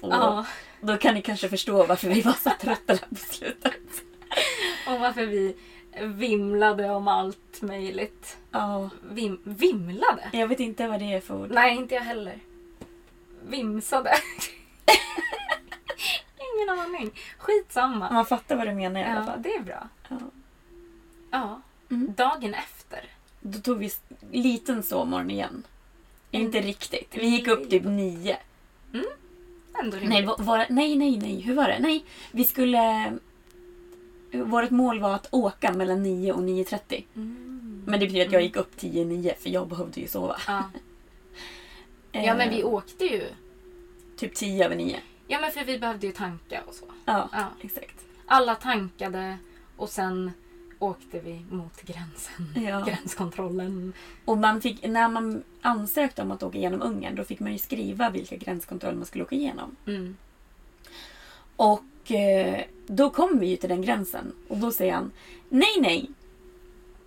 Och 0.00 0.12
Ja, 0.12 0.46
Då 0.80 0.96
kan 0.96 1.14
ni 1.14 1.22
kanske 1.22 1.48
förstå 1.48 1.86
varför 1.86 2.08
vi 2.08 2.20
var 2.20 2.32
så 2.32 2.50
trötta 2.60 2.92
där 2.94 3.06
på 3.08 3.14
slutet. 3.16 3.74
och 4.88 5.00
varför 5.00 5.26
vi 5.26 5.56
vimlade 6.00 6.90
om 6.90 7.08
allt 7.08 7.62
möjligt. 7.62 8.36
Ja, 8.50 8.90
Vim, 9.10 9.40
vimlade? 9.44 10.30
jag 10.32 10.48
vet 10.48 10.60
inte 10.60 10.88
vad 10.88 11.00
det 11.00 11.12
är 11.12 11.20
för 11.20 11.42
ord. 11.42 11.50
Nej, 11.50 11.76
inte 11.76 11.94
jag 11.94 12.02
heller. 12.02 12.38
Vimsade. 13.48 14.10
Ingen 16.62 16.78
aning. 16.80 17.10
Skitsamma. 17.38 18.12
Man 18.12 18.26
fattar 18.26 18.56
vad 18.56 18.66
du 18.66 18.74
menar 18.74 19.00
i 19.00 19.04
alla 19.04 19.20
Ja, 19.20 19.24
fall. 19.26 19.42
det 19.42 19.54
är 19.54 19.60
bra. 19.62 19.88
Ja. 20.08 20.16
Ja. 21.30 21.60
Mm. 21.90 22.14
Dagen 22.16 22.54
efter. 22.54 23.04
Då 23.40 23.58
tog 23.58 23.78
vi 23.78 23.90
liten 24.30 24.82
sovmorgon 24.82 25.30
igen. 25.30 25.62
Mm. 26.32 26.46
Inte 26.46 26.60
riktigt. 26.60 27.08
Vi 27.16 27.26
gick 27.26 27.48
upp 27.48 27.70
typ 27.70 27.84
nio. 27.84 28.36
Ändå 29.82 29.96
rimligt. 29.96 30.08
Nej, 30.10 30.24
va- 30.26 30.36
var, 30.38 30.66
nej, 30.70 30.96
nej, 30.96 31.16
nej. 31.18 31.40
Hur 31.40 31.54
var 31.54 31.68
det? 31.68 31.78
Nej, 31.78 32.04
vi 32.32 32.44
skulle... 32.44 33.12
Vårt 34.32 34.70
mål 34.70 35.00
var 35.00 35.14
att 35.14 35.28
åka 35.30 35.72
mellan 35.72 36.02
9 36.02 36.32
och 36.32 36.42
9.30. 36.42 37.04
Mm. 37.16 37.82
Men 37.86 38.00
det 38.00 38.06
betyder 38.06 38.26
att 38.26 38.32
jag 38.32 38.42
gick 38.42 38.56
upp 38.56 38.76
10-9 38.80 39.34
för 39.38 39.50
jag 39.50 39.68
behövde 39.68 40.00
ju 40.00 40.08
sova. 40.08 40.36
Ja. 40.46 40.64
ja, 42.12 42.34
men 42.34 42.50
vi 42.50 42.60
Eh, 42.60 42.66
åkte 42.66 43.04
ju. 43.04 43.22
Typ 44.16 44.34
10 44.34 44.64
över 44.64 44.76
9. 44.76 45.00
Ja, 45.30 45.40
men 45.40 45.50
för 45.50 45.64
vi 45.64 45.78
behövde 45.78 46.06
ju 46.06 46.12
tanka 46.12 46.62
och 46.66 46.74
så. 46.74 46.84
Ja, 47.04 47.28
Ja. 47.32 47.46
exakt. 47.60 48.04
Alla 48.26 48.54
tankade 48.54 49.38
och 49.76 49.88
sen 49.88 50.32
åkte 50.78 51.20
vi 51.20 51.44
mot 51.50 51.82
gränsen. 51.82 52.46
Ja. 52.68 52.80
Gränskontrollen. 52.80 53.92
Och 54.24 54.38
man 54.38 54.60
fick, 54.60 54.82
när 54.86 55.08
man 55.08 55.42
ansökte 55.62 56.22
om 56.22 56.30
att 56.30 56.42
åka 56.42 56.58
igenom 56.58 56.82
Ungern 56.82 57.14
då 57.14 57.24
fick 57.24 57.40
man 57.40 57.52
ju 57.52 57.58
skriva 57.58 58.10
vilka 58.10 58.36
gränskontroller 58.36 58.96
man 58.96 59.06
skulle 59.06 59.24
åka 59.24 59.34
igenom. 59.36 59.76
Mm. 59.86 60.16
Och 61.56 62.12
eh, 62.12 62.60
då 62.86 63.10
kom 63.10 63.38
vi 63.38 63.46
ju 63.46 63.56
till 63.56 63.68
den 63.68 63.82
gränsen 63.82 64.32
och 64.48 64.56
då 64.56 64.72
säger 64.72 64.92
han 64.94 65.12
Nej, 65.48 65.76
nej. 65.80 66.10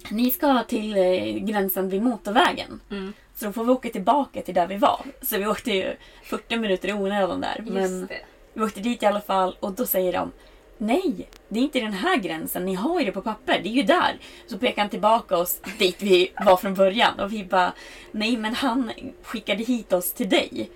Ni 0.10 0.32
ska 0.32 0.64
till 0.64 0.98
eh, 0.98 1.46
gränsen 1.46 1.90
vid 1.90 2.02
motorvägen. 2.04 2.80
Mm. 2.90 3.14
Så 3.36 3.46
då 3.46 3.54
får 3.54 3.64
vi 3.64 3.72
åka 3.72 3.90
tillbaka 3.90 4.42
till 4.42 4.54
där 4.54 4.68
vi 4.68 4.78
var. 4.78 5.06
Så 5.22 5.38
vi 5.38 5.48
åkte 5.48 5.72
ju 5.72 5.96
40 6.24 6.58
minuter 6.58 6.90
i 6.90 6.94
onödan 6.94 7.42
där. 7.42 7.64
Men 7.68 8.08
vi 8.54 8.64
åkte 8.64 8.80
dit 8.80 9.04
i 9.04 9.06
alla 9.06 9.22
fall 9.22 9.58
och 9.60 9.72
då 9.72 9.86
säger 9.86 10.14
de 10.14 10.32
Nej, 10.78 11.30
det 11.48 11.60
är 11.60 11.64
inte 11.64 11.80
den 11.80 11.94
här 11.94 12.18
gränsen. 12.18 12.66
Ni 12.66 12.74
har 12.74 13.00
ju 13.00 13.06
det 13.06 13.12
på 13.12 13.22
papper. 13.22 13.60
Det 13.64 13.70
är 13.70 13.74
ju 13.74 13.84
där. 13.84 14.20
Så 14.48 14.58
pekar 14.58 14.82
han 14.82 14.90
tillbaka 14.90 15.38
oss 15.38 15.60
dit 15.80 16.02
vi 16.02 16.32
var 16.46 16.58
från 16.58 16.74
början. 16.74 17.20
Och 17.20 17.34
vi 17.34 17.46
bara 17.46 17.74
Nej, 18.12 18.38
men 18.38 18.56
han 18.56 18.92
skickade 19.24 19.64
hit 19.64 19.94
oss 19.94 20.14
till 20.14 20.30
dig. 20.30 20.70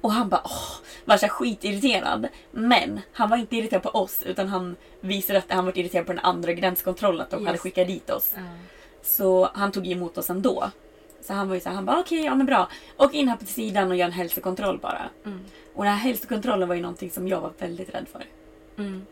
Och 0.00 0.12
han 0.12 0.28
bara 0.28 0.42
åh, 0.44 0.72
var 1.04 1.16
så 1.16 1.28
skitirriterad. 1.28 2.28
Men 2.50 3.00
han 3.12 3.30
var 3.30 3.36
inte 3.36 3.56
irriterad 3.56 3.82
på 3.82 3.88
oss 3.88 4.22
utan 4.22 4.48
han 4.48 4.76
visade 5.00 5.38
att 5.38 5.52
han 5.52 5.64
var 5.64 5.78
irriterad 5.78 6.06
på 6.06 6.12
den 6.12 6.24
andra 6.24 6.52
gränskontrollen. 6.52 7.20
Att 7.20 7.30
de 7.30 7.36
hade 7.36 7.54
Just 7.54 7.62
skickat 7.62 7.86
dit 7.86 8.10
oss. 8.10 8.32
Ja. 8.36 8.42
Så 9.02 9.50
han 9.54 9.72
tog 9.72 9.86
emot 9.86 10.18
oss 10.18 10.30
ändå. 10.30 10.70
Så 11.24 11.32
han 11.32 11.48
var 11.48 11.54
ju 11.54 11.60
så 11.60 11.68
här, 11.68 11.76
han 11.76 11.84
bara 11.84 12.00
okej, 12.00 12.24
ja 12.24 12.34
men 12.34 12.46
bra. 12.46 12.68
Åk 12.96 13.14
in 13.14 13.28
här 13.28 13.36
på 13.36 13.44
sidan 13.44 13.90
och 13.90 13.96
gör 13.96 14.06
en 14.06 14.12
hälsokontroll 14.12 14.78
bara. 14.78 15.02
Mm. 15.24 15.40
Och 15.74 15.84
den 15.84 15.92
här 15.92 16.00
hälsokontrollen 16.00 16.68
var 16.68 16.74
ju 16.74 16.82
någonting 16.82 17.10
som 17.10 17.28
jag 17.28 17.40
var 17.40 17.52
väldigt 17.58 17.94
rädd 17.94 18.06
för. 18.12 18.24
Mm. 18.82 19.06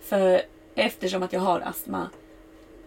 För 0.00 0.42
eftersom 0.74 1.22
att 1.22 1.32
jag 1.32 1.40
har 1.40 1.60
astma 1.60 2.10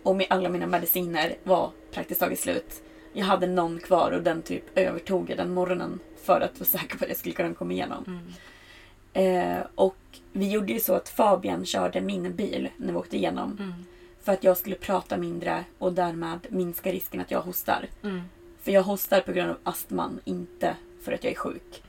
och 0.04 0.16
med 0.16 0.28
alla 0.30 0.50
mina 0.50 0.68
mediciner 0.68 1.36
var 1.44 1.72
praktiskt 1.92 2.20
taget 2.20 2.40
slut. 2.40 2.84
Jag 3.14 3.26
hade 3.26 3.48
någon 3.48 3.80
kvar 3.80 4.12
och 4.12 4.24
den 4.24 4.42
typ 4.42 4.78
övertog 4.78 5.30
jag 5.30 5.38
den 5.38 5.54
morgonen 5.54 6.00
för 6.24 6.42
att 6.42 6.60
vara 6.60 6.68
säker 6.68 6.98
på 6.98 7.04
att 7.04 7.10
jag 7.10 7.18
skulle 7.18 7.36
kunna 7.36 7.54
komma 7.54 7.74
igenom. 7.74 8.04
Mm. 8.08 9.58
Eh, 9.58 9.66
och 9.76 9.98
vi 10.32 10.52
gjorde 10.52 10.74
ju 10.74 10.80
så 10.80 10.94
att 10.94 11.10
Fabian 11.10 11.66
körde 11.66 12.02
min 12.02 12.36
bil 12.36 12.70
när 12.78 12.94
vi 12.94 13.00
åkte 13.00 13.18
igenom. 13.18 13.58
Mm. 13.60 13.74
För 14.22 14.32
att 14.32 14.44
jag 14.44 14.58
skulle 14.58 14.76
prata 14.76 15.18
mindre 15.18 15.64
och 15.78 15.94
därmed 15.94 16.40
minska 16.50 16.92
risken 16.92 17.22
att 17.22 17.32
jag 17.32 17.42
hostar. 17.42 17.88
Mm. 18.04 18.22
För 18.62 18.72
jag 18.72 18.84
hostar 18.84 19.22
på 19.22 19.32
grund 19.32 19.50
av 19.52 19.58
astman, 19.63 20.19
inte 20.26 20.76
för 21.04 21.12
att 21.12 21.24
jag 21.24 21.34
är 21.34 21.38
sjuk. 21.38 21.84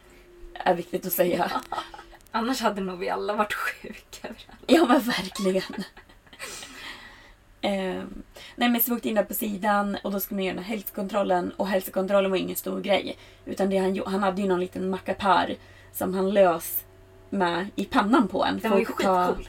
Är 0.55 0.75
viktigt 0.75 1.07
att 1.07 1.13
säga. 1.13 1.51
Annars 2.31 2.61
hade 2.61 2.81
nog 2.81 2.99
vi 2.99 3.09
alla 3.11 3.35
varit 3.35 3.55
sjuka 3.55 4.29
överallt. 4.29 4.65
Ja 4.67 4.87
men 4.89 5.01
verkligen. 5.01 5.85
Ehm, 7.61 8.23
nej 8.57 8.69
men 8.69 8.81
så 8.81 8.91
vi 8.91 8.97
åkte 8.97 9.09
in 9.09 9.15
där 9.15 9.25
på 9.25 9.35
sidan 9.35 9.97
och 10.05 10.13
då 10.13 10.21
skulle 10.21 10.37
man 10.37 10.45
göra 10.45 10.55
den 10.55 10.65
här 10.65 10.75
hälsokontrollen 10.77 11.53
och 11.57 11.69
hälsokontrollen 11.69 12.31
var 12.31 12.39
ingen 12.39 12.57
stor 12.57 12.81
grej. 12.81 13.17
Utan 13.45 13.71
det 13.71 13.79
han, 13.79 14.01
han 14.07 14.23
hade 14.23 14.43
ju 14.43 14.49
någon 14.49 14.61
liten 14.61 14.91
mackapär 14.91 15.57
som 15.93 16.15
han 16.15 16.31
lös 16.31 16.85
med 17.31 17.67
i 17.77 17.85
pannan 17.85 18.29
på 18.29 18.45
en. 18.45 18.59
Den 18.59 18.71
var 18.71 18.79
ju 18.79 18.85
skitcool. 18.85 19.49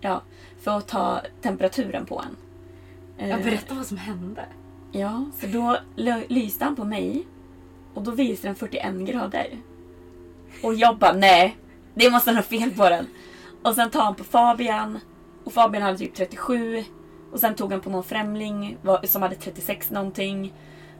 Ja, 0.00 0.22
för 0.60 0.78
att 0.78 0.88
ta 0.88 1.20
temperaturen 1.42 2.06
på 2.06 2.24
en. 2.26 2.36
Jag 3.28 3.38
Ehm, 3.38 3.44
berätta 3.44 3.74
vad 3.74 3.86
som 3.86 3.96
hände. 3.96 4.46
Ja, 4.92 5.24
så 5.40 5.46
då 5.46 5.76
lyste 6.28 6.64
han 6.64 6.76
på 6.76 6.84
mig 6.84 7.26
och 7.94 8.02
då 8.02 8.10
visade 8.10 8.48
den 8.48 8.56
41 8.56 8.94
grader. 8.94 9.46
Och 10.62 10.74
jag 10.74 10.98
bara 10.98 11.12
nej, 11.12 11.56
det 11.94 12.10
måste 12.10 12.32
ha 12.32 12.42
fel 12.42 12.70
på 12.70 12.88
den. 12.88 13.06
Och 13.62 13.74
sen 13.74 13.90
tar 13.90 14.02
han 14.02 14.14
på 14.14 14.24
Fabian 14.24 14.98
och 15.44 15.52
Fabian 15.52 15.82
hade 15.82 15.98
typ 15.98 16.14
37 16.14 16.84
och 17.32 17.40
sen 17.40 17.54
tog 17.54 17.72
han 17.72 17.80
på 17.80 17.90
någon 17.90 18.04
främling 18.04 18.78
som 19.04 19.22
hade 19.22 19.34
36 19.34 19.90
någonting. 19.90 20.52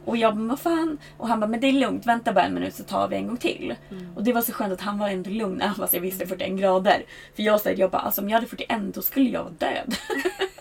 Och 0.05 0.17
jag 0.17 0.35
bara, 0.35 0.47
vad 0.47 0.59
fan? 0.59 0.97
Och 1.17 1.27
han 1.27 1.39
bara, 1.39 1.47
men 1.47 1.59
det 1.59 1.67
är 1.67 1.73
lugnt, 1.73 2.05
vänta 2.05 2.33
bara 2.33 2.45
en 2.45 2.53
minut 2.53 2.75
så 2.75 2.83
tar 2.83 3.07
vi 3.07 3.15
en 3.15 3.27
gång 3.27 3.37
till. 3.37 3.75
Och 4.15 4.23
det 4.23 4.33
var 4.33 4.41
så 4.41 4.53
skönt 4.53 4.73
att 4.73 4.81
han 4.81 4.99
var 4.99 5.09
ändå 5.09 5.29
lugn 5.29 5.61
även 5.61 5.75
fast 5.75 5.93
jag 5.93 6.01
visste 6.01 6.27
41 6.27 6.59
grader. 6.59 7.03
För 7.35 7.43
jag 7.43 7.61
sa, 7.61 7.69
jag 7.69 7.91
bara, 7.91 8.01
alltså 8.01 8.21
om 8.21 8.29
jag 8.29 8.37
hade 8.37 8.47
41 8.47 8.79
då 8.93 9.01
skulle 9.01 9.29
jag 9.29 9.43
vara 9.43 9.53
död. 9.53 9.95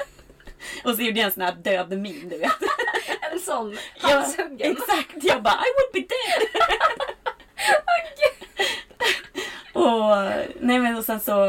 och 0.85 0.95
så 0.95 1.03
gjorde 1.03 1.19
jag 1.19 1.27
en 1.27 1.33
sån 1.33 1.43
här 1.43 1.55
död 1.63 1.99
min, 1.99 2.29
du 2.29 2.39
vet. 2.39 2.51
Ja, 4.03 4.09
halshuggen. 4.09 4.73
exakt, 4.73 5.17
jag 5.25 5.43
bara 5.43 5.55
I 5.55 5.71
will 5.93 6.03
be 6.03 6.09
dead. 6.15 6.43
och, 9.85 10.11
nej 10.61 10.79
men 10.79 10.97
och 10.97 11.05
sen 11.05 11.21
så 11.21 11.47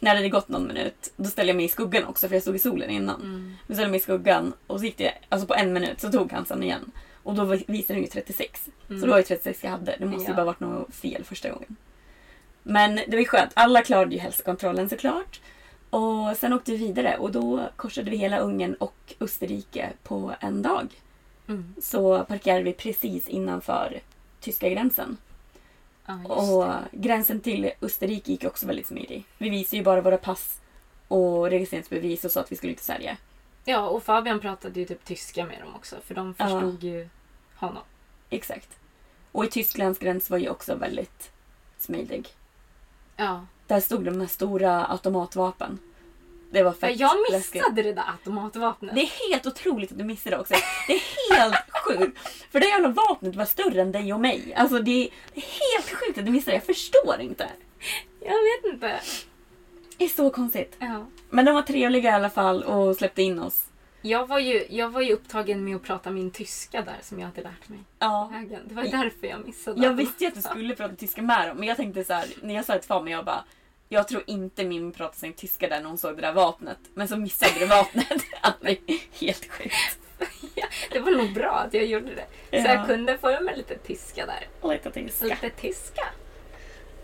när 0.00 0.10
det 0.10 0.16
hade 0.18 0.28
gått 0.28 0.48
någon 0.48 0.66
minut 0.66 1.12
då 1.16 1.24
ställde 1.30 1.50
jag 1.50 1.56
mig 1.56 1.64
i 1.64 1.68
skuggan 1.68 2.04
också 2.04 2.28
för 2.28 2.34
jag 2.34 2.42
stod 2.42 2.56
i 2.56 2.58
solen 2.58 2.90
innan. 2.90 3.20
Mm. 3.22 3.56
Då 3.66 3.74
ställde 3.74 3.82
jag 3.82 3.90
mig 3.90 4.00
i 4.00 4.02
skuggan 4.02 4.52
och 4.66 4.78
så 4.78 4.84
gick 4.84 4.98
det, 4.98 5.14
alltså 5.28 5.46
på 5.46 5.54
en 5.54 5.72
minut 5.72 6.00
så 6.00 6.12
tog 6.12 6.32
han 6.32 6.46
sen 6.46 6.62
igen. 6.62 6.90
Och 7.22 7.34
då 7.34 7.44
visade 7.44 7.94
den 7.94 8.02
ju 8.02 8.06
36. 8.06 8.64
Så 8.88 8.94
det 8.94 9.06
var 9.06 9.16
ju 9.16 9.22
36 9.22 9.64
jag 9.64 9.70
hade. 9.70 9.96
Det 9.98 10.06
måste 10.06 10.22
ju 10.24 10.30
Ja. 10.30 10.36
bara 10.36 10.44
varit 10.46 10.60
något 10.60 10.94
fel 10.94 11.24
första 11.24 11.50
gången. 11.50 11.76
Men 12.62 12.94
det 12.96 13.10
var 13.10 13.18
ju 13.18 13.24
skönt. 13.26 13.50
Alla 13.54 13.82
klarade 13.82 14.14
ju 14.14 14.20
hälsokontrollen 14.20 14.88
såklart. 14.88 15.40
Och 15.90 16.36
sen 16.36 16.52
åkte 16.52 16.70
vi 16.70 16.76
vidare 16.76 17.16
och 17.18 17.32
då 17.32 17.60
korsade 17.76 18.10
vi 18.10 18.16
hela 18.16 18.38
Ungern 18.38 18.74
och 18.74 19.14
Österrike 19.20 19.90
på 20.02 20.34
en 20.40 20.62
dag 20.62 20.88
Mm. 21.48 21.74
så 21.82 22.24
parkerade 22.24 22.62
vi 22.62 22.72
precis 22.72 23.28
innanför 23.28 24.00
tyska 24.40 24.68
gränsen. 24.68 25.16
Ja, 26.06 26.18
just 26.18 26.30
Och 26.52 26.72
gränsen 26.92 27.40
till 27.40 27.70
Österrike 27.80 28.30
gick 28.32 28.44
också 28.44 28.66
väldigt 28.66 28.86
smidigt. 28.86 29.26
Vi 29.38 29.50
visade 29.50 29.76
ju 29.76 29.82
bara 29.82 30.00
våra 30.00 30.16
pass 30.18 30.60
och 31.08 31.50
registreringsbevis 31.50 32.24
och 32.24 32.30
sa 32.30 32.40
att 32.40 32.52
vi 32.52 32.56
skulle 32.56 32.74
till 32.74 32.84
Sverige. 32.84 33.16
ja, 33.64 33.88
och 33.88 34.02
Fabian 34.02 34.40
pratade 34.40 34.80
ju 34.80 34.86
typ 34.86 35.04
tyska 35.04 35.44
med 35.46 35.60
dem 35.60 35.74
också. 35.74 35.96
För 36.04 36.14
de 36.14 36.34
Ja. 36.38 36.44
förstod 36.44 36.84
ju 36.84 37.08
honom. 37.56 37.82
Exakt. 38.30 38.68
Och 39.32 39.44
i 39.44 39.48
Tysklands 39.48 39.98
gräns 39.98 40.30
var 40.30 40.38
ju 40.38 40.48
också 40.48 40.74
väldigt 40.74 41.30
smidig. 41.78 42.28
Ja. 43.16 43.46
Där 43.66 43.80
stod 43.80 44.04
de 44.04 44.10
med 44.10 44.30
stora 44.30 44.84
automatvapen. 44.86 45.78
Det 46.54 46.62
var 46.62 46.72
fett 46.72 47.00
jag 47.00 47.16
läskigt. 47.30 47.54
missade 47.54 47.82
det 47.82 47.92
där 47.92 48.04
automatvapnet. 48.12 48.94
Det 48.94 49.00
är 49.00 49.30
helt 49.30 49.46
otroligt 49.46 49.92
att 49.92 49.98
du 49.98 50.04
missade 50.04 50.36
det 50.36 50.40
också. 50.40 50.54
Det 50.86 50.92
är 50.92 51.34
helt 51.36 51.56
sjukt. 51.84 52.18
För 52.52 52.60
det 52.60 52.66
jävla 52.66 52.88
vapnet 52.88 53.36
var 53.36 53.44
större 53.44 53.80
än 53.82 53.92
dig 53.92 54.12
och 54.12 54.20
mig. 54.20 54.54
Alltså 54.56 54.78
det 54.78 54.90
är, 55.04 55.08
det 55.34 55.40
är 55.40 55.74
helt 55.74 55.90
sjukt 56.00 56.18
att 56.18 56.24
du 56.26 56.30
missade 56.32 56.50
det. 56.50 56.56
Jag 56.56 56.66
förstår 56.66 57.20
inte. 57.20 57.48
Jag 58.20 58.28
vet 58.32 58.74
inte. 58.74 59.00
Det 59.98 60.04
är 60.04 60.08
så 60.08 60.30
konstigt. 60.30 60.76
Ja. 60.78 61.06
Men 61.30 61.44
de 61.44 61.54
var 61.54 61.62
trevliga 61.62 62.10
i 62.10 62.12
alla 62.14 62.30
fall 62.30 62.62
och 62.62 62.96
släppte 62.96 63.22
in 63.22 63.38
oss. 63.38 63.66
Jag 64.02 64.26
var, 64.26 64.38
ju, 64.38 64.66
jag 64.70 64.88
var 64.90 65.00
ju 65.00 65.12
upptagen 65.12 65.64
med 65.64 65.76
att 65.76 65.82
prata 65.82 66.10
min 66.10 66.30
tyska 66.30 66.80
där 66.82 66.96
som 67.02 67.18
jag 67.20 67.26
hade 67.26 67.42
lärt 67.42 67.68
mig. 67.68 67.78
Ja. 67.98 68.32
Det 68.68 68.74
var 68.74 68.82
därför 68.84 69.26
jag 69.26 69.46
missade. 69.46 69.84
Jag 69.86 69.92
visste 69.92 70.24
ju 70.24 70.28
att 70.28 70.34
du 70.34 70.42
skulle 70.42 70.74
prata 70.74 70.94
tyska 70.94 71.22
med 71.22 71.48
dem. 71.48 71.56
Men 71.56 71.68
jag 71.68 71.76
tänkte 71.76 72.04
så 72.04 72.12
här, 72.12 72.26
när 72.42 72.54
jag 72.54 72.64
sa 72.64 72.72
det 72.72 72.78
till 72.78 72.88
Fabian, 72.88 73.16
jag 73.16 73.24
bara 73.24 73.44
jag 73.88 74.08
tror 74.08 74.22
inte 74.26 74.64
min 74.64 74.92
pratade 74.92 75.18
sin 75.18 75.32
tyska 75.32 75.68
där 75.68 75.80
när 75.80 75.88
hon 75.88 75.98
såg 75.98 76.16
det 76.16 76.22
där 76.22 76.32
vapnet. 76.32 76.78
Men 76.94 77.08
så 77.08 77.16
missade 77.16 77.52
du 77.58 77.66
vapnet. 77.66 78.06
Alltså, 78.40 78.66
helt 79.20 79.50
sjukt. 79.50 79.98
det 80.92 80.98
var 81.00 81.10
nog 81.10 81.34
bra 81.34 81.50
att 81.50 81.74
jag 81.74 81.86
gjorde 81.86 82.14
det. 82.14 82.24
Så 82.50 82.68
Ja. 82.68 82.74
jag 82.74 82.86
kunde 82.86 83.18
få 83.18 83.40
med 83.40 83.56
lite 83.56 83.78
tyska 83.78 84.26
där. 84.26 84.70
Lite 84.72 84.90
tyska. 84.90 85.24
Lite 85.26 85.50
tyska. 85.50 86.04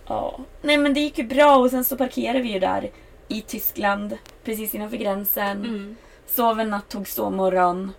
Ja. 0.07 0.41
Nej 0.63 0.77
men 0.77 0.95
det 0.95 1.01
gick 1.01 1.19
ju 1.19 1.25
bra 1.25 1.57
och 1.57 1.71
sen 1.71 1.85
så 1.85 1.97
parkerade 1.97 2.41
vi 2.41 2.53
ju 2.53 2.59
där 2.59 2.91
i 3.29 3.41
Tyskland. 3.41 4.19
Precis 4.45 4.75
innanför 4.75 4.97
gränsen. 4.97 5.59
Mm. 5.65 5.97
Sov 6.27 6.61
en 6.61 6.71
natt, 6.71 6.89
tog 6.89 7.09
sovmorgon. 7.09 7.93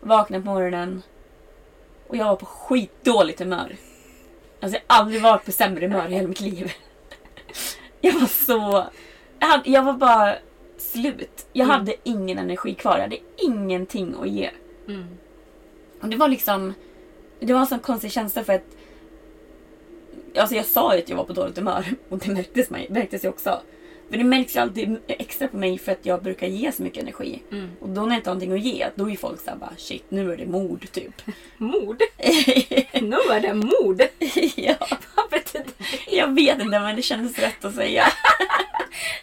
Vaknade 0.00 0.44
på 0.44 0.50
morgonen. 0.50 1.02
Och 2.08 2.16
jag 2.16 2.24
var 2.24 2.36
på 2.36 2.46
skitdåligt 2.46 3.40
humör. 3.40 3.76
Alltså 4.60 4.78
jag 4.86 4.94
har 4.94 5.00
aldrig 5.02 5.22
varit 5.22 5.44
på 5.44 5.52
sämre 5.52 5.86
humör 5.86 6.08
i 6.10 6.14
hela 6.14 6.28
mitt 6.28 6.40
liv. 6.40 6.72
Jag 8.00 8.12
var 8.12 8.26
så... 8.26 8.84
Jag, 9.38 9.46
hade, 9.48 9.70
jag 9.70 9.82
var 9.82 9.92
bara 9.92 10.34
slut. 10.78 11.46
Jag 11.52 11.64
Mm. 11.64 11.78
hade 11.80 11.94
ingen 12.04 12.38
energi 12.38 12.74
kvar. 12.74 12.94
Jag 12.94 13.02
hade 13.02 13.18
ingenting 13.36 14.14
att 14.20 14.28
ge. 14.28 14.50
Mm. 14.88 15.06
Och 16.02 16.08
det 16.08 16.16
var 16.16 16.28
liksom... 16.28 16.74
Det 17.40 17.52
var 17.52 17.60
en 17.60 17.66
sån 17.66 17.78
konstig 17.78 18.12
känsla 18.12 18.44
för 18.44 18.52
att... 18.52 18.64
Alltså 20.36 20.54
jag 20.56 20.64
sa 20.66 20.94
ju 20.94 21.02
att 21.02 21.08
jag 21.08 21.16
var 21.16 21.24
på 21.24 21.32
dåligt 21.32 21.56
humör 21.58 21.94
och 22.08 22.18
det 22.18 22.30
märktes, 22.32 22.70
mig, 22.70 22.86
märktes 22.90 23.24
ju 23.24 23.28
också. 23.28 23.60
För 24.10 24.18
det 24.18 24.24
märks 24.24 24.56
ju 24.56 24.60
alltid 24.60 24.96
extra 25.06 25.48
på 25.48 25.56
mig 25.56 25.78
för 25.78 25.92
att 25.92 26.06
jag 26.06 26.22
brukar 26.22 26.46
ge 26.46 26.72
så 26.72 26.82
mycket 26.82 27.02
energi. 27.02 27.42
Mm. 27.52 27.70
Och 27.80 27.88
då 27.88 28.00
när 28.00 28.08
jag 28.08 28.18
inte 28.18 28.30
har 28.30 28.34
någonting 28.34 28.52
att 28.52 28.74
ge, 28.74 28.88
då 28.94 29.10
är 29.10 29.16
folk 29.16 29.40
såhär 29.40 29.56
bara 29.56 29.72
shit, 29.76 30.04
nu 30.08 30.32
är 30.32 30.36
det 30.36 30.46
mord 30.46 30.86
typ. 30.92 31.22
Mord? 31.58 32.02
Nu 32.92 33.16
är 33.16 33.40
det 33.40 33.54
mord! 33.54 34.02
ja, 34.56 34.74
Vad 35.16 35.30
betyder 35.30 35.66
det? 35.78 36.16
jag 36.16 36.34
vet 36.34 36.60
inte 36.60 36.80
men 36.80 36.96
det 36.96 37.02
kändes 37.02 37.38
rätt 37.38 37.64
att 37.64 37.74
säga. 37.74 38.04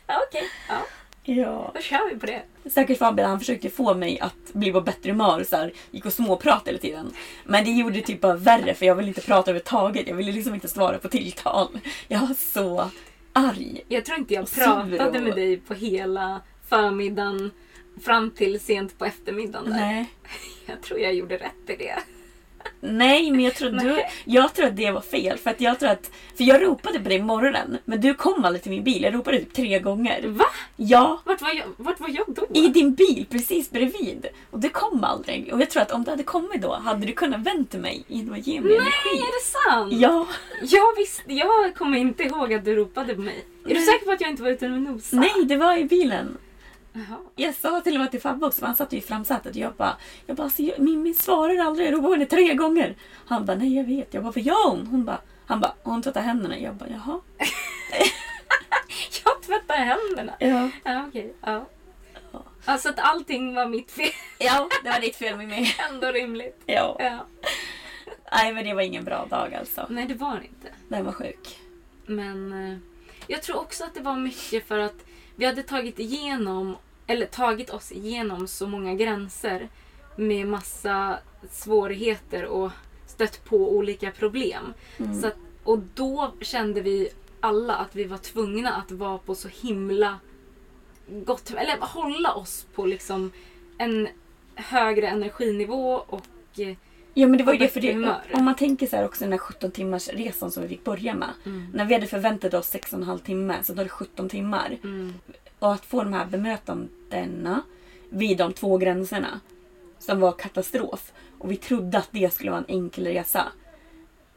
Okej, 0.07 0.49
ja, 0.69 0.85
ja. 1.23 1.71
då 1.75 1.81
kör 1.81 2.13
vi 2.13 2.19
på 2.19 2.25
det. 2.25 2.41
Säkert 2.69 2.97
Fabian 2.97 3.29
han 3.29 3.39
försökte 3.39 3.69
få 3.69 3.93
mig 3.93 4.19
att 4.19 4.53
bli 4.53 4.71
på 4.71 4.81
bättre 4.81 5.11
humör 5.11 5.39
och 5.39 5.47
så 5.47 5.55
här, 5.55 5.73
gick 5.91 6.05
och 6.05 6.13
småpratade 6.13 6.69
hela 6.69 6.79
tiden. 6.79 7.13
Men 7.43 7.65
det 7.65 7.71
gjorde 7.71 7.95
det 7.95 8.01
typ 8.01 8.21
bara 8.21 8.35
värre 8.35 8.73
för 8.73 8.85
jag 8.85 8.95
ville 8.95 9.07
inte 9.07 9.21
prata 9.21 9.51
överhuvudtaget. 9.51 10.07
Jag 10.07 10.15
ville 10.15 10.31
liksom 10.31 10.53
inte 10.53 10.67
svara 10.67 10.97
på 10.97 11.07
tilltal. 11.09 11.67
Jag 12.07 12.19
var 12.19 12.33
så 12.33 12.89
arg. 13.35 13.81
Jag 13.87 14.05
tror 14.05 14.17
inte 14.17 14.33
jag 14.33 14.51
pratade 14.51 15.21
med 15.21 15.35
dig 15.35 15.57
på 15.57 15.73
hela 15.73 16.41
förmiddagen 16.69 17.51
fram 18.01 18.31
till 18.31 18.59
sent 18.59 18.97
på 18.97 19.05
eftermiddagen. 19.05 19.69
Där. 19.69 19.79
Nej. 19.79 20.09
Jag 20.65 20.81
tror 20.81 20.99
jag 20.99 21.13
gjorde 21.13 21.37
rätt 21.37 21.69
i 21.69 21.75
det. 21.75 21.99
Nej, 22.81 23.31
men 23.31 23.39
jag 23.39 23.55
tror, 23.55 23.69
du, 23.69 24.01
jag 24.25 24.53
tror 24.53 24.65
att 24.65 24.75
det 24.77 24.91
var 24.91 25.01
fel. 25.01 25.37
För 25.37 25.49
att 25.49 25.61
jag 25.61 25.79
tror 25.79 25.89
att... 25.89 26.11
För 26.37 26.43
jag 26.43 26.61
ropade 26.63 26.99
på 26.99 27.09
dig 27.09 27.17
i 27.17 27.21
morgonen, 27.21 27.77
men 27.85 28.01
du 28.01 28.13
kom 28.13 28.45
aldrig 28.45 28.61
till 28.63 28.71
min 28.71 28.83
bil. 28.83 29.03
Jag 29.03 29.13
ropade 29.13 29.39
typ 29.39 29.53
tre 29.53 29.79
gånger. 29.79 30.21
Va? 30.27 30.45
Ja, 30.75 31.21
Vart 31.25 31.41
var 31.41 31.49
jag, 31.53 31.65
vart 31.77 31.99
var 31.99 32.09
jag 32.09 32.25
då? 32.27 32.45
i 32.53 32.67
din 32.67 32.93
bil 32.93 33.25
precis 33.29 33.71
bredvid. 33.71 34.25
Och 34.51 34.59
du 34.59 34.69
kom 34.69 35.03
aldrig. 35.03 35.53
Och 35.53 35.61
jag 35.61 35.69
tror 35.69 35.81
att 35.81 35.91
om 35.91 36.03
du 36.03 36.09
hade 36.11 36.23
kommit 36.23 36.61
då 36.61 36.73
hade 36.75 37.05
du 37.05 37.13
kunnat 37.13 37.41
vänta 37.41 37.77
mig 37.77 38.03
genom 38.07 38.33
att 38.33 38.47
ge 38.47 38.61
mig 38.61 38.69
Nej, 38.69 38.77
energi. 38.77 39.21
är 39.21 39.39
det 39.39 39.45
sant? 39.71 39.93
Ja. 40.01 40.27
Jag, 40.61 40.95
visste, 40.97 41.33
jag 41.33 41.75
kommer 41.75 41.97
inte 41.97 42.23
ihåg 42.23 42.53
att 42.53 42.65
du 42.65 42.75
ropade 42.75 43.15
på 43.15 43.21
mig. 43.21 43.45
Är 43.65 43.69
du 43.69 43.75
Nej. 43.75 43.85
säker 43.85 44.05
på 44.05 44.11
att 44.11 44.21
jag 44.21 44.29
inte 44.29 44.43
var 44.43 44.49
ute 44.49 44.69
med 44.69 44.81
nosa? 44.81 45.15
Nej, 45.15 45.45
det 45.45 45.55
var 45.57 45.77
i 45.77 45.85
bilen. 45.85 46.37
Jaha. 46.95 47.19
Jag 47.35 47.55
sa 47.55 47.81
till 47.81 47.93
och 47.95 47.99
med 48.01 48.11
till 48.11 48.21
Fabbe 48.21 48.45
också, 48.45 48.65
han 48.65 48.75
satt 48.75 48.93
ju 48.93 48.97
i 48.97 49.01
framsätet. 49.01 49.55
Jag 49.55 49.73
bara, 49.73 49.97
jag 50.25 50.35
bara 50.35 50.43
alltså, 50.43 50.61
Mimmi 50.77 51.13
svarar 51.13 51.65
aldrig. 51.65 51.87
Jag 51.87 51.93
ropar 51.93 52.07
på 52.07 52.13
henne 52.13 52.25
tre 52.25 52.53
gånger. 52.53 52.95
Han 53.25 53.45
bara, 53.45 53.57
nej 53.57 53.75
jag 53.75 53.83
vet. 53.83 54.13
Jag 54.13 54.23
bara, 54.23 54.31
vad 54.31 54.43
gör 54.43 54.69
hon? 54.69 54.87
Hon 54.87 55.05
bara, 55.05 55.21
han 55.45 55.59
bara, 55.59 55.73
hon 55.83 56.01
tvättar 56.01 56.21
händerna. 56.21 56.59
Jag 56.59 56.75
bara, 56.75 56.89
jaha. 56.89 57.19
Jag 59.25 59.41
tvättar 59.41 59.75
händerna. 59.75 60.33
Ja. 60.39 60.69
Ja, 60.83 61.05
okej. 61.07 61.33
Ja. 61.41 61.65
Alltså 62.65 62.89
att 62.89 62.99
allting 62.99 63.55
var 63.55 63.65
mitt 63.65 63.91
fel. 63.91 64.11
Ja, 64.39 64.69
det 64.83 64.89
var 64.89 64.99
ditt 64.99 65.15
fel 65.15 65.37
Mimmi. 65.37 65.67
Ändå 65.89 66.11
rimligt. 66.11 66.63
Ja. 66.65 66.95
Ja. 66.99 67.25
Nej 68.31 68.53
men 68.53 68.65
det 68.65 68.73
var 68.73 68.81
ingen 68.81 69.03
bra 69.03 69.25
dag 69.29 69.53
alltså. 69.53 69.85
Nej, 69.89 70.05
det 70.05 70.13
var 70.13 70.35
det 70.39 70.45
inte. 70.45 70.67
Den 70.87 71.05
var 71.05 71.11
sjuk. 71.11 71.59
Men 72.05 72.53
eh, 72.71 72.77
jag 73.27 73.43
tror 73.43 73.59
också 73.59 73.83
att 73.83 73.93
det 73.93 74.01
var 74.01 74.15
mycket 74.15 74.67
för 74.67 74.79
att 74.79 75.05
vi 75.35 75.45
hade 75.45 75.63
tagit 75.63 75.99
igenom, 75.99 76.77
eller 77.07 77.25
tagit 77.25 77.69
oss 77.69 77.91
igenom 77.91 78.47
så 78.47 78.67
många 78.67 78.93
gränser 78.93 79.69
med 80.15 80.47
massa 80.47 81.17
svårigheter 81.51 82.45
och 82.45 82.71
stött 83.07 83.45
på 83.45 83.75
olika 83.77 84.11
problem. 84.11 84.73
Så 85.21 85.27
att, 85.27 85.35
och 85.63 85.79
då 85.93 86.33
kände 86.41 86.81
vi 86.81 87.09
alla 87.39 87.75
att 87.75 87.95
vi 87.95 88.03
var 88.03 88.17
tvungna 88.17 88.73
att 88.73 88.91
vara 88.91 89.17
på 89.17 89.35
så 89.35 89.47
himla 89.47 90.19
gott 91.07 91.51
eller 91.51 91.77
hålla 91.81 92.33
oss 92.33 92.65
på 92.75 92.85
liksom 92.85 93.31
en 93.77 94.07
högre 94.55 95.07
energinivå 95.07 95.93
och 95.93 96.25
eh, 96.59 96.75
Ja 97.17 97.27
men 97.27 97.37
det 97.37 97.43
var 97.43 97.53
ju 97.53 97.59
det 97.59 97.67
för 97.67 97.81
det. 97.81 97.93
Om 98.33 98.45
man 98.45 98.55
tänker 98.55 98.87
så 98.87 98.95
här 98.95 99.05
också 99.05 99.23
den 99.23 99.31
här 99.31 99.39
17 99.39 99.71
timmars 99.71 100.07
resan 100.09 100.51
som 100.51 100.63
vi 100.63 100.69
fick 100.69 100.83
börja 100.83 101.15
med. 101.15 101.29
När 101.73 101.85
vi 101.85 101.93
hade 101.93 102.07
förväntat 102.07 102.53
oss 102.53 102.73
6,5 102.73 103.19
timmar 103.19 103.59
så 103.63 103.73
är 103.73 103.75
det 103.77 103.89
17 103.89 104.29
timmar. 104.29 104.77
Och 105.65 105.73
att 105.73 105.85
få 105.85 106.03
de 106.03 106.13
här 106.13 106.25
bemötandena 106.25 107.61
vid 108.09 108.37
de 108.37 108.53
två 108.53 108.77
gränserna 108.77 109.39
som 109.99 110.19
var 110.19 110.31
katastrof. 110.31 111.13
Och 111.39 111.51
vi 111.51 111.57
trodde 111.57 111.97
att 111.97 112.09
det 112.11 112.33
skulle 112.33 112.51
vara 112.51 112.61
en 112.67 112.75
enkel 112.75 113.05
resa. 113.05 113.51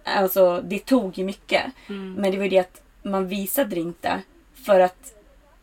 Alltså 0.05 0.61
det 0.65 0.79
tog 0.79 1.19
ju 1.19 1.25
mycket. 1.25 1.73
Men 1.87 2.23
det 2.23 2.37
var 2.37 2.45
ju 2.45 2.51
det 2.51 2.59
att 2.59 2.83
man 3.03 3.29
visade 3.29 3.75
det 3.75 3.81
inte 3.81 4.23
för 4.55 4.81
att 4.81 5.15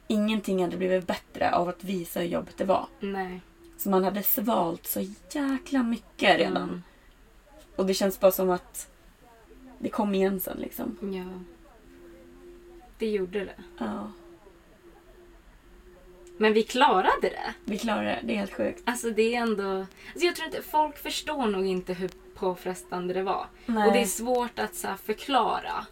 ingenting 0.08 0.64
hade 0.64 0.78
blivit 0.78 1.08
bättre 1.08 1.52
av 1.52 1.70
att 1.70 1.84
visa 1.84 2.20
hur 2.20 2.28
jobbigt 2.28 2.58
det 2.58 2.66
var. 2.66 2.88
nej. 3.00 3.42
Så 3.78 3.90
man 3.90 4.04
hade 4.04 4.24
svalt 4.24 4.88
så 4.88 5.02
jäkla 5.32 5.84
mycket 5.84 6.38
redan. 6.38 6.64
Mm. 6.64 6.84
Och 7.76 7.86
det 7.86 7.94
känns 7.94 8.20
bara 8.20 8.32
som 8.32 8.50
att 8.50 8.88
det 9.80 9.90
kom 9.90 10.16
igen 10.16 10.40
sen 10.40 10.58
liksom. 10.58 10.98
Ja. 11.02 11.42
Det 12.98 13.10
gjorde 13.10 13.40
det. 13.40 13.56
Ja, 13.78 14.12
Men 16.38 16.54
vi 16.54 16.64
klarade 16.64 17.22
det. 17.22 17.54
vi 17.66 17.78
klarade 17.78 18.06
det. 18.06 18.20
Det 18.24 18.34
är 18.34 18.38
helt 18.38 18.54
sjukt. 18.54 18.82
Alltså 18.86 19.10
det 19.10 19.36
är 19.36 19.42
ändå... 19.42 19.64
Alltså 20.12 20.26
jag 20.26 20.36
tror 20.36 20.46
inte... 20.46 20.62
Folk 20.62 20.98
förstår 20.98 21.46
nog 21.46 21.66
inte 21.66 21.94
hur 21.94 22.10
påfrestande 22.36 23.14
det 23.14 23.24
var. 23.24 23.46
Nej. 23.66 23.88
Och 23.88 23.94
det 23.94 24.02
är 24.02 24.06
svårt 24.06 24.60
att 24.60 24.76
så 24.76 24.88
förklara. 25.06 25.86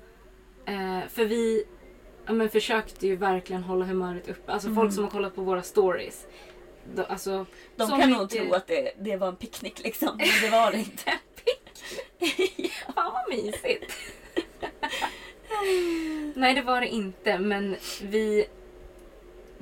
Eh, 0.65 0.99
för 1.10 1.25
vi 1.25 1.63
ja, 2.25 2.34
men 2.34 2.49
försökte 2.49 3.08
ju 3.08 3.15
verkligen 3.15 3.63
hålla 3.63 3.86
humöret 3.86 4.29
uppe. 4.29 4.51
Alltså 4.51 4.73
folk 4.75 4.93
som 4.93 5.03
har 5.03 5.12
kollat 5.12 5.36
på 5.36 5.41
våra 5.41 5.62
stories. 5.62 6.27
Då, 6.95 7.03
alltså, 7.03 7.32
Mm. 7.32 7.45
De 7.75 7.89
kan 8.01 8.10
nog 8.12 8.21
mycket- 8.21 8.43
tro 8.47 8.53
att 8.53 8.67
det, 8.67 8.91
det 8.99 9.17
var 9.17 9.27
en 9.27 9.36
picknick 9.36 9.84
liksom. 9.84 10.17
Men 10.17 10.27
det 10.41 10.49
var 10.49 10.71
det 10.71 10.77
inte. 10.77 11.13
Fan 12.95 13.13
vad 13.13 13.29
mysigt. 13.29 13.93
Nej 16.36 16.53
det 16.53 16.62
var 16.62 16.82
det 16.82 16.88
inte 16.88 17.39
men 17.39 17.75
vi, 18.01 18.45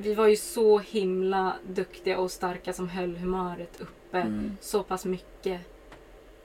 vi 0.01 0.13
var 0.13 0.27
ju 0.27 0.35
så 0.35 0.79
himla 0.79 1.53
duktiga 1.67 2.17
och 2.19 2.31
starka 2.31 2.73
som 2.73 2.89
höll 2.89 3.15
humöret 3.17 3.81
uppe 3.81 4.17
Mm. 4.21 4.57
så 4.61 4.83
pass 4.83 5.05
mycket 5.05 5.61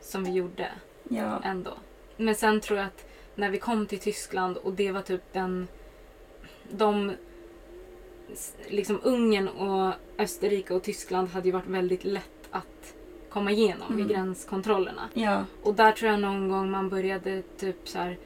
som 0.01 0.25
vi 0.25 0.31
gjorde 0.31 0.69
Ja. 1.09 1.41
ändå. 1.45 1.71
Men 2.17 2.35
sen 2.35 2.61
tror 2.61 2.79
jag 2.79 2.87
att 2.87 3.07
när 3.35 3.51
vi 3.51 3.59
kom 3.59 3.87
till 3.87 3.99
Tyskland 3.99 4.57
och 4.57 4.73
det 4.73 4.93
var 4.93 5.03
typ 5.03 5.23
den... 5.33 5.69
De... 6.71 7.13
Liksom 8.69 9.01
Ungern 9.03 9.49
och 9.49 9.93
Österrike 10.19 10.75
och 10.75 10.83
Tyskland 10.83 11.29
hade 11.29 11.49
ju 11.49 11.53
varit 11.53 11.67
väldigt 11.67 12.05
lätt 12.05 12.49
att 12.51 12.95
komma 13.31 13.51
igenom 13.51 13.97
vid 13.97 14.05
Mm. 14.07 14.17
gränskontrollerna. 14.17 15.03
Ja. 15.15 15.45
Och 15.63 15.75
där 15.75 15.93
tror 15.93 16.11
jag 16.11 16.21
någon 16.21 16.49
gång 16.49 16.71
man 16.71 16.89
började 16.89 17.43
typ 17.59 17.89
så 17.89 17.99
här 17.99 18.19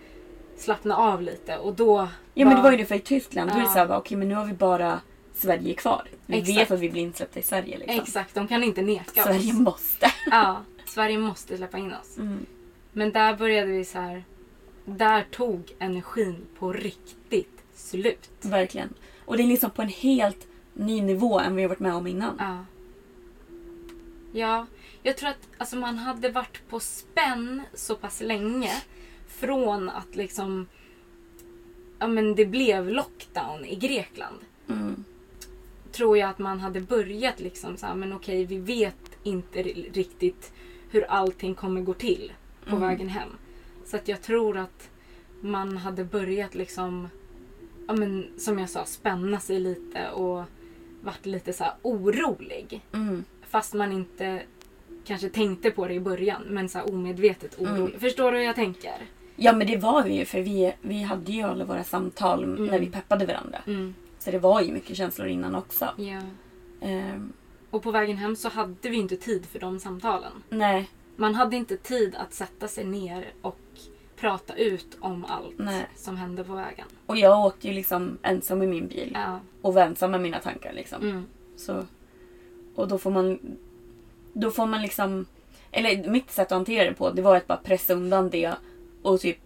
slappna 0.57 0.97
av 0.97 1.23
lite 1.23 1.59
och 1.59 1.75
då... 1.75 2.09
ja 2.35 2.47
men 2.47 2.57
det 2.57 2.62
var 2.62 2.71
ju 2.71 2.77
det 2.77 2.85
för 2.85 2.95
i 2.95 3.01
Tyskland. 3.01 3.51
Då 3.51 3.55
är 3.55 3.59
det 3.61 3.64
Ja. 3.66 3.73
såhär, 3.73 3.87
bara, 3.87 3.99
okej 3.99 4.16
men 4.19 4.29
nu 4.29 4.35
har 4.35 4.45
vi 4.47 4.53
bara 4.53 5.01
Sverige 5.35 5.75
kvar. 5.75 6.05
Vi 6.27 6.38
Exakt. 6.38 6.59
vet 6.59 6.71
att 6.71 6.81
vi 6.81 6.90
blir 6.90 7.03
insläppta 7.03 7.40
i 7.40 7.43
Sverige 7.43 7.79
liksom. 7.79 8.01
Exakt, 8.01 8.35
de 8.35 8.49
kan 8.49 8.64
inte 8.64 8.83
neka 8.83 9.23
Sverige 9.23 9.53
oss. 9.53 9.59
måste. 9.59 10.12
Ja, 10.31 10.62
Sverige 10.87 11.19
måste 11.19 11.57
släppa 11.57 11.79
in 11.79 11.93
oss. 11.93 12.19
Mm. 12.19 12.47
Men 12.93 13.12
där 13.12 13.37
började 13.37 13.71
vi 13.73 13.85
så 13.85 13.99
här... 13.99 14.25
Där 14.85 15.27
tog 15.31 15.73
energin 15.79 16.47
på 16.59 16.73
riktigt 16.73 17.62
slut. 17.75 18.31
Verkligen. 18.40 18.95
Och 19.25 19.37
det 19.37 19.43
är 19.43 19.47
liksom 19.47 19.71
på 19.71 19.83
en 19.83 19.88
helt 19.88 20.47
ny 20.75 21.03
nivå 21.03 21.40
än 21.40 21.57
vi 21.57 21.62
har 21.62 21.69
varit 21.69 21.81
med 21.81 21.95
om 21.95 22.07
innan. 22.07 22.37
Ja. 22.38 22.64
Ja, 24.33 24.66
jag 25.03 25.16
tror 25.16 25.31
att 25.31 25.49
alltså, 25.59 25.76
man 25.76 25.99
hade 25.99 26.28
varit 26.28 26.68
på 26.68 26.81
spänn 26.81 27.62
så 27.74 27.97
pass 27.97 28.20
länge 28.20 28.83
från 29.28 29.89
att 29.89 30.16
liksom... 30.16 30.66
Ja, 31.99 32.07
men 32.07 32.35
det 32.35 32.47
blev 32.47 32.89
lockdown 32.89 33.64
i 33.64 33.76
Grekland. 33.76 34.37
Mm. 34.68 35.05
Tror 36.01 36.18
jag 36.18 36.30
att 36.30 36.38
man 36.38 36.61
hade 36.61 36.80
börjat 36.80 37.40
liksom 37.40 37.76
så 37.76 37.86
här, 37.86 37.94
men 37.94 38.12
okej, 38.12 38.44
vi 38.44 38.59
vet 38.59 38.96
inte 39.22 39.62
ri- 39.62 39.92
riktigt 39.92 40.53
hur 40.90 41.05
allting 41.11 41.55
kommer 41.55 41.80
gå 41.80 41.94
till 41.94 42.32
på 42.66 42.76
vägen 42.76 43.09
hem. 43.09 43.28
Så 43.86 43.96
att 43.96 44.09
jag 44.09 44.22
tror 44.22 44.57
att 44.57 44.90
man 45.40 45.76
hade 45.76 46.05
börjat 46.05 46.55
liksom, 46.55 47.09
ja 47.88 47.94
men 47.94 48.26
som 48.38 48.59
jag 48.59 48.70
sa, 48.70 48.84
spänna 48.84 49.40
sig 49.40 49.61
lite 49.61 50.11
och 50.11 50.44
varit 51.03 51.26
lite 51.26 51.53
så 51.53 51.64
orolig. 51.82 52.80
Mm. 52.92 53.24
Fast 53.48 53.74
man 53.74 53.92
inte 53.92 54.42
kanske 55.05 55.28
tänkte 55.28 55.70
på 55.70 55.88
det 55.88 55.94
i 55.94 56.01
början 56.01 56.42
men 56.48 56.68
så 56.68 56.80
omedvetet 56.82 57.59
orolig. 57.61 57.80
Mm. 57.80 58.01
Förstår 58.01 58.32
du 58.32 58.38
hur 58.38 58.44
jag 58.44 58.57
tänker? 58.57 58.96
Ja 59.36 59.53
men 59.53 59.66
det 59.66 59.76
var 59.76 60.03
vi 60.03 60.14
ju 60.18 60.24
för 60.24 60.40
vi, 60.40 60.72
vi 60.82 61.03
hade 61.03 61.32
ju 61.32 61.42
alla 61.42 61.64
våra 61.64 61.84
samtal 61.84 62.61
när 62.61 62.78
vi 62.78 62.86
peppade 62.86 63.26
varandra. 63.26 63.59
Så 64.21 64.31
det 64.31 64.39
var 64.39 64.61
ju 64.61 64.73
mycket 64.73 64.97
känslor 64.97 65.29
innan 65.29 65.55
också. 65.55 65.89
Ja. 65.97 66.21
Ehm, 66.81 67.33
Och 67.71 67.83
på 67.83 67.91
vägen 67.91 68.16
hem 68.16 68.37
så 68.37 68.49
hade 68.49 68.89
vi 68.89 68.97
inte 68.97 69.16
tid 69.16 69.47
för 69.47 69.59
de 69.59 69.79
samtalen. 69.81 70.33
nej, 70.49 70.91
Man 71.16 71.35
hade 71.35 71.57
inte 71.57 71.77
tid 71.77 72.14
att 72.14 72.35
sätta 72.35 72.68
sig 72.68 72.85
ner 72.85 73.33
och 73.43 73.59
prata 74.16 74.55
ut 74.55 74.97
om 75.01 75.25
allt 75.25 75.55
Nej. 75.59 75.87
som 75.97 76.16
hände 76.16 76.45
på 76.45 76.53
vägen. 76.55 76.87
och 77.07 77.16
jag 77.16 77.47
åkte 77.47 77.68
ju 77.68 77.75
liksom 77.75 78.18
ensam 78.23 78.62
i 78.62 78.66
min 78.66 78.89
bil. 78.89 79.11
Ja. 79.14 79.41
Och 79.62 79.75
var 79.75 79.83
ensam 79.83 80.11
med 80.11 80.21
mina 80.21 80.39
tankar 80.41 80.73
liksom. 80.73 81.03
Mm. 81.03 81.25
Så, 81.57 81.85
och 82.75 82.89
då 82.89 82.99
får 82.99 83.11
man 83.11 83.39
Då 84.33 84.51
får 84.51 84.66
man 84.66 84.83
liksom 84.83 85.27
Eller 85.71 86.11
mitt 86.11 86.31
sätt 86.31 86.47
att 86.47 86.51
hantera 86.51 86.85
det 86.91 86.95
på 86.95 87.11
det 87.11 87.23
var 87.23 87.37
att 87.37 87.47
bara 87.47 87.59
pressa 87.59 87.95
undan 87.95 88.31
det 88.31 88.55
och 89.03 89.21
typ 89.21 89.39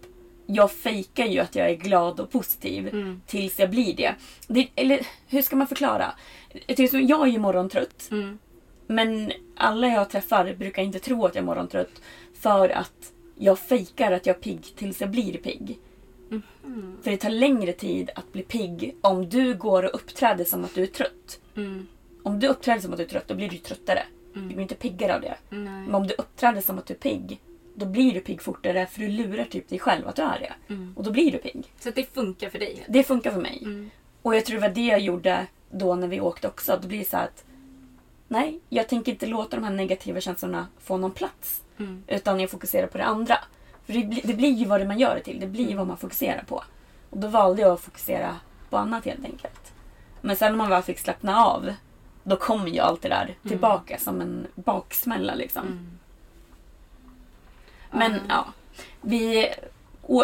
Jag 0.47 0.72
fejkar 0.72 1.26
ju 1.26 1.38
att 1.38 1.55
jag 1.57 1.70
är 1.70 1.74
glad 1.74 2.20
och 2.20 2.30
positiv 2.30 2.88
Mm. 2.88 3.20
tills 3.26 3.59
jag 3.59 3.70
blir 3.70 3.97
det. 3.97 4.14
det. 4.49 4.68
Eller 4.74 5.07
hur 5.28 5.42
ska 5.42 5.57
man 5.57 5.66
förklara? 5.66 6.12
Jag 6.92 7.22
är 7.28 7.32
ju 7.32 7.38
morgontrött. 7.38 8.09
Mm. 8.11 8.38
Men 8.86 9.32
alla 9.57 9.86
jag 9.86 10.11
träffar 10.11 10.55
brukar 10.55 10.82
inte 10.82 10.99
tro 10.99 11.26
att 11.26 11.34
jag 11.34 11.42
är 11.42 11.47
morgontrött. 11.47 12.01
För 12.34 12.68
att 12.68 13.12
jag 13.38 13.59
fejkar 13.59 14.12
att 14.12 14.26
jag 14.26 14.36
är 14.36 14.40
pigg 14.40 14.62
tills 14.76 15.01
jag 15.01 15.11
blir 15.11 15.38
pigg. 15.38 15.78
Mhm. 16.28 16.97
För 17.03 17.11
det 17.11 17.16
tar 17.16 17.30
längre 17.30 17.72
tid 17.72 18.11
att 18.14 18.32
bli 18.32 18.42
pigg 18.42 18.97
om 19.01 19.28
du 19.28 19.55
går 19.55 19.82
och 19.82 19.95
uppträder 19.95 20.45
som 20.45 20.64
att 20.64 20.74
du 20.74 20.82
är 20.82 20.86
trött. 20.86 21.40
Mm. 21.57 21.86
Om 22.22 22.40
du 22.40 22.49
uppträder 22.49 22.80
som 22.80 22.90
att 22.92 22.97
du 22.99 23.05
är 23.05 23.09
trött, 23.09 23.28
då 23.28 23.34
blir 23.34 23.49
du 23.51 23.57
tröttare. 23.57 24.03
Du 24.34 24.40
blir 24.40 24.61
inte 24.61 24.74
piggare 24.74 25.14
av 25.14 25.20
det. 25.20 25.34
Nej. 25.51 25.61
Men 25.61 25.95
om 25.95 26.07
du 26.07 26.14
uppträder 26.14 26.61
som 26.61 26.78
att 26.78 26.86
du 26.86 26.95
är 26.95 26.99
pigg, 26.99 27.40
då 27.75 27.87
blir 27.87 28.14
du 28.14 28.20
pigg 28.20 28.43
fortare 28.43 28.87
för 28.87 29.01
du 29.01 29.09
lurar 29.09 29.45
typ 29.45 29.68
dig 29.68 29.79
själv 29.79 30.09
att 30.09 30.16
du 30.16 30.22
är 30.22 30.39
det. 30.39 30.75
Mm. 30.75 30.93
Och 30.97 31.05
då 31.05 31.11
blir 31.11 31.33
du 31.33 31.39
pigg. 31.39 31.72
Så 31.81 31.91
det 31.91 32.14
funkar 32.14 32.51
för 32.51 32.59
dig? 32.59 32.85
Det 32.89 33.03
funkar 33.05 33.31
för 33.31 33.41
mig. 33.41 33.59
Mm. 33.62 33.91
Och 34.22 34.37
jag 34.37 34.45
tror 34.45 34.55
det 34.61 34.68
var 34.68 34.75
det 34.75 34.87
jag 34.87 35.01
gjorde 35.01 35.47
då 35.70 35.95
när 35.95 36.09
vi 36.09 36.20
åkte 36.20 36.49
också. 36.49 36.79
Då 36.83 36.89
blir 36.89 36.99
det 36.99 37.05
så 37.09 37.16
att 37.16 37.45
nej, 38.29 38.61
jag 38.68 38.89
tänker 38.89 39.12
inte 39.12 39.27
låta 39.27 39.57
de 39.57 39.64
här 39.64 39.72
negativa 39.72 40.20
känslorna 40.20 40.66
få 40.81 40.97
någon 40.97 41.11
plats. 41.11 41.62
Mm. 41.79 42.03
Utan 42.07 42.41
jag 42.41 42.51
fokuserar 42.51 42.87
på 42.87 42.99
det 42.99 43.05
andra. 43.05 43.39
För 43.87 43.93
det, 43.93 44.05
blir- 44.05 44.22
det 44.27 44.35
blir 44.35 44.53
ju 44.53 44.64
vad 44.64 44.87
man 44.87 44.99
gör 44.99 45.14
det 45.14 45.22
till. 45.22 45.41
Det 45.41 45.47
blir 45.47 45.68
ju 45.70 45.77
vad 45.77 45.87
man 45.87 45.97
fokuserar 45.97 46.45
på. 46.49 46.64
Och 47.11 47.18
då 47.18 47.29
valde 47.29 47.62
jag 47.62 47.72
att 47.72 47.81
fokusera 47.81 48.37
på 48.70 48.77
annat 48.77 49.05
helt 49.05 49.25
enkelt. 49.25 49.72
Men 50.20 50.37
sen 50.37 50.53
när 50.53 50.57
man 50.57 50.70
väl 50.70 50.83
fick 50.83 50.99
slappna 50.99 51.45
av, 51.45 51.75
då 52.22 52.37
kom 52.37 52.68
ju 52.68 52.81
allt 52.81 53.03
det 53.03 53.09
där 53.09 53.35
tillbaka 53.49 53.99
som 53.99 54.20
en 54.20 54.47
baksmälla 54.55 55.35
liksom. 55.35 55.62
Men 57.95 58.12
Ja. 58.12 58.18
ja, 58.28 58.47
vi, 59.01 59.49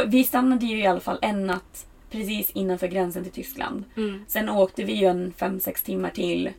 vi 0.06 0.24
stannade 0.24 0.66
ju 0.66 0.78
i 0.78 0.86
alla 0.86 1.00
fall 1.00 1.18
en 1.22 1.46
natt 1.46 1.86
precis 2.10 2.50
innanför 2.50 2.86
gränsen 2.86 3.22
till 3.24 3.32
Tyskland. 3.32 3.84
Mm. 3.96 4.24
Sen 4.28 4.48
åkte 4.48 4.84
vi 4.84 4.92
ju 4.92 5.06
en 5.06 5.32
5-6 5.38 5.84
timmar 5.84 6.10
till. 6.10 6.50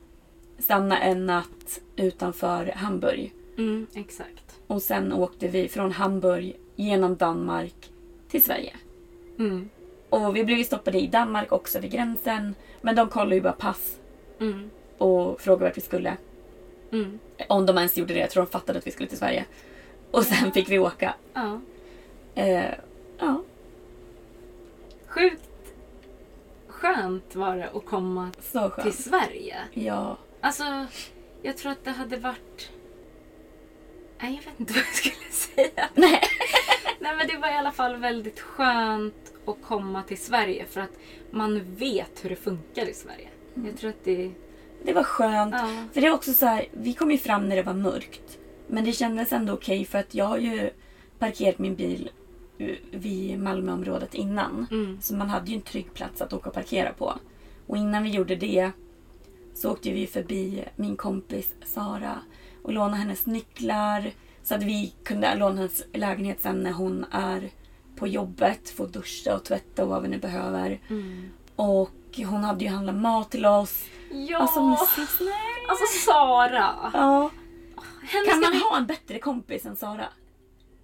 Stanna 0.59 0.99
en 1.01 1.25
natt 1.25 1.79
utanför 1.95 2.65
Hamburg. 2.75 3.33
Mm. 3.57 3.87
Exakt. 3.95 4.55
Och 4.67 4.81
sen 4.81 5.13
åkte 5.13 5.47
vi 5.47 5.67
från 5.67 5.91
Hamburg 5.91 6.55
genom 6.75 7.15
Danmark 7.15 7.73
till 8.29 8.43
Sverige. 8.43 8.73
Mm. 9.39 9.69
Och 10.09 10.35
vi 10.35 10.43
blev 10.43 10.57
ju 10.57 10.63
stoppade 10.63 10.99
i 10.99 11.07
Danmark 11.07 11.51
också 11.51 11.79
vid 11.79 11.91
gränsen. 11.91 12.55
Men 12.81 12.95
de 12.95 13.09
kollade 13.09 13.35
ju 13.35 13.41
bara 13.41 13.53
pass 13.53 13.97
Mm. 14.39 14.69
och 14.97 15.41
frågade 15.41 15.65
vart 15.65 15.77
vi 15.77 15.81
skulle. 15.81 16.17
Mm. 16.91 17.19
Om 17.49 17.65
de 17.65 17.77
ens 17.77 17.97
gjorde 17.97 18.13
det. 18.13 18.19
Jag 18.19 18.29
tror 18.29 18.43
de 18.43 18.49
fattade 18.51 18.79
att 18.79 18.87
vi 18.87 18.91
skulle 18.91 19.09
till 19.09 19.17
Sverige. 19.17 19.45
Och 20.11 20.23
sen 20.23 20.51
fick 20.51 20.69
vi 20.69 20.79
åka. 20.79 21.13
Ja. 21.33 21.61
Eh, 22.35 22.73
ja, 23.19 23.41
Sjukt 25.07 25.49
skönt 26.67 27.35
var 27.35 27.57
det 27.57 27.69
att 27.73 27.85
komma 27.85 28.29
så 28.41 28.69
till 28.69 28.83
skönt. 28.83 28.95
Sverige. 28.95 29.57
Ja. 29.73 30.17
Alltså, 30.41 30.85
jag 31.41 31.57
tror 31.57 31.71
att 31.71 31.83
det 31.83 31.91
hade 31.91 32.17
varit... 32.17 32.69
Nej, 34.19 34.35
jag 34.43 34.51
vet 34.51 34.59
inte 34.59 34.73
vad 34.73 34.81
jag 34.83 34.95
skulle 34.95 35.31
säga. 35.31 35.89
Nej. 35.93 36.21
Nej, 36.99 37.15
men 37.17 37.27
det 37.27 37.37
var 37.37 37.49
i 37.49 37.53
alla 37.57 37.71
fall 37.71 37.95
väldigt 37.95 38.39
skönt 38.39 39.33
att 39.45 39.57
komma 39.63 40.03
till 40.03 40.17
Sverige 40.17 40.65
för 40.65 40.81
att 40.81 40.91
man 41.31 41.75
vet 41.75 42.25
hur 42.25 42.29
det 42.29 42.35
funkar 42.35 42.85
i 42.89 42.93
Sverige. 42.93 43.27
Jag 43.53 43.77
tror 43.77 43.89
att 43.89 44.03
det... 44.03 44.31
Det 44.83 44.93
var 44.93 45.03
skönt. 45.03 45.53
Ja. 45.57 45.67
För 45.93 46.01
det 46.01 46.07
är 46.07 46.13
också 46.13 46.33
så 46.33 46.45
här, 46.45 46.65
vi 46.71 46.93
kom 46.93 47.11
ju 47.11 47.17
fram 47.17 47.49
när 47.49 47.55
det 47.55 47.63
var 47.63 47.73
mörkt. 47.73 48.37
Men 48.71 48.85
det 48.85 48.91
kändes 48.91 49.33
ändå 49.33 49.53
okej 49.53 49.85
för 49.85 49.99
att 49.99 50.15
jag 50.15 50.25
har 50.25 50.37
ju 50.37 50.69
parkerat 51.19 51.59
min 51.59 51.75
bil 51.75 52.09
eh, 52.57 52.75
vid 52.91 53.39
Malmöområdet 53.39 54.13
innan. 54.13 54.67
Mm. 54.71 55.01
Så 55.01 55.15
man 55.15 55.29
hade 55.29 55.51
ju 55.51 55.55
en 55.55 55.61
trygg 55.61 55.93
plats 55.93 56.21
att 56.21 56.33
åka 56.33 56.49
och 56.49 56.55
parkera 56.55 56.93
på. 56.93 57.13
Och 57.67 57.77
innan 57.77 58.03
vi 58.03 58.09
gjorde 58.09 58.35
det 58.35 58.71
så 59.53 59.71
åkte 59.71 59.91
vi 59.91 60.07
förbi 60.07 60.63
min 60.75 60.95
kompis 60.95 61.53
Sara 61.65 62.19
och 62.63 62.73
lånade 62.73 62.95
hennes 62.95 63.25
nycklar. 63.25 64.11
Så 64.43 64.55
att 64.55 64.63
vi 64.63 64.93
kunde 65.03 65.35
låna 65.35 65.55
hennes 65.55 65.83
lägenhet 65.93 66.41
sen 66.41 66.63
när 66.63 66.71
hon 66.71 67.05
är 67.11 67.49
på 67.95 68.07
jobbet. 68.07 68.69
Få 68.69 68.85
duscha 68.85 69.35
och 69.35 69.43
tvätta 69.43 69.83
och 69.83 69.89
vad 69.89 70.01
vi 70.01 70.07
nu 70.07 70.17
behöver. 70.17 70.79
Mm. 70.89 71.29
Och 71.55 72.19
hon 72.25 72.43
hade 72.43 72.65
ju 72.65 72.71
handlat 72.71 72.95
mat 72.95 73.31
till 73.31 73.45
oss. 73.45 73.83
Ja! 74.11 74.37
Alltså, 74.37 74.61
men. 74.61 74.77
Alltså 75.69 75.85
Sara! 76.05 76.91
Ja. 76.93 77.29
Henne 78.11 78.25
Kan 78.31 78.39
man 78.39 78.51
vi- 78.51 78.59
ha 78.59 78.77
en 78.77 78.85
bättre 78.85 79.19
kompis 79.19 79.65
än 79.65 79.75
Sara? 79.75 80.05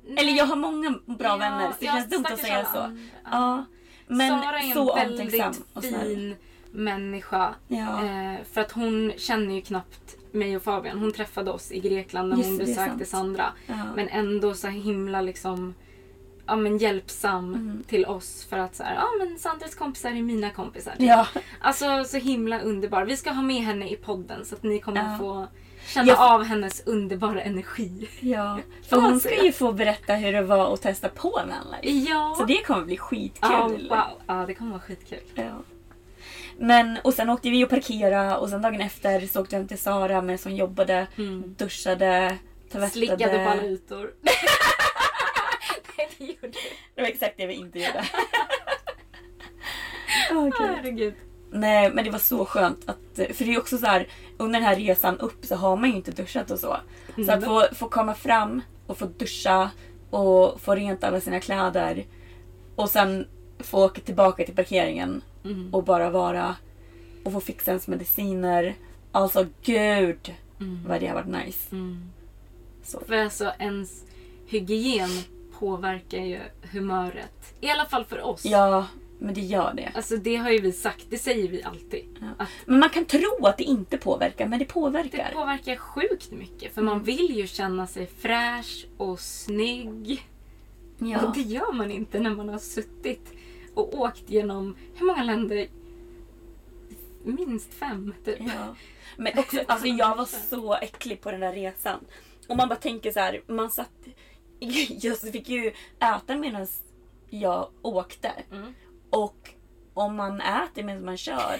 Nej. 0.08 0.18
Eller 0.24 0.34
jag 0.38 0.46
har 0.46 0.56
många 0.56 0.90
bra 1.06 1.28
Ja, 1.28 1.38
vänner 1.38 1.68
så 1.72 1.76
det 1.80 1.86
ja, 1.86 1.92
känns 1.94 2.10
dumt 2.10 2.26
att 2.32 2.40
säga 2.40 2.66
så. 2.74 2.80
andra. 2.80 2.98
Ja. 3.32 3.66
Men 4.08 4.42
Sara 4.44 4.60
är 4.60 4.64
en 4.68 4.74
så 4.74 4.96
väldigt 4.96 5.32
fin 5.82 6.36
människa. 6.72 7.56
Ja. 7.68 8.06
Eh, 8.06 8.36
för 8.54 8.62
att 8.62 8.72
hon 8.72 9.14
känner 9.18 9.56
ju 9.56 9.62
knappt 9.62 10.16
mig 10.32 10.56
och 10.56 10.64
Fabian. 10.64 11.00
Hon 11.00 11.12
träffade 11.14 11.52
oss 11.52 11.72
i 11.72 11.80
Grekland 11.80 12.30
när 12.30 12.38
Just 12.38 12.50
hon 12.50 12.58
besökte. 12.58 13.06
Sandra. 13.06 13.46
Ja. 13.68 13.76
Men 13.96 14.08
ändå 14.10 14.54
så 14.54 14.68
himla 14.68 15.22
liksom 15.22 15.74
ja, 16.46 16.56
men 16.56 16.78
hjälpsam 16.78 17.54
Mm. 17.54 17.84
till 17.88 18.06
oss 18.06 18.46
för 18.50 18.58
att 18.58 18.76
så 18.76 18.84
här, 18.84 18.96
ja 18.96 19.08
men 19.20 19.40
Sandras 19.40 19.76
kompisar 19.76 20.10
är 20.10 20.22
mina 20.22 20.50
kompisar. 20.50 20.94
Ja. 21.00 21.28
Alltså 21.62 22.04
så 22.04 22.18
himla 22.18 22.60
underbar. 22.60 23.06
Vi 23.06 23.18
ska 23.18 23.32
ha 23.32 23.42
med 23.42 23.62
henne 23.62 23.90
i 23.90 23.96
podden 23.96 24.46
så 24.46 24.56
att 24.56 24.64
ni 24.64 24.80
kommer 24.80 25.12
Ja. 25.12 25.18
få 25.20 25.48
känna 25.88 26.08
Jag- 26.08 26.20
av 26.20 26.44
hennes 26.44 26.82
underbara 26.88 27.42
energi. 27.42 28.10
ja. 28.20 28.60
För 28.90 28.98
hon 29.02 29.20
ska 29.20 29.44
ju 29.46 29.52
få 29.52 29.72
berätta 29.72 30.14
hur 30.14 30.34
det 30.34 30.42
var 30.42 30.74
att 30.74 30.82
testa 30.82 31.10
på 31.10 31.30
vanlife. 31.30 32.10
Ja. 32.12 32.34
Så 32.38 32.44
det 32.46 32.58
kommer 32.66 32.86
bli 32.86 32.98
skitkul. 32.98 33.40
ja, 33.52 33.68
wow. 33.68 34.22
ja, 34.28 34.44
det 34.48 34.54
kommer 34.54 34.72
vara 34.72 34.82
skitkul. 34.82 35.20
Ja. 35.36 35.64
Men 36.60 36.98
och 37.04 37.14
sen 37.14 37.30
åkte 37.30 37.50
vi 37.50 37.66
och 37.66 37.70
parkera 37.70 38.38
och 38.38 38.50
sen 38.50 38.62
dagen 38.62 38.82
efter 38.82 39.20
så 39.28 39.42
åkte 39.42 39.56
jag 39.56 39.60
hem 39.60 39.68
till 39.68 39.78
Sara 39.80 40.22
med 40.22 40.40
som 40.40 40.56
jobbade, 40.56 41.08
Mm. 41.18 41.56
duschade, 41.58 42.38
tvättade. 42.72 42.90
Slickade. 42.92 43.38
Nej, 45.98 46.18
det 46.42 46.48
Det 46.96 47.02
var 47.02 47.08
exakt 47.08 47.34
det 47.38 47.46
vi 47.48 47.54
inte 47.54 47.80
gjorde. 47.80 48.04
Gud. 50.30 50.54
Herregud. 50.60 51.14
Nej 51.52 51.92
men 51.94 52.04
det 52.06 52.12
var 52.12 52.20
så 52.20 52.46
skönt 52.46 52.90
att, 52.90 52.98
för 53.36 53.46
det 53.46 53.54
är 53.54 53.60
också 53.60 53.78
så 53.78 53.86
här 53.86 54.08
under 54.38 54.60
den 54.60 54.68
här 54.70 54.76
resan 54.76 55.20
upp 55.20 55.46
så 55.46 55.56
har 55.56 55.76
man 55.78 55.90
ju 55.90 55.96
inte 55.96 56.12
duschat 56.12 56.52
och 56.52 56.60
så. 56.60 56.78
Så 57.26 57.32
att 57.32 57.44
få, 57.44 57.64
få 57.76 57.90
komma 57.90 58.14
fram 58.14 58.62
och 58.88 58.98
få 58.98 59.06
duscha 59.06 59.72
och 60.10 60.62
få 60.62 60.76
rent 60.76 61.04
alla 61.04 61.22
sina 61.22 61.40
kläder 61.40 62.06
och 62.76 62.90
sen 62.90 63.28
få 63.60 63.86
åka 63.86 64.02
tillbaka 64.02 64.44
till 64.46 64.56
parkeringen 64.56 65.22
Mm. 65.46 65.74
och 65.74 65.84
bara 65.84 66.10
vara 66.10 66.56
och 67.24 67.32
få 67.34 67.40
fixa 67.42 67.72
ens 67.72 67.88
mediciner. 67.88 68.76
Alltså 69.12 69.46
gud 69.64 70.34
vad 70.88 71.02
det 71.02 71.08
har 71.08 71.16
varit 71.16 71.46
nice. 71.46 71.76
Mm. 71.76 72.10
Så. 72.84 73.00
För 73.08 73.16
alltså 73.16 73.52
ens 73.60 74.04
hygien 74.48 75.10
påverkar 75.60 76.18
ju 76.18 76.40
humöret. 76.72 77.54
I 77.62 77.70
alla 77.70 77.86
fall 77.86 78.06
för 78.06 78.22
oss. 78.26 78.46
Ja, 78.46 78.86
men 79.20 79.34
det 79.34 79.42
gör 79.42 79.74
det. 79.74 79.92
Alltså 79.96 80.18
det 80.18 80.36
har 80.36 80.50
ju 80.50 80.62
vi 80.62 80.72
sagt, 80.72 81.06
det 81.10 81.18
säger 81.18 81.48
vi 81.48 81.64
alltid. 81.64 82.06
Att 82.38 82.48
Men 82.66 82.80
man 82.80 82.90
kan 82.90 83.06
tro 83.06 83.46
att 83.46 83.58
det 83.58 83.64
inte 83.64 83.98
påverkar, 83.98 84.48
men 84.48 84.60
det 84.60 84.66
det 84.66 84.72
påverkar. 84.74 85.32
påverkar 85.34 85.76
sjukt 85.76 86.32
mycket. 86.32 86.74
För 86.74 86.82
Mm. 86.82 86.94
man 86.94 87.04
vill 87.04 87.36
ju 87.38 87.48
känna 87.48 87.88
sig 87.88 88.08
fräsch 88.08 88.88
och 88.98 89.20
snygg. 89.20 90.28
Ja. 90.98 91.26
Och 91.26 91.34
det 91.34 91.42
gör 91.42 91.74
man 91.74 91.92
inte 91.92 92.20
när 92.20 92.36
man 92.36 92.50
har 92.50 92.60
suttit 92.60 93.34
och 93.74 94.00
åkt 94.00 94.30
genom, 94.30 94.76
hur 94.96 95.06
många 95.06 95.24
länder? 95.24 95.68
Minst 97.24 97.74
fem, 97.74 98.14
typ. 98.26 98.38
Ja. 98.40 98.76
Men 99.18 99.40
också, 99.40 99.58
alltså 99.68 99.88
jag 99.88 100.16
var 100.16 100.26
så 100.26 100.74
äcklig 100.76 101.22
på 101.22 101.32
den 101.32 101.40
där 101.40 101.54
resan. 101.54 102.00
Och 102.48 102.58
man 102.58 102.70
bara 102.70 102.76
tänker 102.80 103.12
så 103.12 103.20
här, 103.20 103.42
man 103.48 103.70
satt... 103.70 103.92
Jag 105.02 105.20
fick 105.20 105.50
ju 105.50 105.74
äta 106.00 106.38
medan 106.38 106.68
jag 107.30 107.70
åkte. 107.82 108.32
Mm. 108.52 108.74
Och 109.10 109.50
om 109.94 110.16
man 110.16 110.42
äter 110.42 110.84
medan 110.84 111.06
man 111.06 111.18
kör, 111.18 111.60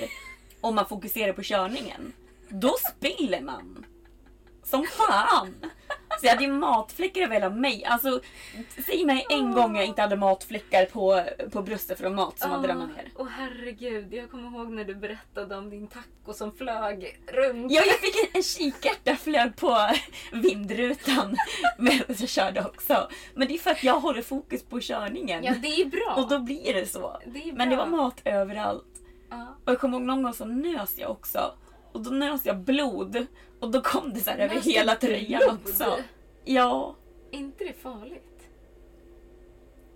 om 0.62 0.76
man 0.76 0.86
fokuserar 0.86 1.34
på 1.34 1.42
körningen, 1.44 2.14
då 2.50 2.76
spiller 2.92 3.42
man. 3.42 3.86
Som 4.70 4.86
fan! 4.88 5.56
Så 6.20 6.26
jag 6.26 6.32
hade 6.32 6.44
ju 6.44 6.52
matfläckar 6.52 7.22
över 7.22 7.34
hela 7.34 7.50
mig. 7.50 7.86
Alltså, 7.86 8.22
säg 8.86 9.06
mig 9.06 9.26
en 9.30 9.52
gång 9.52 9.76
jag 9.76 9.86
inte 9.86 10.02
hade 10.02 10.16
matfläckar 10.16 10.86
på, 10.86 11.24
på 11.52 11.62
bröstet 11.62 12.00
från 12.00 12.16
mat 12.16 12.40
som 12.40 12.52
hade 12.52 12.68
ramlat 12.68 12.88
ner. 12.90 13.12
Åh 13.16 13.28
herregud, 13.28 14.14
jag 14.14 14.32
kommer 14.32 14.50
ihåg 14.50 14.72
när 14.72 14.84
du 14.84 14.96
berättade 14.96 15.58
om 15.58 15.70
din 15.70 15.88
taco 15.88 16.34
som 16.34 16.52
flög 16.52 17.20
runt. 17.28 17.72
Ja, 17.72 17.82
jag 17.86 18.00
fick 18.00 18.16
en, 18.16 18.30
en 18.34 18.44
kikärta 18.44 19.16
flög 19.16 19.56
på 19.56 19.78
vindrutan 20.32 21.36
medan 21.78 22.16
jag 22.20 22.30
körde 22.30 22.66
också. 22.66 23.10
Men 23.34 23.48
det 23.48 23.54
är 23.54 23.58
för 23.58 23.72
att 23.72 23.84
jag 23.84 24.00
håller 24.00 24.22
fokus 24.22 24.64
på 24.64 24.80
körningen. 24.82 25.44
Ja, 25.44 25.54
det 25.62 25.82
är 25.82 25.86
bra. 25.86 26.16
Och 26.18 26.30
då 26.30 26.40
blir 26.40 26.74
det 26.74 26.86
så. 26.86 27.22
Det 27.26 27.54
Men 27.54 27.70
det 27.70 27.76
var 27.76 27.88
mat 27.88 28.22
överallt. 28.26 29.02
Ja. 29.30 29.56
Och 29.66 29.72
jag 29.72 29.80
kommer 29.80 29.98
ihåg 29.98 30.08
någon 30.08 30.24
gång 30.24 30.34
så 30.34 30.46
nös 30.46 30.98
jag 30.98 31.12
också. 31.12 31.54
Och 31.92 32.04
då 32.04 32.10
nös 32.10 32.46
jag 32.46 32.58
blod. 32.58 33.28
Och 33.60 33.72
då 33.72 33.82
kom 33.82 34.14
det 34.14 34.20
så 34.20 34.30
här 34.30 34.38
över 34.38 34.56
hela 34.56 34.96
tröjan 34.96 35.42
också. 35.64 35.98
Ja. 36.46 36.96
Är 37.32 37.38
inte 37.38 37.64
det 37.64 37.74
farligt? 37.74 38.24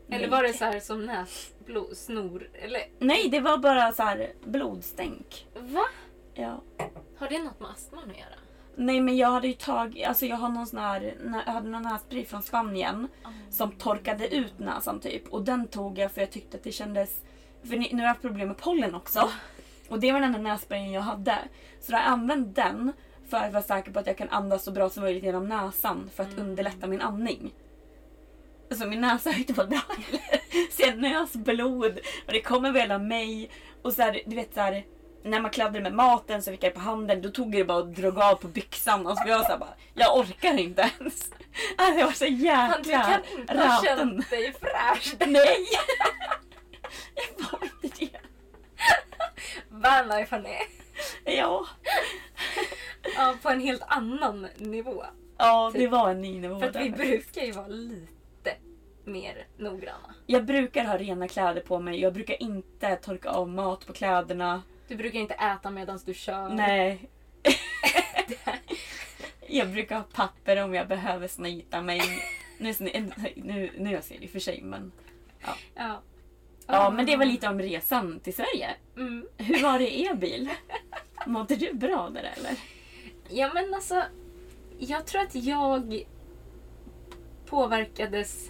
Eller 0.10 0.28
var 0.30 0.44
det 0.44 0.54
så 0.54 0.66
här 0.66 0.80
som 0.80 1.06
näsblod, 1.06 1.98
snor? 1.98 2.50
Eller 2.54 2.82
Nej, 3.00 3.30
det 3.30 3.40
var 3.40 3.58
bara 3.58 3.92
så 3.94 4.04
här 4.04 4.32
blodstänk. 4.44 5.48
va? 5.60 5.86
Ja. 6.34 6.62
Har 7.18 7.30
det 7.30 7.40
något 7.44 7.60
med 7.60 7.70
astman 7.72 8.04
att 8.12 8.18
göra? 8.18 8.36
Nej 8.76 9.02
men 9.02 9.18
jag 9.18 9.28
hade 9.32 9.48
ju 9.48 9.54
tagit, 9.54 10.08
alltså 10.08 10.26
jag 10.26 10.38
har 10.38 10.50
någon 10.50 10.68
sån 10.68 10.80
här, 10.80 11.16
jag 11.46 11.54
hade 11.54 11.70
någon 11.70 11.82
nässpray 11.84 12.26
från 12.26 12.42
Spanien 12.42 13.08
som 13.50 13.72
torkade 13.72 14.36
ut 14.36 14.60
näsan 14.60 15.00
typ. 15.00 15.28
Och 15.34 15.42
den 15.44 15.68
tog 15.68 15.98
jag 15.98 16.12
för 16.12 16.22
jag 16.22 16.32
tyckte 16.32 16.58
att 16.58 16.64
det 16.64 16.72
kändes, 16.72 17.22
för 17.64 17.78
ni- 17.78 17.90
nu 17.92 17.96
har 17.98 18.02
jag 18.04 18.08
haft 18.10 18.22
problem 18.22 18.48
med 18.48 18.58
pollen 18.58 18.96
också. 18.96 19.30
Och 19.90 20.00
det 20.00 20.12
var 20.12 20.20
den 20.20 20.36
enda 20.36 20.52
nässprayen 20.52 20.92
jag 20.92 21.02
hade. 21.02 21.38
Så 21.82 21.92
jag 21.92 22.00
har 22.00 22.12
använt 22.12 22.56
den 22.56 22.94
för 23.32 23.38
att 23.38 23.54
vara 23.54 23.64
säker 23.64 23.92
på 23.92 24.00
att 24.00 24.08
jag 24.08 24.18
kan 24.18 24.30
andas 24.30 24.64
så 24.64 24.72
bra 24.72 24.90
som 24.90 25.04
möjligt 25.04 25.24
genom 25.24 25.50
näsan 25.50 26.10
för 26.16 26.24
att 26.24 26.38
underlätta 26.38 26.88
min 26.88 27.02
andning. 27.02 27.54
Så 28.72 28.88
min 28.88 29.02
näsa 29.02 29.32
har 29.32 29.40
inte 29.40 29.54
varit 29.54 29.70
bra. 29.70 29.82
Så 30.72 30.82
jag 30.82 30.98
nös 30.98 31.34
blod 31.34 32.00
och 32.28 32.34
det 32.34 32.42
kom 32.42 32.66
över 32.66 32.80
hela 32.80 32.98
mig. 32.98 33.50
Och 33.82 33.94
så 33.94 34.02
här, 34.02 34.22
du 34.26 34.36
vet 34.36 34.54
så 34.54 34.60
här, 34.60 34.86
när 35.24 35.40
man 35.40 35.52
kladdade 35.52 35.82
med 35.82 35.94
maten 35.94 36.44
så 36.44 36.52
fick 36.52 36.64
jag 36.64 36.74
på 36.74 36.80
handen. 36.80 37.22
Då 37.22 37.30
tog 37.30 37.52
det 37.52 37.64
bara 37.64 37.78
och 37.78 37.88
drog 37.88 38.20
av 38.20 38.36
på 38.36 38.48
byxan. 38.48 39.08
Och 39.08 39.18
så 39.18 39.24
jag 39.28 39.52
så 39.52 39.58
bara, 39.58 39.74
jag 39.94 40.18
orkar 40.18 40.58
inte 40.60 40.82
ens. 41.00 41.32
Alltså 41.78 42.00
jag 42.00 42.06
var 42.06 42.14
så 42.14 42.26
jäkla 42.26 42.78
Du 42.84 42.90
kan 42.90 43.40
inte 43.40 43.54
ha 43.58 43.66
raten. 43.66 43.84
känt 43.98 44.30
dig 44.30 44.54
fräsch. 44.62 45.16
Nej! 45.28 45.66
jag 47.38 47.46
var 47.52 47.60
inte 47.84 48.06
det. 48.06 48.20
Vanlife 49.70 50.36
hörni. 50.36 50.58
Ja. 51.26 51.68
Ja, 53.16 53.36
på 53.42 53.50
en 53.50 53.60
helt 53.60 53.84
annan 53.88 54.48
nivå. 54.58 55.04
ja, 55.38 55.72
det 55.74 55.88
var 55.88 56.10
en 56.10 56.22
ny 56.22 56.40
nivå 56.40 56.60
För 56.60 56.68
att 56.68 56.76
vi 56.76 56.90
brukar 56.90 57.42
ju 57.42 57.52
vara 57.52 57.68
lite 57.68 58.56
mer 59.06 59.48
noggranna. 59.58 60.16
Jag 60.26 60.46
brukar 60.46 60.86
ha 60.86 60.98
rena 60.98 61.28
kläder 61.28 61.62
på 61.62 61.80
mig. 61.80 62.02
Jag 62.02 62.14
brukar 62.14 62.42
inte 62.42 62.96
torka 62.96 63.30
av 63.30 63.50
mat 63.50 63.86
på 63.86 63.94
kläderna. 63.94 64.62
Du 64.88 64.96
brukar 64.96 65.20
inte 65.20 65.34
äta 65.34 65.70
medan 65.70 66.00
du 66.06 66.14
kör. 66.14 66.50
Nej. 66.50 67.10
jag 69.48 69.72
brukar 69.72 69.96
ha 69.96 70.04
papper 70.04 70.64
om 70.64 70.74
jag 70.74 70.88
behöver 70.88 71.28
snyta 71.28 71.82
mig. 71.82 72.02
Nu, 72.58 72.74
nu, 73.36 73.72
nu 73.78 73.92
jag 73.92 74.04
ser 74.04 74.18
det 74.18 74.24
i 74.24 74.28
och 74.28 74.32
för 74.32 74.40
sig 74.40 74.62
men... 74.62 74.92
Ja. 75.76 76.02
Ja 76.68 76.90
men 76.90 77.06
det 77.06 77.18
var 77.18 77.26
lite 77.26 77.48
om 77.48 77.60
resan 77.60 78.20
till 78.20 78.36
Sverige. 78.36 78.70
Mm. 78.98 79.28
Hur 79.38 79.64
var 79.64 79.80
det 79.80 79.96
i 79.96 80.06
er 80.06 80.14
bil? 80.14 80.50
Mådde 81.26 81.56
du 81.56 81.74
bra 81.74 82.10
där 82.10 82.34
eller? 82.38 82.56
Ja 83.30 83.52
men 83.54 83.74
alltså, 83.74 84.04
jag 84.80 85.06
tror 85.06 85.22
att 85.22 85.36
jag 85.36 86.06
påverkades 87.46 88.50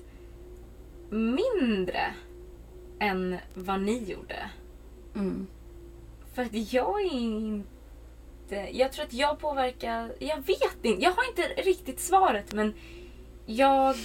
mindre 1.10 2.14
än 3.00 3.38
vad 3.54 3.82
ni 3.82 4.04
gjorde. 4.04 4.50
Mm. 5.16 5.48
För 6.34 6.42
att 6.42 6.74
jag 6.74 7.02
är 7.02 7.14
inte... 7.14 8.70
Jag 8.72 8.92
tror 8.92 9.06
att 9.06 9.14
jag 9.14 9.40
påverkar... 9.40 10.12
Jag 10.20 10.38
vet 10.38 10.86
inte. 10.86 11.04
Jag 11.04 11.12
har 11.12 11.30
inte 11.30 11.62
riktigt 11.62 12.00
svaret 12.00 12.54
men 12.54 12.74
jag 13.46 13.96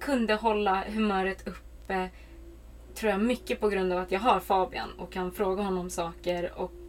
kunde 0.00 0.34
hålla 0.34 0.84
humöret 0.88 1.48
uppe 1.48 2.10
tror 2.94 3.12
jag 3.12 3.20
mycket 3.20 3.60
på 3.60 3.68
grund 3.68 3.92
av 3.92 3.98
att 3.98 4.12
jag 4.12 4.20
har 4.20 4.40
Fabian 4.40 4.92
och 4.98 5.12
kan 5.12 5.32
fråga 5.32 5.62
honom 5.62 5.90
saker 5.90 6.52
och 6.56 6.83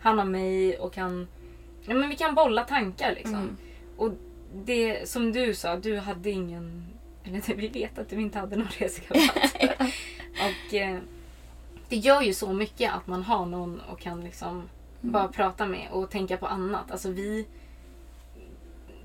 han 0.00 0.18
har 0.18 0.24
mig 0.24 0.78
och 0.78 0.92
kan... 0.92 1.28
Ja, 1.86 1.94
men 1.94 2.08
vi 2.08 2.16
kan 2.16 2.34
bolla 2.34 2.64
tankar 2.64 3.14
liksom. 3.14 3.34
Mm. 3.34 3.56
Och 3.96 4.10
det 4.54 5.08
som 5.08 5.32
du 5.32 5.54
sa, 5.54 5.76
du 5.76 5.96
hade 5.98 6.30
ingen... 6.30 6.86
Eller 7.24 7.54
vi 7.56 7.68
vet 7.68 7.98
att 7.98 8.08
du 8.08 8.20
inte 8.20 8.38
hade 8.38 8.56
någon 8.56 8.68
resekamrat. 8.78 9.54
och 10.32 10.74
eh, 10.74 10.98
det 11.88 11.96
gör 11.96 12.22
ju 12.22 12.32
så 12.34 12.52
mycket 12.52 12.92
att 12.92 13.06
man 13.06 13.22
har 13.22 13.46
någon 13.46 13.80
och 13.80 14.00
kan 14.00 14.20
liksom 14.24 14.62
bara 15.00 15.28
prata 15.28 15.66
med 15.66 15.88
och 15.90 16.10
tänka 16.10 16.36
på 16.36 16.46
annat. 16.46 16.90
Alltså 16.90 17.10
vi 17.10 17.46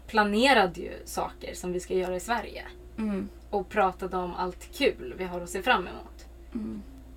planerade 0.08 0.82
ju 0.82 0.92
saker 1.06 1.54
som 1.54 1.74
vi 1.74 1.80
ska 1.80 1.94
göra 1.94 2.16
i 2.16 2.20
Sverige. 2.20 2.64
Mm. 2.98 3.30
Och 3.50 3.70
pratade 3.70 4.18
om 4.18 4.34
allt 4.36 4.78
kul 4.78 5.14
vi 5.18 5.24
har 5.24 5.42
att 5.42 5.50
se 5.50 5.62
fram 5.62 5.88
emot. 5.88 6.26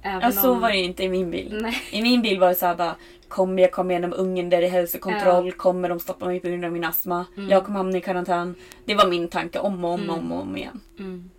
Även 0.02 0.20
Ja, 0.20 0.32
så 0.32 0.52
om- 0.52 0.60
var 0.60 0.70
det 0.70 0.76
inte 0.78 1.04
i 1.04 1.08
min 1.08 1.30
bil. 1.30 1.58
Nej. 1.62 1.74
I 1.90 2.02
min 2.02 2.22
bil 2.22 2.40
var 2.40 2.48
det 2.48 2.54
såhär 2.54 2.74
bara 2.76 2.96
Kommer 3.28 3.62
jag 3.62 3.72
komma 3.72 3.90
igenom 3.92 4.12
ungen 4.16 4.50
där 4.50 4.60
det 4.60 4.66
är 4.66 4.70
hälsokontroll? 4.70 5.52
Kommer 5.52 5.88
de 5.88 6.00
stoppa 6.00 6.26
mig 6.26 6.40
på 6.40 6.48
grund 6.48 6.64
av 6.64 6.72
min 6.72 6.84
astma? 6.84 7.26
Jag 7.50 7.64
kommer 7.64 7.78
hamna 7.78 7.98
i 7.98 8.00
karantän. 8.00 8.54
Det 8.84 8.94
var 8.94 9.06
min 9.08 9.28
tanke 9.28 9.58
om 9.58 9.84
och 9.84 9.90
om 9.90 10.10
och 10.10 10.16
om, 10.18 10.32
och 10.32 10.40
om 10.40 10.56
igen. 10.56 10.80
Mm. 10.98 11.30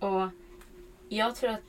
Och 0.00 0.28
jag 1.08 1.36
tror 1.36 1.50
att 1.50 1.60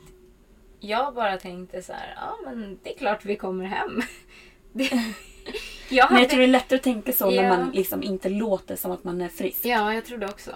jag 0.80 1.14
bara 1.14 1.36
tänkte 1.36 1.82
så 1.82 1.92
här, 1.92 2.14
ja 2.16 2.36
men 2.44 2.78
det 2.82 2.94
är 2.94 2.98
klart 2.98 3.24
vi 3.24 3.36
kommer 3.36 3.64
hem. 3.64 4.02
Det, 4.72 4.84
jag 5.88 6.10
Men 6.10 6.16
hade, 6.16 6.20
jag 6.20 6.30
tror 6.30 6.38
det 6.38 6.44
är 6.44 6.48
lättare 6.48 6.76
att 6.76 6.82
tänka 6.82 7.12
så 7.12 7.30
Ja. 7.32 7.42
när 7.42 7.48
man 7.48 7.70
liksom 7.70 8.02
inte 8.02 8.28
låter 8.28 8.76
som 8.76 8.90
att 8.92 9.04
man 9.04 9.20
är 9.20 9.28
frisk. 9.28 9.64
Ja, 9.64 9.94
jag 9.94 10.04
tror 10.04 10.18
det 10.18 10.26
också. 10.26 10.50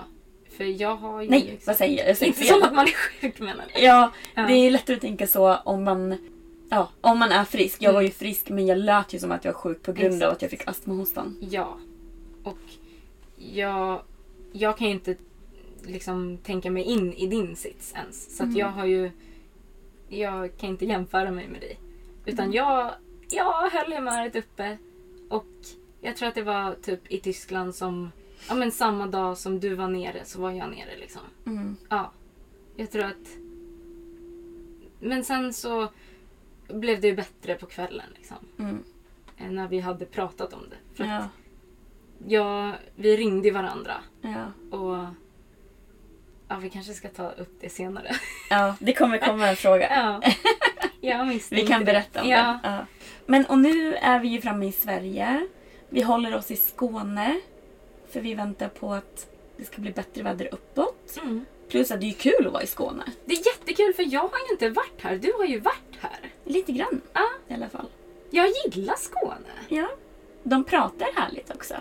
För 0.57 0.64
jag 0.64 0.97
har 0.97 1.22
ju... 1.22 1.29
Nej, 1.31 1.41
liksom- 1.41 1.61
vad 1.66 1.77
säger 1.77 1.99
jag? 1.99 2.09
Jag 2.09 2.16
säger 2.16 2.33
Inte 2.33 2.45
som 2.45 2.61
fel. 2.61 2.68
att 2.68 2.75
man 2.75 2.85
är 2.85 2.91
sjuk 3.20 3.41
menar 3.41 3.64
du? 3.75 3.81
Ja, 3.81 4.11
Ja. 4.35 4.43
det 4.47 4.53
är 4.53 4.70
lättare 4.70 4.97
att 4.97 5.03
tänka 5.03 5.27
så 5.27 5.57
om 5.57 5.85
man, 5.85 6.18
ja, 6.68 6.90
om 7.00 7.18
man 7.18 7.32
är 7.32 7.44
frisk. 7.44 7.82
Jag 7.82 7.92
var 7.92 8.02
ju 8.02 8.10
frisk 8.10 8.48
men 8.48 8.66
jag 8.66 8.78
lät 8.78 9.12
ju 9.12 9.18
som 9.18 9.32
att 9.32 9.44
jag 9.44 9.52
var 9.52 9.60
sjuk 9.60 9.82
på 9.82 9.92
grund 9.92 10.12
av 10.14 10.16
Exakt. 10.16 10.32
att 10.32 10.42
jag 10.42 10.50
fick 10.50 10.68
astmahostan. 10.68 11.36
Ja. 11.40 11.78
Och 12.42 12.58
jag, 13.36 14.02
jag 14.52 14.78
kan 14.78 14.86
ju 14.86 14.92
inte 14.92 15.16
liksom 15.86 16.38
tänka 16.38 16.70
mig 16.70 16.82
in 16.82 17.12
i 17.12 17.26
din 17.26 17.56
sits 17.56 17.92
ens. 17.94 18.36
Så 18.36 18.44
att 18.44 18.56
jag 18.56 18.68
har 18.68 18.86
ju... 18.86 19.10
Jag 20.08 20.56
kan 20.56 20.68
inte 20.68 20.84
jämföra 20.84 21.30
mig 21.30 21.48
med 21.48 21.60
dig. 21.60 21.78
Utan 22.26 22.52
jag, 22.52 22.94
jag 23.30 23.70
höll 23.70 23.92
humöret 23.92 24.36
uppe. 24.36 24.78
Och 25.28 25.46
jag 26.00 26.16
tror 26.16 26.28
att 26.28 26.34
det 26.34 26.42
var 26.42 26.74
typ 26.82 27.12
i 27.12 27.20
Tyskland 27.20 27.74
som... 27.74 28.10
Ja 28.48 28.54
men 28.54 28.70
samma 28.70 29.06
dag 29.06 29.38
som 29.38 29.60
du 29.60 29.74
var 29.74 29.88
nere 29.88 30.24
så 30.24 30.40
var 30.40 30.50
jag 30.50 30.70
nere 30.70 30.96
liksom. 31.00 31.22
Mm. 31.46 31.76
Ja. 31.88 32.12
Jag 32.76 32.90
tror 32.90 33.04
att... 33.04 33.36
Men 35.00 35.24
sen 35.24 35.52
så 35.52 35.88
blev 36.68 37.00
det 37.00 37.06
ju 37.08 37.16
bättre 37.16 37.54
på 37.54 37.66
kvällen 37.66 38.06
liksom. 38.16 38.36
Mm. 38.58 38.84
När 39.54 39.68
vi 39.68 39.80
hade 39.80 40.04
pratat 40.06 40.52
om 40.52 40.60
det. 40.70 40.96
För 40.96 41.04
att 41.04 41.10
Ja, 41.10 41.28
Ja, 42.26 42.72
vi 42.94 43.16
ringde 43.16 43.50
varandra 43.50 43.94
ja. 44.20 44.76
och 44.78 45.04
ja, 46.48 46.56
vi 46.56 46.70
kanske 46.70 46.92
ska 46.94 47.08
ta 47.08 47.30
upp 47.30 47.56
det 47.60 47.68
senare. 47.68 48.10
ja, 48.50 48.76
det 48.80 48.92
kommer 48.92 49.18
komma 49.18 49.48
en 49.48 49.56
fråga. 49.56 49.88
ja, 49.90 50.22
jag 51.00 51.40
Vi 51.50 51.66
kan 51.66 51.80
det. 51.80 51.86
berätta 51.86 52.22
om 52.22 52.28
ja. 52.28 52.58
det. 52.62 52.68
Ja. 52.68 52.86
Men 53.26 53.46
och 53.46 53.58
nu 53.58 53.94
är 53.94 54.20
vi 54.20 54.28
ju 54.28 54.40
framme 54.40 54.66
i 54.66 54.72
Sverige. 54.72 55.46
Vi 55.88 56.02
håller 56.02 56.34
oss 56.34 56.50
i 56.50 56.56
Skåne. 56.56 57.40
För 58.08 58.20
vi 58.20 58.34
väntar 58.34 58.68
på 58.68 58.92
att 58.92 59.26
det 59.56 59.64
ska 59.64 59.80
bli 59.82 59.90
bättre 59.90 60.22
väder 60.22 60.48
uppåt. 60.52 61.18
Mm. 61.22 61.44
Plus 61.68 61.90
att 61.90 62.00
det 62.00 62.06
är 62.08 62.12
kul 62.12 62.46
att 62.46 62.52
vara 62.52 62.62
i 62.62 62.66
Skåne. 62.66 63.04
Det 63.24 63.32
är 63.32 63.46
jättekul 63.46 63.94
för 63.94 64.12
jag 64.12 64.20
har 64.20 64.38
ju 64.48 64.52
inte 64.52 64.68
varit 64.70 65.00
här. 65.02 65.16
Du 65.16 65.32
har 65.32 65.44
ju 65.44 65.58
varit. 65.60 65.84
Lite 66.45 66.72
grann 66.72 67.01
Ja, 67.12 67.26
i 67.49 67.55
alla 67.55 67.68
fall. 67.68 67.86
jag 68.30 68.49
gillar 68.72 68.95
Skåne. 68.97 69.36
Ja. 69.68 69.88
De 70.42 70.64
pratar 70.64 71.09
härligt 71.14 71.51
också. 71.51 71.74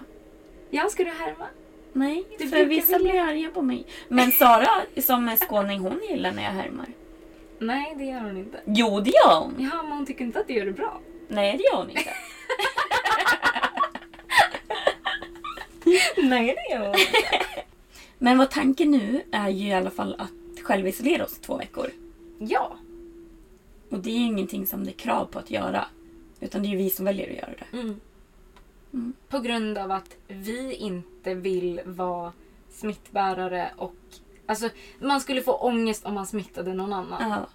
Ja, 0.70 0.89
ska 0.89 1.03
du 1.03 1.09
härma? 1.09 1.45
Nej, 1.93 2.24
Du 2.39 2.47
för 2.47 2.66
vissa 2.66 2.97
vilja- 2.97 3.11
blir 3.11 3.22
arga 3.22 3.49
på 3.49 3.61
mig. 3.61 3.86
Men 4.07 4.32
Sara 4.32 4.70
som 5.01 5.30
är 5.30 5.36
skåning, 5.36 5.80
hon 5.80 5.99
gillar 6.09 6.32
när 6.32 6.43
jag 6.43 6.51
härmar. 6.51 6.86
Nej, 7.59 7.95
det 7.97 8.03
gör 8.03 8.20
hon 8.20 8.38
inte. 8.38 8.59
Jo, 8.66 8.99
det 8.99 9.09
gör 9.11 9.39
hon. 9.39 9.55
Ja, 9.59 9.84
men 9.84 9.91
hon 9.91 10.05
tycker 10.05 10.26
inte 10.26 10.39
att 10.39 10.47
du 10.47 10.53
gör 10.53 10.66
det 10.66 10.72
bra. 10.72 10.99
Nej, 11.28 11.57
det 11.57 11.64
gör 11.64 11.78
hon 11.78 11.89
inte. 11.89 12.14
Nej, 16.18 16.55
det 16.55 16.74
gör 16.76 16.86
hon 16.88 16.95
inte. 16.99 17.55
Men 18.18 18.38
vad 18.38 18.51
tanken 18.51 18.91
nu 18.91 19.22
är 19.32 19.49
ju 19.49 19.68
i 19.68 19.74
alla 19.74 19.89
fall 19.91 20.16
att 20.20 20.64
självisolera 20.64 21.24
oss 21.26 21.39
två 21.39 21.57
veckor. 21.57 21.89
Ja. 22.39 22.78
Och 23.94 24.00
det 24.00 24.10
är 24.10 24.26
ingenting 24.26 24.68
som 24.68 24.84
det 24.84 24.91
är 24.91 24.94
krav 24.98 25.26
på 25.26 25.39
att 25.39 25.52
göra. 25.52 25.86
Utan 26.39 26.64
det 26.64 26.74
är 26.74 26.78
vi 26.78 26.89
som 26.89 27.06
väljer 27.06 27.30
att 27.30 27.36
göra 27.36 27.52
det. 27.60 27.78
Mm. 27.78 29.14
På 29.30 29.39
grund 29.39 29.78
av 29.78 29.91
att 29.91 30.16
vi 30.28 30.74
inte 30.74 31.34
vill 31.34 31.82
vara 31.86 32.34
smittbärare 32.72 33.72
och 33.78 33.96
alltså 34.46 34.70
man 35.00 35.22
skulle 35.22 35.41
få 35.41 35.54
ångest 35.54 36.06
om 36.06 36.14
man 36.14 36.28
smittade 36.28 36.74
någon 36.74 36.94
annan. 36.94 37.32
Ja. 37.32 37.48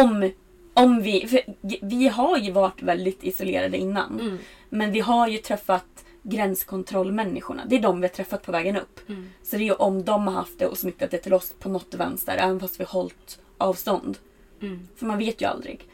Om, 0.00 0.30
om 0.74 1.02
vi... 1.02 1.42
Vi 1.82 2.08
har 2.08 2.38
ju 2.38 2.52
varit 2.52 2.82
väldigt 2.82 3.24
isolerade 3.24 3.78
innan. 3.78 4.20
Mm. 4.20 4.38
Men 4.68 4.92
vi 4.92 5.00
har 5.00 5.28
ju 5.28 5.38
träffat 5.38 6.04
gränskontrollmänniskorna. 6.22 7.62
Det 7.66 7.76
är 7.76 7.82
de 7.82 8.00
vi 8.00 8.06
har 8.06 8.14
träffat 8.14 8.42
på 8.42 8.52
vägen 8.52 8.76
upp. 8.76 9.08
Mm. 9.08 9.30
Så 9.42 9.56
det 9.56 9.62
är 9.62 9.66
ju 9.66 9.72
om 9.72 10.04
de 10.04 10.26
har 10.26 10.34
haft 10.34 10.58
det 10.58 10.66
och 10.66 10.78
smittat 10.78 11.10
det 11.10 11.18
till 11.18 11.34
oss 11.34 11.54
på 11.58 11.68
något 11.68 11.94
vänster. 11.94 12.36
Även 12.36 12.60
fast 12.60 12.80
vi 12.80 12.84
har 12.84 12.92
hållit 12.92 13.38
avstånd. 13.58 14.18
Mm. 14.60 14.88
För 14.96 15.06
man 15.06 15.18
vet 15.18 15.40
ju 15.42 15.46
aldrig. 15.46 15.88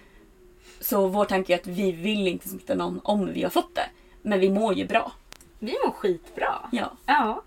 Så 0.80 1.08
vår 1.08 1.24
tanke 1.24 1.52
är 1.54 1.58
att 1.58 1.66
vi 1.66 1.92
vill 1.92 2.26
inte 2.28 2.48
smitta 2.48 2.74
någon 2.74 3.00
om 3.04 3.32
vi 3.32 3.42
har 3.42 3.50
fått 3.50 3.74
det. 3.74 3.86
Men 4.22 4.40
vi 4.40 4.50
mår 4.50 4.74
ju 4.74 4.86
bra. 4.86 5.12
Vi 5.58 5.72
mår 5.84 5.92
skitbra. 5.92 6.68
Ja. 6.72 6.92
Ja. 7.06 7.42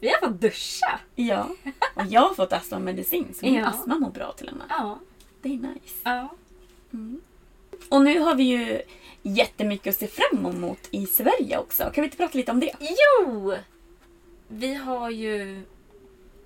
Vi 0.00 0.08
har 0.08 0.28
fått 0.28 0.40
duscha. 0.40 1.00
Ja. 1.14 1.48
Och 1.94 2.06
jag 2.08 2.20
har 2.20 2.34
fått 2.34 2.52
astmamedicin 2.52 3.34
så 3.34 3.46
min 3.46 3.54
Ja. 3.54 3.66
astma 3.66 3.98
mår 3.98 4.10
bra 4.10 4.32
till 4.32 4.48
och 4.48 4.56
med. 4.56 4.66
Ja. 4.68 4.98
Det 5.42 5.48
är 5.48 5.52
nice. 5.56 5.96
Ja. 6.02 6.28
Och 7.88 8.02
nu 8.02 8.20
har 8.20 8.34
vi 8.34 8.42
ju 8.42 8.82
jättemycket 9.22 9.90
att 9.94 9.98
se 10.00 10.06
fram 10.06 10.46
emot 10.46 10.88
i 10.90 11.06
Sverige 11.06 11.58
också. 11.58 11.82
Kan 11.82 12.02
vi 12.02 12.04
inte 12.04 12.16
prata 12.16 12.38
lite 12.38 12.52
om 12.52 12.60
det? 12.60 12.72
Jo! 12.80 13.54
Vi 14.48 14.74
har 14.74 15.10
ju 15.10 15.62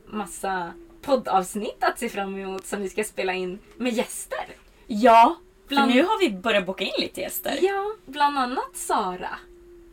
massa 0.07 0.73
poddavsnitt 1.05 1.85
att 1.85 1.99
se 1.99 2.09
fram 2.09 2.39
emot 2.39 2.67
som 2.67 2.83
vi 2.83 2.89
ska 2.89 3.05
spela 3.05 3.33
in 3.33 3.59
med 3.77 3.93
gäster. 3.93 4.47
Ja, 4.87 5.37
Bland- 5.69 5.91
för 5.93 5.97
nu 5.99 6.03
har 6.05 6.21
vi 6.21 6.31
börjat 6.31 6.67
boka 6.67 6.85
in 6.85 6.93
lite 6.99 7.21
gäster. 7.21 7.59
Ja, 7.63 7.95
bland 8.07 8.39
annat 8.39 8.71
Sara. 8.77 9.39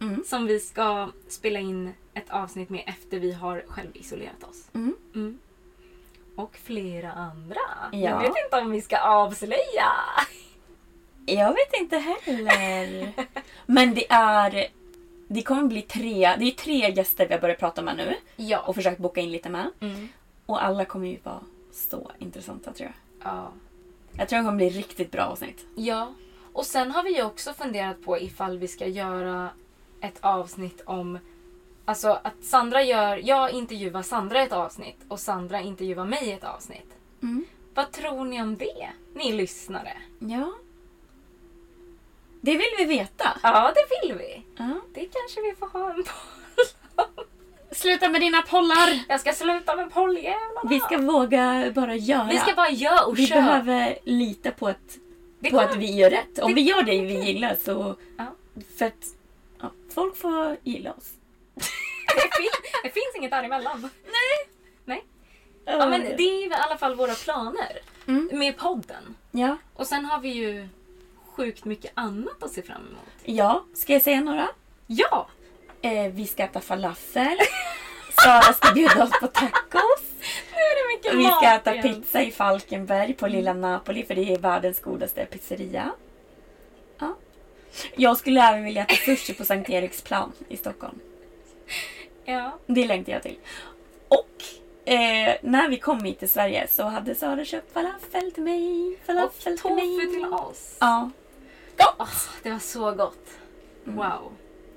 Mm. 0.02 0.24
Som 0.28 0.46
vi 0.46 0.60
ska 0.60 1.10
spela 1.28 1.60
in 1.60 1.94
ett 2.14 2.30
avsnitt 2.30 2.70
med 2.70 2.84
efter 2.88 3.20
vi 3.20 3.32
har 3.34 3.64
självisolerat 3.68 4.44
oss. 4.50 4.68
Mm. 4.74 4.96
Mm. 5.16 5.40
Och 6.36 6.58
flera 6.64 7.12
andra. 7.12 7.60
Ja. 7.92 7.98
Jag 8.00 8.20
vet 8.20 8.34
inte 8.46 8.58
om 8.62 8.72
vi 8.72 8.82
ska 8.82 8.98
avslöja. 8.98 9.92
Jag 11.26 11.50
vet 11.54 11.74
inte 11.82 11.98
heller. 11.98 13.12
Men 13.66 13.94
det 13.94 14.12
är... 14.12 14.68
Det 15.28 15.42
kommer 15.42 15.64
bli 15.64 15.82
tre... 15.82 16.36
Det 16.40 16.46
är 16.46 16.52
tre 16.52 16.92
gäster 16.92 17.28
vi 17.28 17.34
har 17.34 17.42
börjat 17.42 17.60
prata 17.60 17.82
med 17.82 17.98
nu. 17.98 18.16
Ja. 18.36 18.60
Och 18.60 18.76
försökt 18.76 18.98
boka 18.98 19.22
in 19.22 19.32
lite 19.32 19.50
med. 19.50 19.70
Mm. 19.80 20.10
Och 20.52 20.64
alla 20.64 20.86
kommer 20.86 21.08
ju 21.08 21.18
vara 21.24 21.40
så 21.72 22.12
intressanta 22.20 22.74
tror 22.74 22.92
jag. 23.20 23.32
ja. 23.32 23.52
Jag 24.18 24.30
tror 24.30 24.40
det 24.40 24.46
kommer 24.46 24.58
bli 24.58 24.70
riktigt 24.70 25.12
bra 25.12 25.24
avsnitt. 25.24 25.66
Ja. 25.76 26.14
Och 26.54 26.66
sen 26.66 26.92
har 26.92 27.04
vi 27.04 27.16
ju 27.16 27.24
också 27.24 27.54
funderat 27.54 28.04
på 28.04 28.20
ifall 28.20 28.58
vi 28.58 28.68
ska 28.68 28.88
göra 28.88 29.50
ett 30.02 30.18
avsnitt 30.22 30.82
om 30.86 31.20
Alltså 31.86 32.20
att 32.24 32.44
Sandra 32.44 32.84
gör, 32.84 33.22
jag 33.24 33.52
intervjuar 33.52 34.02
Sandra 34.02 34.42
i 34.42 34.46
ett 34.46 34.52
avsnitt 34.52 34.98
och 35.08 35.20
Sandra 35.20 35.62
intervjuar 35.62 36.06
mig 36.06 36.28
i 36.28 36.32
ett 36.32 36.44
avsnitt. 36.44 36.96
Mm. 37.22 37.46
Vad 37.74 37.92
tror 37.92 38.26
ni 38.26 38.42
om 38.42 38.58
det? 38.58 38.90
Ni 39.14 39.32
lyssnare. 39.32 39.98
Ja. 40.20 40.54
Det 42.42 42.52
vill 42.52 42.74
vi 42.78 42.86
veta. 42.86 43.40
Ja, 43.44 43.74
det 43.76 44.08
vill 44.08 44.18
vi. 44.18 44.44
Ja. 44.58 44.82
Det 44.94 45.00
kanske 45.06 45.42
vi 45.42 45.56
får 45.60 45.68
ha 45.68 45.90
en 45.90 45.96
om. 45.96 46.04
Sluta 47.72 48.10
med 48.10 48.22
dina 48.22 48.42
pollar! 48.42 49.00
Jag 49.10 49.20
ska 49.20 49.34
sluta 49.34 49.76
med 49.76 49.92
polljävlarna. 49.94 50.70
Vi 50.70 50.80
ska 50.80 50.98
våga 50.98 51.72
bara 51.76 51.96
göra. 51.96 52.28
vi 52.32 52.38
ska 52.38 52.54
bara 52.56 52.70
göra 52.70 53.06
och 53.06 53.20
Vi 53.20 53.28
köra. 53.28 53.42
behöver 53.42 53.98
lita 54.04 54.52
på 54.52 54.68
att, 54.68 54.98
Det 55.40 55.50
på 55.50 55.58
kommer- 55.58 55.70
att 55.70 55.76
vi 55.78 55.92
gör 55.96 56.10
rätt. 56.10 56.40
Om 56.40 56.48
det 56.50 56.56
vi 56.56 56.62
gör 56.62 56.84
det 56.84 57.02
vi 57.02 57.24
gillar 57.26 57.56
så... 57.66 57.96
Ja. 58.18 58.26
För 58.78 58.86
att 58.86 59.06
ja, 59.62 59.72
folk 59.94 60.18
får 60.18 60.58
gilla 60.64 60.94
oss. 60.94 61.10
det, 62.16 62.38
fin- 62.38 62.72
det 62.84 62.90
finns 62.90 63.16
inget 63.18 63.32
däremellan. 63.32 63.82
Nej. 64.04 64.50
Nej. 64.86 65.04
Ja, 65.66 65.90
men 65.90 66.02
det 66.02 66.24
är 66.24 66.48
i 66.50 66.54
alla 66.54 66.78
fall 66.78 66.96
våra 66.96 67.14
planer 67.14 67.78
Mm. 68.08 68.30
med 68.34 68.58
podden. 68.58 69.16
Ja. 69.32 69.58
Och 69.74 69.88
sen 69.88 70.06
har 70.06 70.20
vi 70.20 70.30
ju 70.30 70.68
sjukt 71.36 71.66
mycket 71.66 71.92
annat 71.94 72.44
att 72.44 72.52
se 72.52 72.62
fram 72.62 72.78
emot. 72.88 73.00
ja, 73.24 73.66
ska 73.74 73.94
jag 73.94 74.02
säga 74.02 74.22
några? 74.22 74.48
Ja! 74.88 75.28
Eh, 75.82 76.12
vi 76.12 76.28
ska 76.28 76.44
äta 76.44 76.60
falafel. 76.62 77.38
Sara 78.24 78.54
ska 78.54 78.72
bjuda 78.74 79.04
oss 79.04 79.20
på 79.20 79.28
tacos. 79.28 80.02
Vi 81.14 81.24
ska 81.26 81.54
äta 81.56 81.72
pizza 81.72 82.22
i 82.24 82.32
Falkenberg 82.32 83.14
på 83.14 83.28
Lilla 83.28 83.54
Napoli 83.54 84.06
för 84.06 84.16
det 84.16 84.34
är 84.34 84.38
världens 84.38 84.82
godaste 84.82 85.26
pizzeria. 85.26 85.92
Ja. 87.00 87.16
Jag 87.96 88.18
skulle 88.18 88.42
även 88.42 88.64
vilja 88.64 88.84
äta 88.84 88.94
sushi 88.96 89.34
på 89.34 89.46
Sankt 89.46 89.70
Eriksplan 89.70 90.32
i 90.50 90.58
Stockholm. 90.58 91.00
Ja. 92.26 92.58
Det 92.66 92.86
längtar 92.88 93.14
jag 93.14 93.24
till. 93.24 93.38
Och 94.08 94.44
eh, 94.92 95.36
när 95.42 95.70
vi 95.70 95.78
kom 95.80 96.04
hit 96.04 96.20
till 96.20 96.30
Sverige 96.30 96.68
så 96.68 96.84
hade 96.84 97.16
Sara 97.16 97.46
köpt 97.46 97.74
falafel 97.74 98.32
till 98.32 98.44
mig. 98.44 98.92
Och 99.00 99.06
Falafel 99.06 99.58
till 99.60 99.76
mig. 99.76 99.98
tofu 99.98 100.14
till 100.14 100.26
oss. 100.26 100.76
Ja. 100.80 101.10
Åh, 102.00 102.08
det 102.44 102.52
var 102.52 102.60
så 102.60 102.92
gott. 102.92 103.28
Wow. 103.84 104.32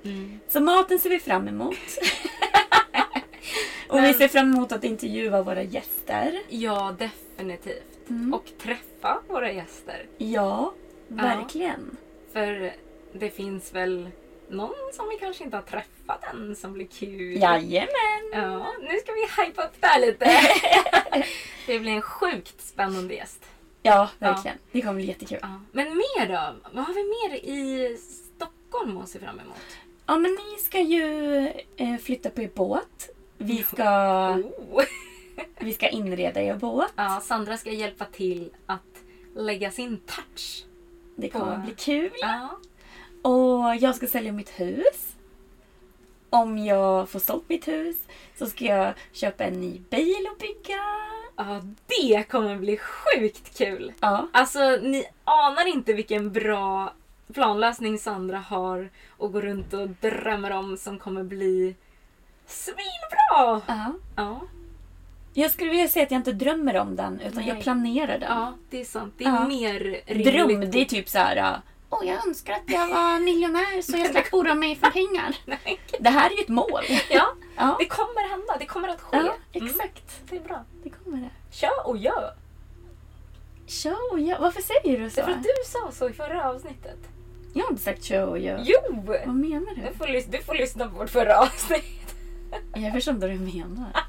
Mm. 0.05 0.39
Så 0.47 0.59
maten 0.59 0.99
ser 0.99 1.09
vi 1.09 1.19
fram 1.19 1.47
emot. 1.47 1.75
Och 3.87 3.97
vi 3.97 4.01
Men- 4.01 4.13
ser 4.13 4.27
fram 4.27 4.53
emot 4.53 4.71
att 4.71 4.83
intervjua 4.83 5.41
våra 5.43 5.63
gäster. 5.63 6.41
Ja, 6.49 6.95
definitivt. 6.99 8.09
Mm. 8.09 8.33
Och 8.33 8.45
träffa 8.61 9.21
våra 9.27 9.51
gäster. 9.51 10.05
Ja, 10.17 10.73
verkligen. 11.07 11.97
För 12.33 12.73
det 13.13 13.29
finns 13.29 13.73
väl 13.73 14.09
någon 14.49 14.75
som 14.93 15.09
vi 15.09 15.17
kanske 15.17 15.43
inte 15.43 15.57
har 15.57 15.61
träffat 15.63 16.23
än 16.33 16.55
som 16.55 16.73
blir 16.73 16.85
kul. 16.87 17.41
Jajamän. 17.41 17.89
Ja, 18.33 18.73
nu 18.81 18.97
ska 18.99 19.11
vi 19.11 19.43
hypa 19.45 19.63
upp 19.63 19.73
det 19.79 19.87
här 19.87 19.99
lite. 20.01 20.25
det 21.67 21.79
blir 21.79 21.91
en 21.91 22.01
sjukt 22.01 22.61
spännande 22.61 23.13
gäst. 23.13 23.45
Ja, 23.81 24.09
verkligen. 24.19 24.57
Det 24.71 24.81
kommer 24.81 24.93
bli 24.93 25.05
jättekul. 25.05 25.39
Ja. 25.41 25.61
Men 25.71 25.87
mer 25.87 26.27
då? 26.27 26.55
Vad 26.73 26.85
har 26.85 26.93
vi 26.93 27.03
mer 27.03 27.37
i 27.53 27.97
Stockholm 27.97 28.97
att 28.97 29.09
se 29.09 29.19
fram 29.19 29.39
emot? 29.39 29.77
Ja, 30.07 30.17
men 30.17 30.31
ni 30.31 30.59
ska 30.63 30.79
ju 30.79 31.47
eh, 31.77 31.97
flytta 31.97 32.29
på 32.29 32.41
er 32.41 32.51
båt. 32.55 33.09
Vi 33.37 33.63
ska, 33.63 33.83
Oh. 34.71 34.83
vi 35.59 35.73
ska 35.73 35.87
inreda 35.87 36.41
er 36.41 36.55
båt. 36.55 36.93
Ja, 36.95 37.21
Sandra 37.23 37.57
ska 37.57 37.71
hjälpa 37.71 38.05
till 38.05 38.49
att 38.65 38.81
lägga 39.35 39.71
sin 39.71 39.97
touch. 39.97 40.65
Det 41.15 41.29
kommer 41.29 41.57
bli 41.57 41.73
kul. 41.77 42.11
Ja. 42.21 42.49
Och 43.29 43.75
jag 43.75 43.95
ska 43.95 44.07
sälja 44.07 44.31
mitt 44.31 44.59
hus. 44.59 45.15
Om 46.29 46.57
jag 46.57 47.09
får 47.09 47.19
sålt 47.19 47.49
mitt 47.49 47.67
hus 47.67 47.95
så 48.37 48.45
ska 48.45 48.65
jag 48.65 48.93
köpa 49.11 49.43
en 49.43 49.61
ny 49.61 49.81
bil 49.89 50.27
och 50.31 50.37
bygga. 50.37 50.83
ja, 51.35 51.61
det 51.87 52.23
kommer 52.29 52.55
bli 52.57 52.77
sjukt 52.77 53.57
kul. 53.57 53.93
Ja, 53.99 54.27
Alltså, 54.33 54.59
ni 54.81 55.05
anar 55.23 55.67
inte 55.67 55.93
vilken 55.93 56.31
bra 56.31 56.93
planlösning 57.33 57.97
Sandra 57.99 58.37
har 58.37 58.89
och 59.09 59.31
går 59.33 59.41
runt 59.41 59.73
och 59.73 59.89
drömmer 59.89 60.51
om 60.51 60.77
som 60.77 60.99
kommer 60.99 61.23
bli 61.23 61.75
svinbra! 62.47 63.61
ja. 63.67 63.91
Ja, 64.15 64.41
Jag 65.33 65.51
skulle 65.51 65.71
vilja 65.71 65.87
säga 65.87 66.03
att 66.05 66.11
jag 66.11 66.19
inte 66.19 66.31
drömmer 66.31 66.77
om 66.77 66.95
den 66.95 67.19
utan 67.19 67.45
jag 67.45 67.53
Nej. 67.53 67.63
planerar 67.63 68.19
den. 68.19 68.31
ja 68.37 68.53
det 68.69 68.81
är 68.81 68.85
sant. 68.85 69.13
Det 69.17 69.23
är 69.23 69.29
Ja. 69.29 69.47
mer 69.47 69.79
Dröm, 70.23 70.47
rimligt. 70.49 70.71
det 70.71 70.81
är 70.81 70.85
typ 70.85 71.09
så 71.09 71.17
här. 71.17 71.61
Åh, 71.89 72.07
jag 72.07 72.27
önskar 72.27 72.53
att 72.53 72.61
jag 72.65 72.87
var 72.87 73.19
miljonär 73.19 73.81
så 73.81 73.97
jag 73.97 74.07
slapp 74.11 74.25
oroa 74.33 74.55
mig 74.55 74.75
för 74.75 74.89
pengar. 74.91 75.35
Nej. 75.45 75.79
Det 75.99 76.09
här 76.09 76.29
är 76.31 76.35
ju 76.35 76.41
ett 76.41 76.47
mål. 76.49 76.83
Ja, 77.09 77.25
Ja, 77.57 77.75
det 77.79 77.85
kommer 77.85 78.29
hända. 78.29 78.55
Det 78.59 78.65
kommer 78.65 78.87
att 78.87 79.01
ske. 79.01 79.17
ja 79.17 79.33
Mm, 79.53 79.67
exakt. 79.67 80.21
det 80.29 80.35
är 80.35 80.39
bra. 80.41 80.63
Det 80.83 80.89
kommer 80.89 81.17
det. 81.17 81.55
Kör 81.55 81.87
och 81.87 81.97
gör. 81.97 82.33
Show 83.67 83.97
och 84.11 84.19
gör. 84.19 84.39
Varför 84.39 84.61
säger 84.61 84.99
du 84.99 85.09
så? 85.09 85.23
För 85.23 85.31
att 85.31 85.43
du 85.43 85.49
sa 85.65 85.91
så 85.91 86.09
i 86.09 86.13
förra 86.13 86.49
avsnittet. 86.49 86.97
Jag 87.57 87.63
har 87.65 87.71
inte 87.71 87.83
sagt 87.83 88.11
och 88.11 88.39
gör. 88.39 88.61
Jo! 88.65 89.03
Vad 89.25 89.35
menar 89.35 89.75
Du 89.75 89.81
du? 89.81 89.93
får, 89.97 90.05
lys- 90.07 90.31
du 90.31 90.41
får 90.43 90.53
lyssna 90.53 90.87
på 90.89 90.97
vårt 90.97 91.09
förra 91.09 91.39
avsnitt. 91.39 92.15
Jag 92.75 92.93
förstår 92.93 93.13
inte 93.13 93.27
vad 93.27 93.35
du 93.35 93.39
menar. 93.57 93.89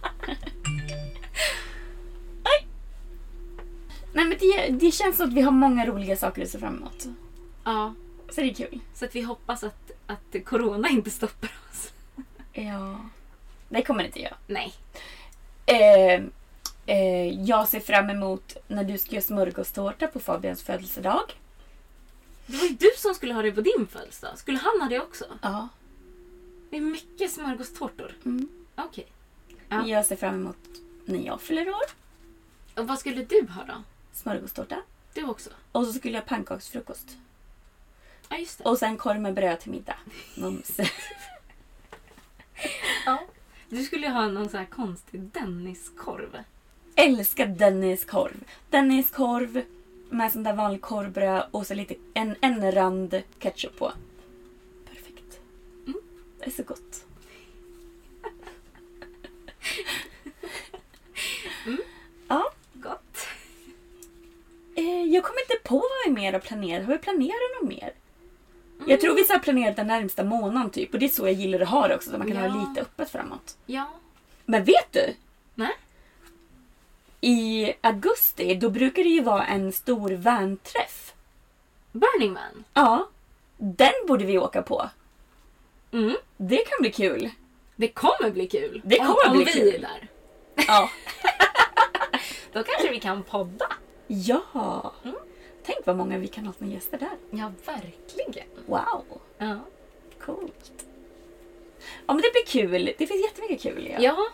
Nej 4.13 4.25
men 4.25 4.39
det, 4.41 4.69
det 4.87 4.91
känns 4.91 5.17
som 5.17 5.29
att 5.29 5.35
vi 5.35 5.41
har 5.41 5.53
många 5.53 5.87
roliga 5.87 6.17
saker 6.17 6.43
att 6.43 6.49
se 6.49 6.59
fram 6.59 6.77
emot. 6.77 7.07
Ja, 7.65 7.95
Så 8.31 8.41
det 8.41 8.51
är 8.51 8.55
kul. 8.55 8.81
så 8.95 9.05
att 9.05 9.17
vi 9.17 9.21
hoppas 9.21 9.65
att, 9.65 9.91
att 10.07 10.45
corona 10.45 10.89
inte 10.89 11.11
stoppar 11.11 11.51
oss. 11.71 11.93
Ja. 12.53 12.97
Det 13.69 13.83
kommer 13.83 14.03
det 14.03 14.07
inte 14.07 14.21
göra. 14.21 14.35
Nej. 14.47 14.73
Eh, 15.67 16.23
eh, 16.87 17.29
jag 17.45 17.69
ser 17.69 17.81
fram 17.81 18.11
emot 18.11 18.57
när 18.69 18.85
du 18.85 18.99
ska 18.99 19.11
göra 19.13 19.23
smörgåstårta 19.23 20.07
på 20.07 20.21
Fabians 20.21 20.63
födelsedag. 20.63 21.23
Det 22.47 22.57
var 22.57 22.65
ju 22.65 22.75
du 22.75 22.91
som 22.97 23.15
skulle 23.15 23.35
ha 23.35 23.43
det 23.43 23.53
på 23.53 23.61
din 23.61 23.87
födelsedag. 23.91 24.39
Skulle 24.39 24.59
han 24.59 24.81
ha 24.81 24.89
det 24.89 25.01
också? 25.01 25.25
Ja. 25.43 25.69
Det 26.71 26.77
är 26.77 26.81
mycket 26.81 27.31
smörgåstårtor. 27.33 28.13
Mm. 28.25 28.49
Okej. 28.75 29.07
Ja. 29.69 29.87
Jag 29.87 30.07
ser 30.07 30.17
fram 30.17 30.35
emot 30.35 30.57
när 31.05 31.27
jag 31.27 31.41
fyller 31.41 31.69
år. 31.69 31.85
Och 32.75 32.87
vad 32.87 32.99
skulle 32.99 33.25
du 33.25 33.47
ha 33.51 33.65
då? 33.65 33.83
Smörgåstårta. 34.13 34.77
Du 35.15 35.25
också? 35.25 35.51
Och 35.73 35.87
så 35.87 35.93
skulle 35.93 36.15
jag 36.15 36.23
ha 36.23 36.29
pannkaksfrukost. 36.29 37.17
Ja, 38.29 38.37
just 38.37 38.59
det. 38.59 38.65
Och 38.65 38.79
sen 38.79 38.97
korv 38.97 39.21
med 39.21 39.35
bröd 39.35 39.61
till 39.61 39.71
middag. 39.71 39.97
Mums. 40.35 40.77
Ja. 43.07 43.19
Du 43.69 43.83
skulle 43.83 44.09
ha 44.09 44.29
någon 44.29 44.49
sån 44.49 44.59
här 44.59 44.67
konstig 44.67 45.21
Denniskorv. 45.21 46.39
Älskar 46.95 47.47
Dennis 48.71 49.11
korv. 49.11 49.63
Med 50.11 50.33
sånt 50.33 50.45
där 50.45 50.53
vanligt 50.55 50.83
korvbröd 50.83 51.47
och 51.51 51.67
så 51.67 51.75
lite 51.75 51.95
en, 52.15 52.37
en 52.41 52.73
rand 52.73 53.23
ketchup 53.39 53.79
på. 53.79 53.93
Perfekt. 54.89 55.41
Mm. 55.87 56.01
Det 56.39 56.47
är 56.47 56.51
så 56.51 56.63
gott. 56.63 57.05
Ja, 62.29 62.51
Gott. 62.73 63.27
eh, 64.77 65.03
jag 65.05 65.25
kommer 65.25 65.41
inte 65.41 65.57
på 65.69 65.75
vad 65.77 65.89
vi 66.07 66.11
mer 66.13 66.33
har 66.33 66.41
planerat. 66.41 66.87
Har 66.87 66.93
vi 66.93 66.99
planerat 66.99 67.35
något 67.63 67.69
mer? 67.69 67.93
Jag 68.87 69.01
tror 69.01 69.15
vi 69.15 69.25
så 69.25 69.33
har 69.33 69.41
planerat 69.41 69.77
den 69.77 69.87
närmsta 69.87 70.25
månaden 70.25 70.71
typ. 70.71 70.93
Och 70.95 70.99
det 71.01 71.07
är 71.07 71.11
så 71.11 71.27
jag 71.27 71.33
gillar 71.35 71.61
att 71.61 71.69
ha 71.69 71.89
det 71.89 71.95
också. 71.97 72.11
Så 72.11 72.19
man 72.19 72.27
kan 72.33 72.37
Ja. 72.45 72.49
ha 72.49 72.69
lite 72.69 72.81
öppet 72.81 73.11
framåt. 73.11 73.57
Ja. 73.67 73.89
Men 74.45 74.65
vet 74.65 74.93
du? 74.93 75.15
Nej. 75.55 75.73
I 77.27 77.75
augusti 77.81 78.55
då 78.55 78.71
brukar 78.71 79.03
det 79.03 79.09
ju 79.09 79.23
vara 79.23 79.47
en 79.47 79.73
stor 79.73 80.11
vänträff. 80.11 81.15
Burning 81.93 82.33
Man. 82.33 82.65
Ja. 82.75 83.09
Den 83.57 83.93
borde 84.09 84.25
vi 84.25 84.39
åka 84.39 84.63
på. 84.63 84.91
Mm. 85.93 86.17
Det 86.37 86.57
kan 86.57 86.77
bli 86.81 86.93
kul. 86.93 87.31
Det 87.77 87.89
kommer 87.89 88.31
bli 88.31 88.47
kul. 88.49 88.83
Det 88.85 88.97
kommer 88.97 89.27
om, 89.27 89.33
bli 89.33 89.41
om 89.41 89.45
vi 89.45 89.53
kul. 89.53 89.75
är 89.75 89.79
där. 89.79 90.09
Ja. 90.67 90.91
Då 92.53 92.63
kanske 92.63 92.91
vi 92.91 93.01
kan 93.01 93.23
podda. 93.23 93.67
ja. 94.07 94.93
Mm. 95.05 95.17
Tänk 95.65 95.87
vad 95.87 95.97
många 95.97 96.19
vi 96.19 96.27
kan 96.29 96.47
ha 96.47 96.53
som 96.53 96.71
gäster 96.71 96.99
där. 96.99 97.39
Ja, 97.39 97.53
verkligen. 97.67 98.49
Wow. 98.67 99.05
Ja. 99.39 99.59
Coolt. 100.21 100.73
Ja 102.07 102.15
men 102.15 102.17
det 102.17 102.31
blir 102.33 102.47
kul. 102.47 102.95
Det 102.99 103.07
finns 103.07 103.25
jättemycket 103.25 103.63
kul. 103.63 103.89
Ja. 103.99 104.01
Ja. 104.01 104.27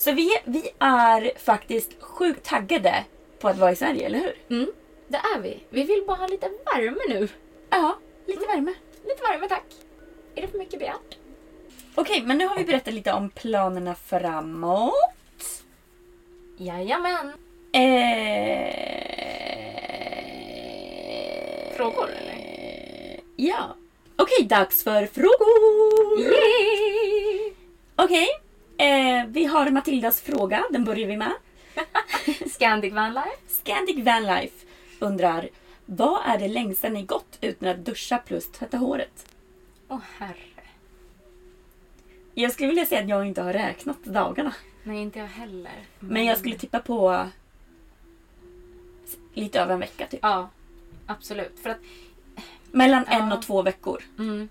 Så 0.00 0.12
vi, 0.12 0.30
vi 0.44 0.70
är 0.78 1.38
faktiskt 1.38 2.02
sjukt 2.02 2.44
taggade 2.46 3.04
på 3.38 3.48
att 3.48 3.58
vara 3.58 3.72
i 3.72 3.76
Sverige, 3.76 4.06
eller 4.06 4.18
hur? 4.18 4.56
Mm, 4.56 4.72
det 5.08 5.16
är 5.16 5.40
vi. 5.40 5.64
Vi 5.70 5.82
vill 5.82 6.04
bara 6.06 6.16
ha 6.16 6.26
lite 6.26 6.48
värme 6.48 7.00
nu. 7.08 7.28
Ja, 7.70 7.98
lite 8.26 8.46
värme. 8.46 8.74
Lite 9.04 9.22
värme 9.22 9.48
tack. 9.48 9.64
Är 10.34 10.42
det 10.42 10.48
för 10.48 10.58
mycket 10.58 10.78
begärt? 10.78 11.18
Okej, 11.94 12.22
men 12.22 12.38
nu 12.38 12.46
har 12.46 12.56
vi 12.56 12.64
berättat 12.64 12.94
lite 12.94 13.12
om 13.12 13.30
planerna 13.30 13.94
framåt. 13.94 14.94
Jajamän. 16.56 17.32
Eh... 17.72 18.74
Frågor, 21.76 22.08
eller? 22.10 22.36
Ja. 23.36 23.76
Okej, 24.16 24.44
dags 24.44 24.84
för 24.84 25.06
frågor! 25.06 26.34
Okej, 27.96 28.28
eh, 28.80 29.26
vi 29.28 29.44
har 29.44 29.70
Matildas 29.70 30.20
fråga. 30.20 30.64
Den 30.70 30.84
börjar 30.84 31.08
vi 31.08 31.16
med. 31.16 31.32
Scandic 32.50 32.92
Van 32.94 33.14
Life. 33.14 33.36
Scandic 33.48 34.04
Vanlife 34.04 34.66
undrar 34.98 35.48
Vad 35.86 36.20
är 36.26 36.38
det 36.38 36.48
längsta 36.48 36.88
ni 36.88 37.02
gått 37.02 37.38
utan 37.40 37.68
att 37.68 37.84
duscha 37.84 38.18
plus 38.18 38.52
tvätta 38.52 38.76
håret? 38.76 39.26
Åh 39.88 39.98
herre. 40.18 40.34
Jag 42.34 42.52
skulle 42.52 42.68
vilja 42.68 42.86
säga 42.86 43.00
att 43.02 43.08
jag 43.08 43.26
inte 43.26 43.42
har 43.42 43.52
räknat 43.52 44.04
dagarna. 44.04 44.54
Nej, 44.82 44.98
inte 45.02 45.18
jag 45.18 45.26
heller. 45.26 45.72
Men 45.98 46.24
jag 46.24 46.38
skulle 46.38 46.56
tippa 46.58 46.78
på 46.80 47.26
lite 49.34 49.60
över 49.60 49.74
en 49.74 49.80
vecka 49.80 50.06
typ. 50.06 50.20
Ja, 50.22 50.48
absolut. 51.06 51.58
För 51.62 51.70
att... 51.70 51.78
Mellan 52.72 53.04
Ja. 53.10 53.12
en 53.18 53.32
och 53.32 53.42
två 53.42 53.62
veckor. 53.62 54.02
Mm, 54.18 54.48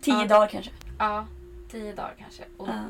Tio 0.00 0.14
Ja. 0.14 0.24
dagar 0.26 0.46
kanske. 0.48 0.70
ja, 0.98 1.26
tio 1.74 1.92
dagar 1.94 2.14
kanske. 2.18 2.42
Och, 2.56 2.68
Ja. 2.68 2.84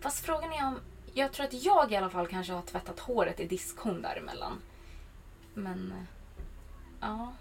Fast 0.00 0.24
frågan 0.26 0.52
är 0.52 0.66
om... 0.66 0.78
Jag 1.14 1.32
tror 1.32 1.46
att 1.46 1.64
jag 1.64 1.92
i 1.92 1.96
alla 1.96 2.10
fall 2.10 2.26
kanske 2.26 2.52
har 2.52 2.62
tvättat 2.62 3.00
håret 3.00 3.40
i 3.40 3.46
diskhon 3.46 4.02
däremellan. 4.02 4.52
Men... 5.54 5.92
eh, 5.96 6.02
Ja. 7.00 7.32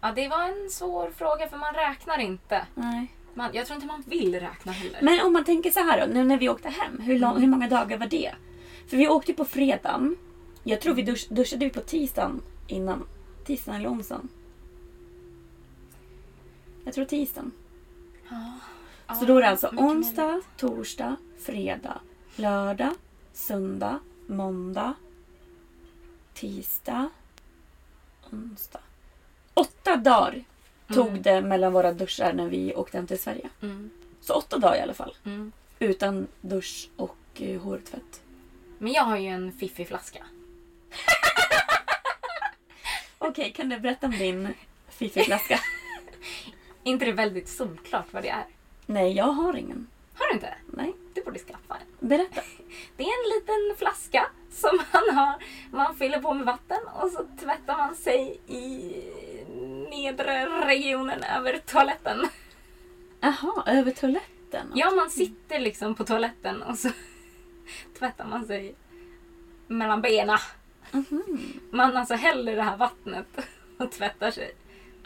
Ja, 0.00 0.12
det 0.12 0.28
var 0.28 0.42
en 0.42 0.70
svår 0.70 1.10
fråga 1.10 1.48
för 1.48 1.56
man 1.56 1.74
räknar 1.74 2.18
inte. 2.18 2.66
Nej. 2.74 3.12
Man, 3.34 3.50
jag 3.54 3.66
tror 3.66 3.74
inte 3.74 3.86
man 3.86 4.02
vill 4.06 4.34
räkna 4.40 4.72
heller. 4.72 4.98
Men 5.02 5.26
om 5.26 5.32
man 5.32 5.44
tänker 5.44 5.70
så 5.70 5.80
här 5.80 6.00
då, 6.06 6.12
nu 6.14 6.24
när 6.24 6.38
vi 6.38 6.48
åkte 6.48 6.68
hem. 6.68 7.00
Hur, 7.00 7.18
lång, 7.18 7.40
hur 7.40 7.46
många 7.48 7.68
dagar 7.68 7.98
var 7.98 8.06
det? 8.06 8.34
För 8.86 8.96
vi 8.96 9.08
åkte 9.08 9.32
på 9.32 9.44
fredagen. 9.44 10.16
Jag 10.64 10.80
tror 10.80 10.94
vi 10.94 11.02
dusch, 11.02 11.26
duschade 11.30 11.64
vi 11.64 11.70
på 11.70 11.80
tisdagen 11.80 12.42
innan. 12.66 13.06
Tisdagen 13.44 13.80
eller 13.80 13.90
onsdagen. 13.90 14.28
Jag 16.84 16.94
tror 16.94 17.04
tisdagen. 17.04 17.52
Ja, 18.30 19.14
Så 19.14 19.24
då 19.24 19.36
är 19.36 19.40
det 19.42 19.48
alltså 19.48 19.68
onsdag, 19.76 20.26
möjligt. 20.26 20.46
torsdag, 20.56 21.16
fredag, 21.40 22.00
lördag, 22.36 22.92
söndag, 23.32 23.98
måndag, 24.26 24.94
tisdag, 26.34 27.08
onsdag. 28.32 28.80
Åtta 29.54 29.96
dagar 29.96 30.44
tog 30.94 31.20
det 31.20 31.42
mellan 31.42 31.72
våra 31.72 31.92
duschar 31.92 32.32
när 32.32 32.48
vi 32.48 32.74
åkte 32.74 32.96
hem 32.98 33.06
till 33.06 33.18
Sverige. 33.22 33.48
Mm, 33.62 33.90
Så 34.20 34.34
åtta 34.34 34.58
dagar 34.58 34.76
i 34.76 34.80
alla 34.80 34.94
fall. 34.94 35.14
mm. 35.24 35.52
Utan 35.78 36.26
dusch 36.40 36.88
och 36.96 37.16
eh, 37.34 37.60
hårtvätt. 37.60 38.20
Men 38.78 38.92
jag 38.92 39.02
har 39.02 39.16
ju 39.16 39.28
en 39.28 39.52
fiffig 39.52 39.88
flaska. 39.88 40.26
Okej, 43.18 43.52
kan 43.52 43.68
du 43.68 43.78
berätta 43.80 44.06
om 44.06 44.12
din 44.18 44.54
fiffigflaska? 46.86 46.90
inte 46.90 47.04
det 47.04 47.12
väldigt 47.12 47.48
solklart 47.48 48.12
vad 48.12 48.22
det 48.22 48.28
är? 48.28 48.44
Nej, 48.86 49.12
jag 49.12 49.24
har 49.24 49.56
ingen. 49.56 49.86
Har 50.14 50.28
du 50.28 50.34
inte? 50.34 50.54
Nej, 50.66 50.92
Du 51.14 51.22
borde 51.24 51.38
skaffa 51.38 51.74
en. 51.74 52.08
berätta. 52.08 52.40
Det 52.96 53.02
är 53.02 53.06
en 53.24 53.38
liten 53.40 53.76
flaska 53.78 54.26
som 54.50 54.78
man 54.92 55.16
har. 55.16 55.34
Man 55.70 55.96
fyller 55.96 56.20
på 56.20 56.34
med 56.34 56.46
vatten 56.46 56.78
och 57.02 57.10
så 57.10 57.26
tvättar 57.40 57.76
man 57.76 57.94
sig 57.94 58.40
i 58.46 58.92
nedre 59.90 60.46
regionen 60.66 61.22
över 61.22 61.58
toaletten. 61.66 62.26
Jaha, 63.20 63.62
över 63.66 63.90
toaletten? 63.90 64.72
Ja, 64.74 64.90
man 64.90 65.10
sitter 65.10 65.58
liksom 65.58 65.94
på 65.94 66.04
toaletten 66.04 66.62
och 66.62 66.78
så 66.78 66.88
tvättar 67.98 68.24
man 68.26 68.46
sig 68.46 68.74
mellan 69.66 70.02
benen. 70.02 70.38
Man 71.70 71.96
alltså 71.96 72.14
häller 72.14 72.56
det 72.56 72.62
här 72.62 72.76
vattnet 72.76 73.26
och 73.78 73.92
tvättar 73.92 74.30
sig. 74.30 74.54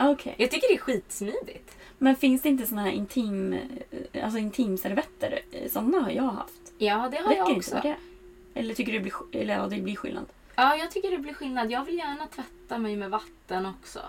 Okej. 0.00 0.34
Jag 0.38 0.50
tycker 0.50 0.68
det 0.68 0.74
är 0.74 0.78
skitsmidigt. 0.78 1.76
Men 1.98 2.16
finns 2.16 2.42
det 2.42 2.48
inte 2.48 2.66
såna 2.66 2.82
här 2.82 2.90
intim, 2.90 3.52
eh, 4.12 4.24
alltså 4.24 4.38
intimservetter? 4.38 5.40
Såna 5.70 6.00
har 6.00 6.10
jag 6.10 6.22
haft. 6.22 6.72
Ja, 6.78 7.08
det 7.10 7.16
har 7.16 7.28
Räcker 7.28 7.36
jag 7.36 7.48
inte 7.48 7.58
också. 7.58 7.74
med 7.74 7.82
det? 7.82 7.96
Eller 8.60 8.74
tycker 8.74 8.92
du 8.92 8.98
det 8.98 9.02
blir, 9.02 9.42
eller, 9.42 9.54
ja, 9.54 9.66
det 9.66 9.76
blir 9.76 9.96
skillnad? 9.96 10.26
Ja, 10.56 10.76
jag 10.76 10.90
tycker 10.90 11.10
det 11.10 11.18
blir 11.18 11.34
skillnad. 11.34 11.70
Jag 11.70 11.84
vill 11.84 11.98
gärna 11.98 12.26
tvätta 12.26 12.78
mig 12.78 12.96
med 12.96 13.10
vatten 13.10 13.66
också. 13.66 14.00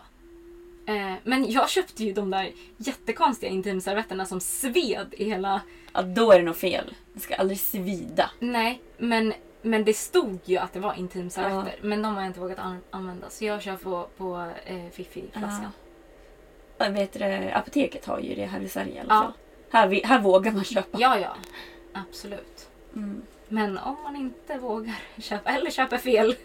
Eh, 0.85 1.13
men 1.23 1.51
jag 1.51 1.69
köpte 1.69 2.03
ju 2.03 2.13
de 2.13 2.29
där 2.31 2.51
jättekonstiga 2.77 3.51
intimservetterna 3.51 4.25
som 4.25 4.39
sved 4.39 5.13
i 5.17 5.23
hela... 5.25 5.61
Ja, 5.93 6.01
då 6.01 6.31
är 6.31 6.39
det 6.39 6.45
nog 6.45 6.55
fel. 6.55 6.95
Det 7.13 7.19
ska 7.19 7.35
aldrig 7.35 7.59
svida. 7.59 8.29
Nej, 8.39 8.81
men, 8.97 9.33
men 9.61 9.83
det 9.85 9.93
stod 9.93 10.39
ju 10.45 10.57
att 10.57 10.73
det 10.73 10.79
var 10.79 10.93
intimservetter. 10.93 11.75
Men 11.81 12.01
de 12.01 12.13
har 12.15 12.21
jag 12.21 12.29
inte 12.29 12.39
vågat 12.39 12.59
an- 12.59 12.81
använda. 12.89 13.29
Så 13.29 13.45
jag 13.45 13.61
kör 13.61 13.75
på, 13.75 14.07
på 14.17 14.51
eh, 14.65 14.89
Fifi-flaskan. 14.91 15.61
Jag 15.63 15.71
vet 16.89 17.13
det, 17.13 17.51
apoteket 17.53 18.05
har 18.05 18.19
ju 18.19 18.35
det 18.35 18.45
här 18.45 18.59
i 18.59 18.69
Sverige 18.69 18.93
i 18.95 18.99
alla 18.99 19.13
Ja. 19.13 19.21
fall. 19.21 19.33
Här, 19.71 20.01
här 20.07 20.19
vågar 20.19 20.51
man 20.51 20.63
köpa. 20.63 20.97
Ja, 21.01 21.19
ja. 21.19 21.35
Absolut. 21.93 22.69
Mm. 22.95 23.21
Men 23.47 23.77
om 23.77 23.95
man 24.03 24.15
inte 24.15 24.57
vågar 24.57 24.95
köpa, 25.17 25.49
eller 25.49 25.71
köper 25.71 25.97
fel, 25.97 26.35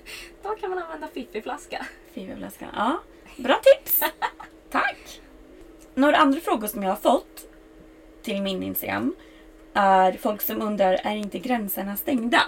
då 0.42 0.48
kan 0.48 0.70
man 0.70 0.78
använda 0.78 1.08
Fifi-flaska. 1.14 1.86
Fiberflaskan. 2.12 2.68
Ja, 2.76 3.00
bra 3.36 3.60
tips! 3.62 4.00
Tack! 4.70 5.20
Några 5.94 6.16
andra 6.16 6.40
frågor 6.40 6.66
som 6.66 6.82
jag 6.82 6.90
har 6.90 6.96
fått 6.96 7.44
till 8.22 8.42
min 8.42 8.62
Instagram 8.62 9.14
är 9.74 10.12
folk 10.12 10.42
som 10.42 10.62
undrar, 10.62 11.00
är 11.04 11.16
inte 11.16 11.38
gränserna 11.38 11.96
stängda? 11.96 12.42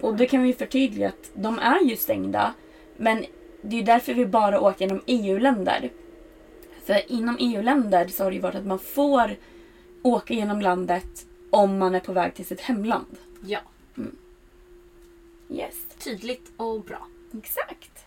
Och 0.00 0.16
då 0.16 0.26
kan 0.26 0.42
vi 0.42 0.52
förtydliga 0.52 1.08
att 1.08 1.30
de 1.34 1.58
är 1.58 1.80
ju 1.80 1.96
stängda. 1.96 2.54
Men 2.96 3.24
det 3.62 3.78
är 3.78 3.82
därför 3.82 4.14
vi 4.14 4.26
bara 4.26 4.60
åker 4.60 4.80
genom 4.84 5.02
EU-länder. 5.06 5.90
För 6.90 7.12
inom 7.12 7.36
EU-länder 7.40 8.08
så 8.08 8.24
har 8.24 8.30
det 8.30 8.34
ju 8.34 8.40
varit 8.42 8.54
att 8.54 8.66
man 8.66 8.78
får 8.78 9.36
åka 10.02 10.34
genom 10.34 10.60
landet 10.60 11.26
om 11.50 11.78
man 11.78 11.94
är 11.94 12.00
på 12.00 12.12
väg 12.12 12.34
till 12.34 12.46
sitt 12.46 12.60
hemland. 12.60 13.18
Ja, 13.44 13.58
Yes. 15.50 15.76
tydligt 15.98 16.52
och 16.56 16.84
bra. 16.84 17.06
Exakt. 17.38 18.04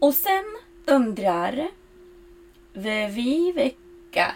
Och 0.00 0.14
sen 0.14 0.44
undrar 0.86 1.70
Viveka. 2.72 4.34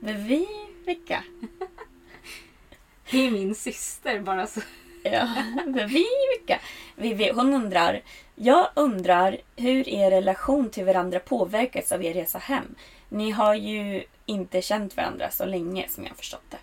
Viveka. 0.00 1.24
Det 3.10 3.26
är 3.26 3.30
min 3.30 3.54
syster 3.54 4.20
bara 4.20 4.46
så. 4.46 4.60
Ja, 5.12 5.28
Viveka. 5.66 6.60
Vivi, 6.96 7.30
hon 7.34 7.54
undrar. 7.54 8.00
Jag 8.34 8.68
undrar 8.74 9.36
hur 9.56 9.88
er 9.88 10.10
relation 10.10 10.70
till 10.70 10.84
varandra 10.84 11.20
påverkats 11.20 11.92
av 11.92 12.04
er 12.04 12.14
resa 12.14 12.38
hem. 12.38 12.74
Ni 13.08 13.30
har 13.30 13.54
ju 13.54 14.04
inte 14.26 14.62
känt 14.62 14.96
varandra 14.96 15.30
så 15.30 15.44
länge 15.44 15.88
som 15.88 16.04
jag 16.04 16.16
förstått 16.16 16.44
det. 16.50 16.58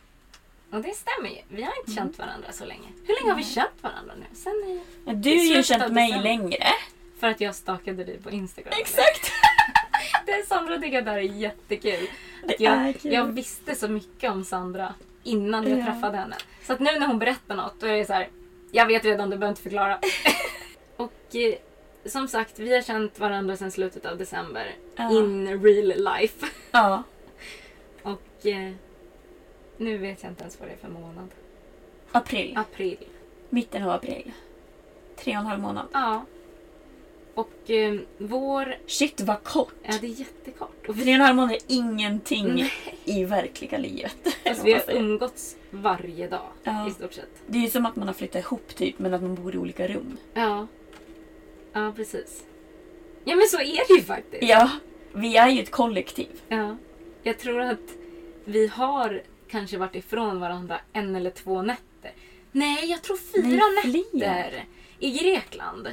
Och 0.76 0.82
det 0.82 0.94
stämmer 0.96 1.30
ju. 1.30 1.42
Vi 1.50 1.62
har 1.64 1.74
inte 1.80 1.92
känt 1.92 2.18
varandra 2.20 2.52
så 2.52 2.66
länge. 2.66 2.88
Hur 3.08 3.16
länge 3.16 3.32
har 3.32 3.38
vi 3.38 3.44
känt 3.44 3.84
varandra 3.84 4.14
nu? 4.20 4.36
Sen 4.36 4.54
i... 4.54 4.82
Men 5.06 5.22
du 5.22 5.30
har 5.30 5.56
ju 5.56 5.64
känt 5.64 5.94
mig 5.94 6.08
december. 6.08 6.30
längre. 6.30 6.68
För 7.20 7.28
att 7.28 7.42
jag 7.42 7.56
stalkade 7.56 8.04
dig 8.04 8.18
på 8.18 8.32
Instagram. 8.32 8.74
Exakt! 8.80 9.32
Det 10.26 10.48
Sandra 10.48 10.78
tycker 10.80 11.00
att 11.00 11.06
det 11.06 11.12
här 11.12 11.18
är 11.18 11.22
jättekul. 11.22 12.08
Det 12.48 12.54
Att 12.54 12.60
jag, 12.60 12.74
är 12.74 12.94
kul. 12.94 13.14
jag 13.14 13.26
visste 13.26 13.76
så 13.76 13.88
mycket 13.88 14.32
om 14.32 14.44
Sandra 14.44 14.94
innan 15.28 15.70
jag 15.70 15.80
Ja. 15.80 15.86
träffade 15.86 16.18
henne. 16.18 16.36
Så 16.64 16.74
att 16.74 16.80
nu 16.80 17.00
när 17.00 17.08
hon 17.08 17.20
berättar 17.20 17.56
något 17.56 17.80
då 17.80 17.88
är 17.88 17.94
det 17.98 18.06
så 18.06 18.14
här. 18.14 18.30
Jag 18.72 18.86
vet 18.86 19.06
redan, 19.06 19.30
du 19.30 19.38
behöver 19.38 19.50
inte 19.52 19.62
förklara. 19.62 20.00
och 20.98 21.36
eh, 21.36 21.54
som 22.06 22.28
sagt, 22.28 22.60
vi 22.60 22.76
har 22.76 22.82
känt 22.82 23.20
varandra 23.20 23.58
sedan 23.58 23.72
slutet 23.72 24.06
av 24.06 24.18
december. 24.18 24.76
Ja. 24.96 25.12
In 25.12 25.64
real 25.64 25.88
life. 26.20 26.46
Ja. 26.72 27.04
Och 28.04 28.46
eh, 28.46 28.72
nu 29.78 29.98
vet 29.98 30.24
jag 30.24 30.32
inte 30.32 30.42
ens 30.42 30.60
vad 30.60 30.70
det 30.70 30.74
är 30.74 30.78
för 30.78 30.88
månad. 30.90 31.30
April. 32.12 32.58
April. 32.58 32.98
Mitten 33.50 33.84
av 33.84 33.90
april. 33.90 34.32
Tre 35.16 35.34
och 35.34 35.40
en 35.40 35.46
halv 35.46 35.60
månad. 35.62 35.86
Ja. 35.94 36.26
Och 37.38 37.70
eh, 37.70 38.00
vår... 38.18 38.76
Shit 38.88 39.22
vad 39.22 39.44
kort! 39.44 39.74
Ja, 39.84 39.94
det 40.02 40.08
är 40.08 40.12
jättekort. 40.20 40.88
Och 40.88 40.96
för 40.96 41.04
tre 41.04 41.12
och 41.12 41.16
en 41.16 41.22
halv 41.22 41.36
månad 41.36 41.52
är 41.52 41.60
ingenting 41.68 42.56
Nej. 42.56 42.72
i 43.06 43.24
verkliga 43.26 43.78
livet. 43.78 44.16
Fast 44.24 44.46
eller 44.46 44.64
vi 44.64 44.74
har 44.74 44.84
umgåtts 44.88 45.56
varje 45.72 46.28
dag 46.28 46.50
Ja. 46.64 46.88
i 46.88 46.92
stort 46.92 47.14
sett. 47.14 47.30
Det 47.48 47.58
är 47.58 47.62
ju 47.62 47.70
som 47.70 47.86
att 47.86 47.96
man 47.96 48.08
har 48.08 48.14
flyttat 48.14 48.44
ihop 48.44 48.76
typ, 48.76 49.00
men 49.00 49.14
att 49.14 49.22
man 49.22 49.36
bor 49.36 49.56
i 49.56 49.58
olika 49.58 49.88
rum. 49.88 50.18
Ja. 50.34 50.68
Ja, 51.74 51.94
precis. 51.96 52.44
Ja, 53.24 53.36
men 53.36 53.48
så 53.48 53.58
är 53.58 53.88
det 53.88 53.94
ju 53.94 54.02
faktiskt. 54.02 54.44
Ja, 54.44 54.70
vi 55.14 55.38
är 55.38 55.50
ju 55.50 55.62
ett 55.64 55.72
kollektiv. 55.72 56.42
Ja. 56.48 56.78
Jag 57.24 57.40
tror 57.40 57.62
att 57.62 57.96
vi 58.46 58.68
har 58.68 59.22
kanske 59.50 59.78
varit 59.78 59.96
ifrån 59.96 60.40
varandra 60.40 60.80
en 60.94 61.16
eller 61.16 61.32
två 61.32 61.62
nätter. 61.62 62.12
Nej, 62.52 62.90
jag 62.92 63.02
tror 63.02 63.18
fyra 63.18 63.64
Nej, 63.84 64.06
nätter. 64.14 64.66
I 65.00 65.12
Grekland. 65.12 65.88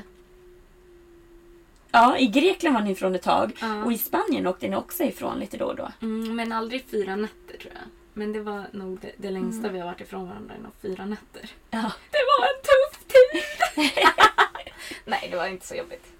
Ja, 1.94 2.18
i 2.18 2.26
Grekland 2.26 2.74
var 2.74 2.82
ni 2.82 2.90
ifrån 2.90 3.14
ett 3.14 3.22
tag. 3.22 3.52
Ja. 3.60 3.84
Och 3.84 3.92
i 3.92 3.98
Spanien 3.98 4.46
åkte 4.46 4.68
ni 4.68 4.76
också 4.76 5.04
ifrån 5.04 5.38
lite 5.38 5.56
då 5.56 5.64
och 5.64 5.76
då. 5.76 5.92
Mm, 6.02 6.36
men 6.36 6.52
aldrig 6.52 6.84
fyra 6.90 7.16
nätter 7.16 7.58
tror 7.58 7.72
jag. 7.74 7.82
Men 8.12 8.32
det 8.32 8.40
var 8.40 8.66
nog 8.72 9.00
det, 9.00 9.12
det 9.16 9.30
längsta 9.30 9.68
vi 9.68 9.78
har 9.78 9.86
varit 9.86 10.00
ifrån 10.00 10.28
varandra 10.28 10.54
nog 10.62 10.72
fyra 10.82 11.06
nätter. 11.06 11.50
Ja. 11.70 11.92
Det 12.10 12.18
var 12.38 12.46
en 12.46 12.60
tuff 12.62 13.04
tid! 13.06 13.42
Nej, 15.04 15.28
det 15.30 15.36
var 15.36 15.46
inte 15.46 15.66
så 15.66 15.74
jobbigt. 15.74 16.12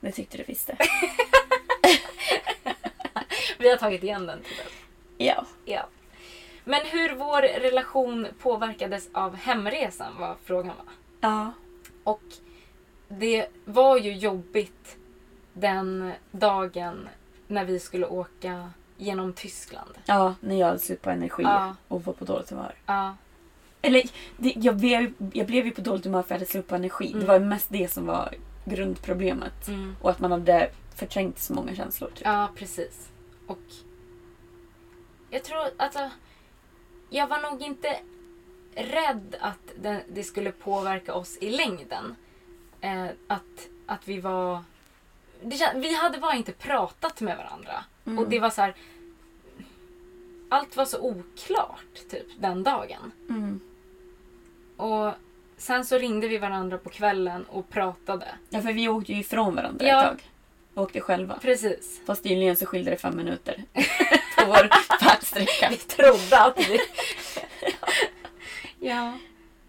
Det 0.00 0.12
tyckte 0.12 0.36
du 0.36 0.42
visste. 0.42 0.76
Vi 3.58 3.70
har 3.70 3.76
tagit 3.76 4.02
igen 4.02 4.26
den 4.26 4.42
tiden. 4.42 4.66
Ja. 5.18 5.46
Ja. 5.64 5.88
Men 6.64 6.80
hur 6.86 7.14
vår 7.14 7.42
relation 7.42 8.26
påverkades 8.38 9.08
av 9.12 9.34
hemresan 9.36 10.18
var 10.18 10.36
frågan 10.44 10.76
va? 10.76 10.92
Ja. 11.20 11.52
Och 12.04 12.22
det 13.08 13.46
var 13.64 13.98
ju 13.98 14.12
jobbigt 14.12 14.96
den 15.52 16.12
dagen 16.30 17.08
när 17.48 17.64
vi 17.64 17.78
skulle 17.80 18.06
åka 18.06 18.70
genom 18.96 19.32
Tyskland. 19.32 19.90
Ja, 20.04 20.34
när 20.40 20.56
jag 20.60 20.66
hade 20.66 20.96
på 20.96 21.10
energi 21.10 21.42
Ja. 21.42 21.76
och 21.88 22.04
var 22.04 22.12
på 22.12 22.24
dåligt 22.24 22.50
humör. 22.50 22.74
Ja, 22.86 23.16
Eller, 23.82 24.02
det, 24.36 24.52
jag, 24.56 24.76
blev, 24.76 25.12
jag 25.32 25.46
blev 25.46 25.64
ju 25.66 25.70
på 25.70 25.80
dåligt 25.80 26.04
humör 26.04 26.22
för 26.22 26.26
att 26.26 26.30
jag 26.30 26.36
hade 26.38 26.50
slut 26.50 26.66
på 26.68 26.74
energi. 26.74 27.06
Det 27.06 27.14
Mm. 27.14 27.26
var 27.26 27.38
mest 27.38 27.66
det 27.70 27.88
som 27.92 28.06
var 28.06 28.34
grundproblemet. 28.64 29.68
mm. 29.68 29.96
Och 30.00 30.10
att 30.10 30.18
man 30.20 30.32
hade 30.32 30.70
förträngt 30.94 31.38
så 31.38 31.52
många 31.54 31.74
känslor. 31.74 32.08
Typ. 32.14 32.20
ja 32.24 32.48
precis. 32.56 33.08
Och 33.46 33.58
jag 35.30 35.44
tror 35.44 35.58
alltså, 35.76 36.10
jag 37.10 37.26
var 37.26 37.50
nog 37.50 37.62
inte 37.62 37.96
rädd 38.74 39.36
att 39.40 39.72
det, 39.82 40.02
det 40.12 40.22
skulle 40.24 40.52
påverka 40.52 41.14
oss 41.14 41.36
i 41.40 41.50
längden. 41.50 42.14
Eh, 42.80 43.06
att, 43.26 43.68
att 43.86 44.08
vi 44.08 44.20
var... 44.20 44.62
Det, 45.44 45.72
vi 45.76 45.94
hade 45.94 46.18
bara 46.18 46.34
inte 46.34 46.52
pratat 46.52 47.20
med 47.20 47.36
varandra. 47.36 47.84
Mm. 48.06 48.18
Och 48.18 48.28
det 48.28 48.40
var 48.40 48.50
så 48.50 48.60
här... 48.62 48.74
Allt 50.48 50.76
var 50.76 50.84
så 50.84 51.00
oklart 51.00 52.10
typ 52.10 52.26
den 52.40 52.62
dagen. 52.62 53.12
Mm. 53.28 53.60
Och 54.76 55.12
sen 55.56 55.84
så 55.84 55.98
ringde 55.98 56.28
vi 56.28 56.38
varandra 56.38 56.78
på 56.78 56.88
kvällen 56.90 57.44
och 57.44 57.68
pratade. 57.70 58.26
Ja, 58.50 58.60
för 58.62 58.72
vi 58.72 58.88
åkte 58.88 59.12
ju 59.12 59.18
ifrån 59.20 59.54
varandra 59.54 59.86
Ja. 59.86 60.02
ett 60.02 60.08
tag. 60.08 60.22
Och 60.74 60.82
åkte 60.82 61.00
själva. 61.00 61.38
Precis. 61.42 62.00
Fast 62.06 62.22
tydligen 62.22 62.56
så 62.56 62.66
skilde 62.66 62.90
det 62.90 62.96
fem 62.96 63.16
minuter 63.16 63.64
på 64.38 64.44
vår 64.46 64.68
färdsträcka. 65.00 65.68
Vi 65.70 65.76
trodde 65.76 66.40
att 66.40 66.58
vi... 66.58 66.78
ja. 68.80 69.18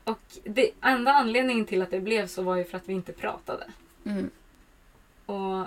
Och 0.04 0.20
det 0.44 0.72
enda 0.82 1.12
anledningen 1.14 1.66
till 1.66 1.82
att 1.82 1.92
det 1.92 2.00
blev 2.00 2.28
så 2.28 2.42
var 2.42 2.56
ju 2.56 2.64
för 2.64 2.78
att 2.78 2.90
vi 2.90 2.94
inte 2.94 3.14
pratade. 3.14 3.66
Mm. 4.06 4.30
Och 5.26 5.66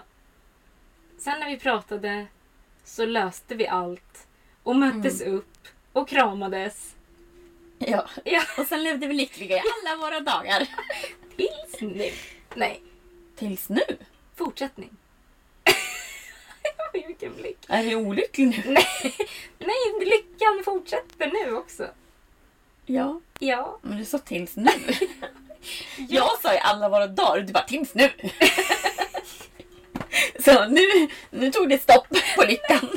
sen 1.19 1.41
när 1.41 1.49
vi 1.51 1.57
pratade 1.59 2.27
så 2.85 3.07
löste 3.07 3.55
vi 3.55 3.67
allt 3.67 4.27
och 4.63 4.77
möttes 4.77 5.21
upp 5.21 5.69
och 5.93 6.09
kramades. 6.09 6.95
Ja. 7.79 8.09
Ja, 8.25 8.43
Och 8.59 8.67
sen 8.67 8.85
levde 8.85 9.07
vi 9.07 9.15
lyckliga 9.15 9.57
i 9.57 9.63
alla 9.85 9.97
våra 9.97 10.21
dagar. 10.21 10.69
tills 11.37 11.81
nu. 11.81 12.11
Nej, 12.55 12.83
Tills 13.37 13.69
nu. 13.69 13.81
fortsättning. 14.37 14.91
Vilken 16.93 17.35
blick. 17.37 17.59
Är 17.69 17.83
vi 17.85 17.95
olyckliga 17.97 18.49
nu? 18.49 18.63
Nej, 18.67 19.15
nej, 19.59 20.07
lyckan 20.07 20.63
fortsätter 20.65 21.31
nu 21.45 21.57
också. 21.57 21.89
Ja. 22.87 23.21
Ja. 23.39 23.79
Men 23.83 23.99
du 23.99 24.05
sa 24.05 24.19
tills 24.19 24.57
nu. 24.57 24.71
Jag 26.09 26.39
sa 26.43 26.55
i 26.55 26.59
alla 26.59 26.89
våra 26.89 27.07
dagar 27.07 27.39
och 27.41 27.45
du 27.45 27.53
bara 27.53 27.65
tills 27.65 27.95
nu. 27.95 28.11
Så 30.47 30.69
nu, 30.69 31.09
nu 31.31 31.51
tog 31.53 31.69
det 31.69 31.79
stopp 31.79 32.09
på 32.37 32.45
lyckan. 32.45 32.81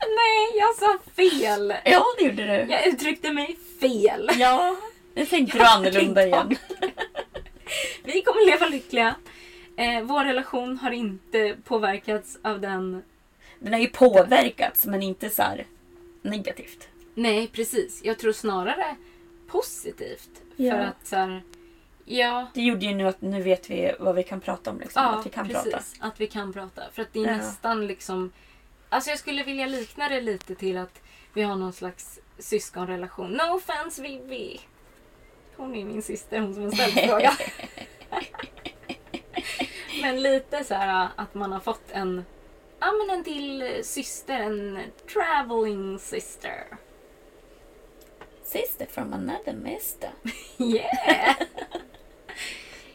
Nej, 0.00 0.58
jag 0.58 0.74
sa 0.74 0.98
fel. 1.16 1.74
Ja, 1.84 2.04
det 2.18 2.24
gjorde 2.24 2.46
du. 2.46 2.72
Jag 2.72 2.86
uttryckte 2.86 3.32
mig 3.32 3.56
fel. 3.80 4.30
Ja, 4.38 4.76
nu 5.14 5.26
tänkte 5.26 5.58
du 5.58 5.64
annorlunda 5.76 6.26
igen. 6.26 6.56
Vi 8.04 8.22
kommer 8.22 8.46
leva 8.46 8.66
lyckliga. 8.66 9.14
Eh, 9.76 10.02
vår 10.02 10.24
relation 10.24 10.78
har 10.78 10.90
inte 10.90 11.56
påverkats 11.64 12.38
av 12.42 12.60
den... 12.60 13.02
Den 13.58 13.72
har 13.72 13.80
ju 13.80 13.88
påverkats 13.88 14.86
men 14.86 15.02
inte 15.02 15.30
så 15.30 15.42
här 15.42 15.66
negativt. 16.22 16.88
Nej, 17.14 17.48
precis. 17.48 18.00
Jag 18.04 18.18
tror 18.18 18.32
snarare 18.32 18.96
positivt. 19.46 20.30
Ja. 20.56 20.72
För 20.72 20.78
att 20.78 21.06
så 21.06 21.16
här, 21.16 21.42
Ja, 22.04 22.46
Det 22.54 22.62
gjorde 22.62 22.86
ju 22.86 22.94
nu 22.94 23.06
att 23.08 23.20
nu 23.20 23.42
vet 23.42 23.70
vi 23.70 23.92
vad 23.98 24.14
vi 24.14 24.22
kan 24.22 24.40
prata 24.40 24.70
om. 24.70 24.78
Liksom. 24.80 25.02
ja 25.02 25.08
att 25.18 25.26
vi 25.26 25.30
kan 25.30 25.48
precis. 25.48 25.72
prata. 25.72 25.84
Att 26.00 26.20
vi 26.20 26.26
kan 26.26 26.52
prata. 26.52 26.82
För 26.92 27.02
att 27.02 27.12
det 27.12 27.18
är 27.20 27.26
Ja. 27.26 27.36
nästan 27.36 27.86
liksom... 27.86 28.32
Alltså 28.88 29.10
jag 29.10 29.18
skulle 29.18 29.44
vilja 29.44 29.66
likna 29.66 30.08
det 30.08 30.20
lite 30.20 30.54
till 30.54 30.76
att 30.78 31.02
vi 31.34 31.42
har 31.42 31.56
någon 31.56 31.72
slags 31.72 32.20
syskonrelation. 32.38 33.30
No 33.32 33.54
offense 33.56 34.02
Vivi. 34.02 34.60
Hon 35.56 35.74
är 35.74 35.84
min 35.84 36.02
syster, 36.02 36.40
hon 36.40 36.54
som 36.54 36.62
har 36.62 36.70
ställt 36.70 36.94
frågan. 37.10 37.32
men 40.02 40.22
lite 40.22 40.64
så 40.64 40.74
här 40.74 41.08
att 41.16 41.34
man 41.34 41.52
har 41.52 41.60
fått 41.60 41.90
en, 41.90 42.24
ja 42.80 42.86
men 42.92 43.16
en 43.18 43.24
till 43.24 43.80
syster, 43.84 44.34
en 44.40 44.78
traveling 45.12 45.98
sister. 45.98 46.64
Sister 48.44 48.86
from 48.86 49.12
another 49.12 49.52
mister. 49.52 50.10
Yeah! 50.58 51.34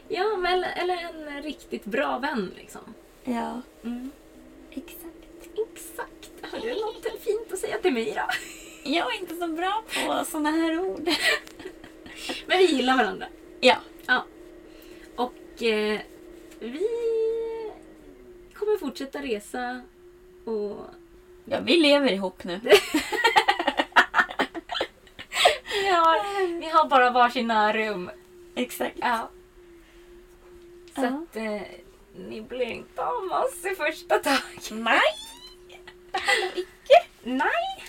Ja, 0.09 0.37
men 0.37 0.63
eller 0.63 0.97
en 0.97 1.41
riktigt 1.41 1.85
bra 1.85 2.17
vän 2.17 2.51
liksom. 2.55 2.81
Ja, 3.23 3.61
Mm. 3.83 4.11
exakt. 4.71 5.03
Exakt. 5.75 6.51
Har 6.51 6.59
du 6.59 6.73
något 6.73 7.21
fint 7.23 7.53
att 7.53 7.59
säga 7.59 7.77
till 7.77 7.93
mig 7.93 8.13
då? 8.15 8.21
Jag 8.91 9.15
är 9.15 9.19
inte 9.19 9.35
så 9.35 9.47
bra 9.47 9.83
på 10.05 10.25
såna 10.25 10.51
här 10.51 10.79
ord. 10.79 11.09
Men 12.47 12.57
vi 12.57 12.65
gillar 12.65 12.97
varandra. 12.97 13.27
Ja, 13.59 13.75
Ja. 14.07 14.25
Och 15.15 15.63
eh, 15.63 15.99
vi 16.59 16.87
kommer 18.53 18.77
fortsätta 18.77 19.19
resa 19.21 19.81
och 20.45 20.77
ja 21.45 21.59
vi 21.63 21.77
lever 21.77 22.11
ihop 22.11 22.43
nu. 22.43 22.59
vi 25.73 25.87
har, 25.87 26.47
vi 26.59 26.65
har 26.69 26.87
bara 26.89 27.09
varsina 27.11 27.73
rum. 27.73 28.09
Exakt. 28.55 28.97
Ja. 29.01 29.29
Så 30.97 31.03
Ja. 31.03 31.07
att 31.07 31.35
eh, 31.35 31.61
ni 32.29 32.41
blir 32.41 32.65
inte 32.71 33.05
av 33.05 33.25
med 33.27 33.37
oss 33.37 33.65
i 33.65 33.75
första 33.75 34.19
taget. 34.19 34.71
Nej! 34.71 34.99
Nej. 37.23 37.83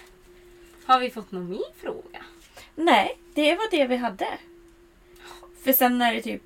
Har 0.86 1.00
vi 1.00 1.10
fått 1.10 1.32
någon 1.32 1.50
mer 1.50 1.72
fråga? 1.82 2.24
Nej, 2.74 3.18
det 3.34 3.54
var 3.54 3.70
det 3.70 3.86
vi 3.86 3.96
hade. 3.96 4.28
För 5.64 5.72
sen 5.72 6.02
är 6.02 6.14
det 6.14 6.22
typ 6.22 6.42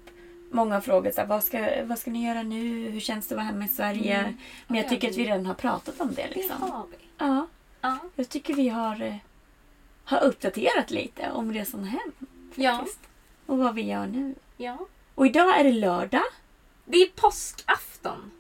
Många 0.55 0.81
frågar 0.81 1.13
så 1.13 1.21
här, 1.21 1.29
vad, 1.29 1.45
ska, 1.45 1.85
vad 1.85 1.99
ska 1.99 2.11
ni 2.11 2.27
göra 2.27 2.43
nu? 2.43 2.91
Hur 2.91 3.01
känns 3.01 3.29
det 3.29 3.35
att 3.35 3.37
vara 3.37 3.47
hemma 3.47 3.65
i 3.65 3.69
Sverige? 3.69 4.17
Mm. 4.19 4.37
Men 4.67 4.77
jag 4.77 4.85
Ja, 4.87 4.89
tycker 4.91 5.11
att 5.11 5.17
vi 5.17 5.25
redan 5.25 5.47
har 5.47 5.55
pratat 5.55 6.01
om 6.01 6.15
det. 6.15 6.23
Det 6.29 6.35
Liksom. 6.35 6.63
har 6.63 6.87
vi. 6.91 6.97
Ja, 7.19 7.47
Ja. 7.81 7.99
jag 8.17 8.29
tycker 8.29 8.55
vi 8.55 8.69
har, 8.69 9.03
eh, 9.03 9.15
har 10.05 10.21
uppdaterat 10.21 10.91
lite 10.91 11.31
om 11.31 11.53
resan 11.53 11.85
hem. 11.85 12.13
Ja. 12.55 12.77
faktiskt. 12.77 12.99
Och 13.47 13.59
vad 13.59 13.75
vi 13.75 13.83
gör 13.83 14.07
nu. 14.07 14.35
ja. 14.57 14.79
Och 15.15 15.27
idag 15.27 15.61
är 15.61 15.65
det 15.65 15.73
lördag. 15.73 16.23
Det 16.85 16.97
är 17.03 17.09
påskafton. 17.15 18.31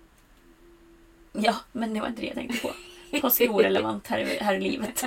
Ja, 1.32 1.56
men 1.72 1.94
det 1.94 2.00
var 2.00 2.08
inte 2.08 2.20
det 2.20 2.26
jag 2.26 2.36
tänkte 2.36 2.58
på. 2.68 2.72
Påsk 3.20 3.40
är 3.40 3.48
orelevant 3.52 4.06
här, 4.06 4.18
i- 4.18 4.38
här 4.38 4.54
i 4.54 4.60
livet. 4.60 5.04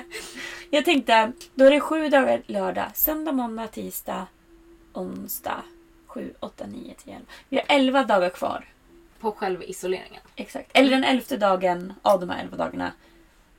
Jag 0.69 0.85
tänkte, 0.85 1.31
då 1.55 1.65
är 1.65 1.71
det 1.71 1.79
sju 1.79 2.09
dagar 2.09 2.41
lördag. 2.45 2.91
Söndag, 2.93 3.31
måndag, 3.31 3.67
tisdag, 3.67 4.27
onsdag. 4.93 5.63
Sju, 6.07 6.33
åtta, 6.39 6.65
nio, 6.67 6.93
tio, 7.03 7.13
elva. 7.15 7.25
Vi 7.49 7.57
har 7.57 7.65
elva 7.67 8.03
dagar 8.03 8.29
kvar. 8.29 8.65
På 9.19 9.31
själva 9.31 9.63
isoleringen. 9.63 10.21
Exakt. 10.35 10.69
Eller 10.73 10.89
den 10.89 11.03
elfte 11.03 11.37
dagen 11.37 11.93
av 12.01 12.19
de 12.19 12.29
här 12.29 12.41
elva 12.43 12.57
dagarna. 12.57 12.91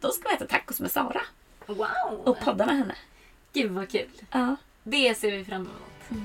Då 0.00 0.10
ska 0.10 0.28
vi 0.28 0.34
äta 0.34 0.46
tacos 0.46 0.80
med 0.80 0.90
Sara. 0.90 1.20
Wow! 1.66 1.86
Och 2.24 2.40
podda 2.40 2.66
med 2.66 2.76
henne. 2.78 2.94
Gud 3.52 3.70
vad 3.70 3.88
kul. 3.90 4.08
Ja. 4.30 4.56
Det 4.82 5.14
ser 5.14 5.30
vi 5.32 5.44
fram 5.44 5.60
emot. 5.62 6.22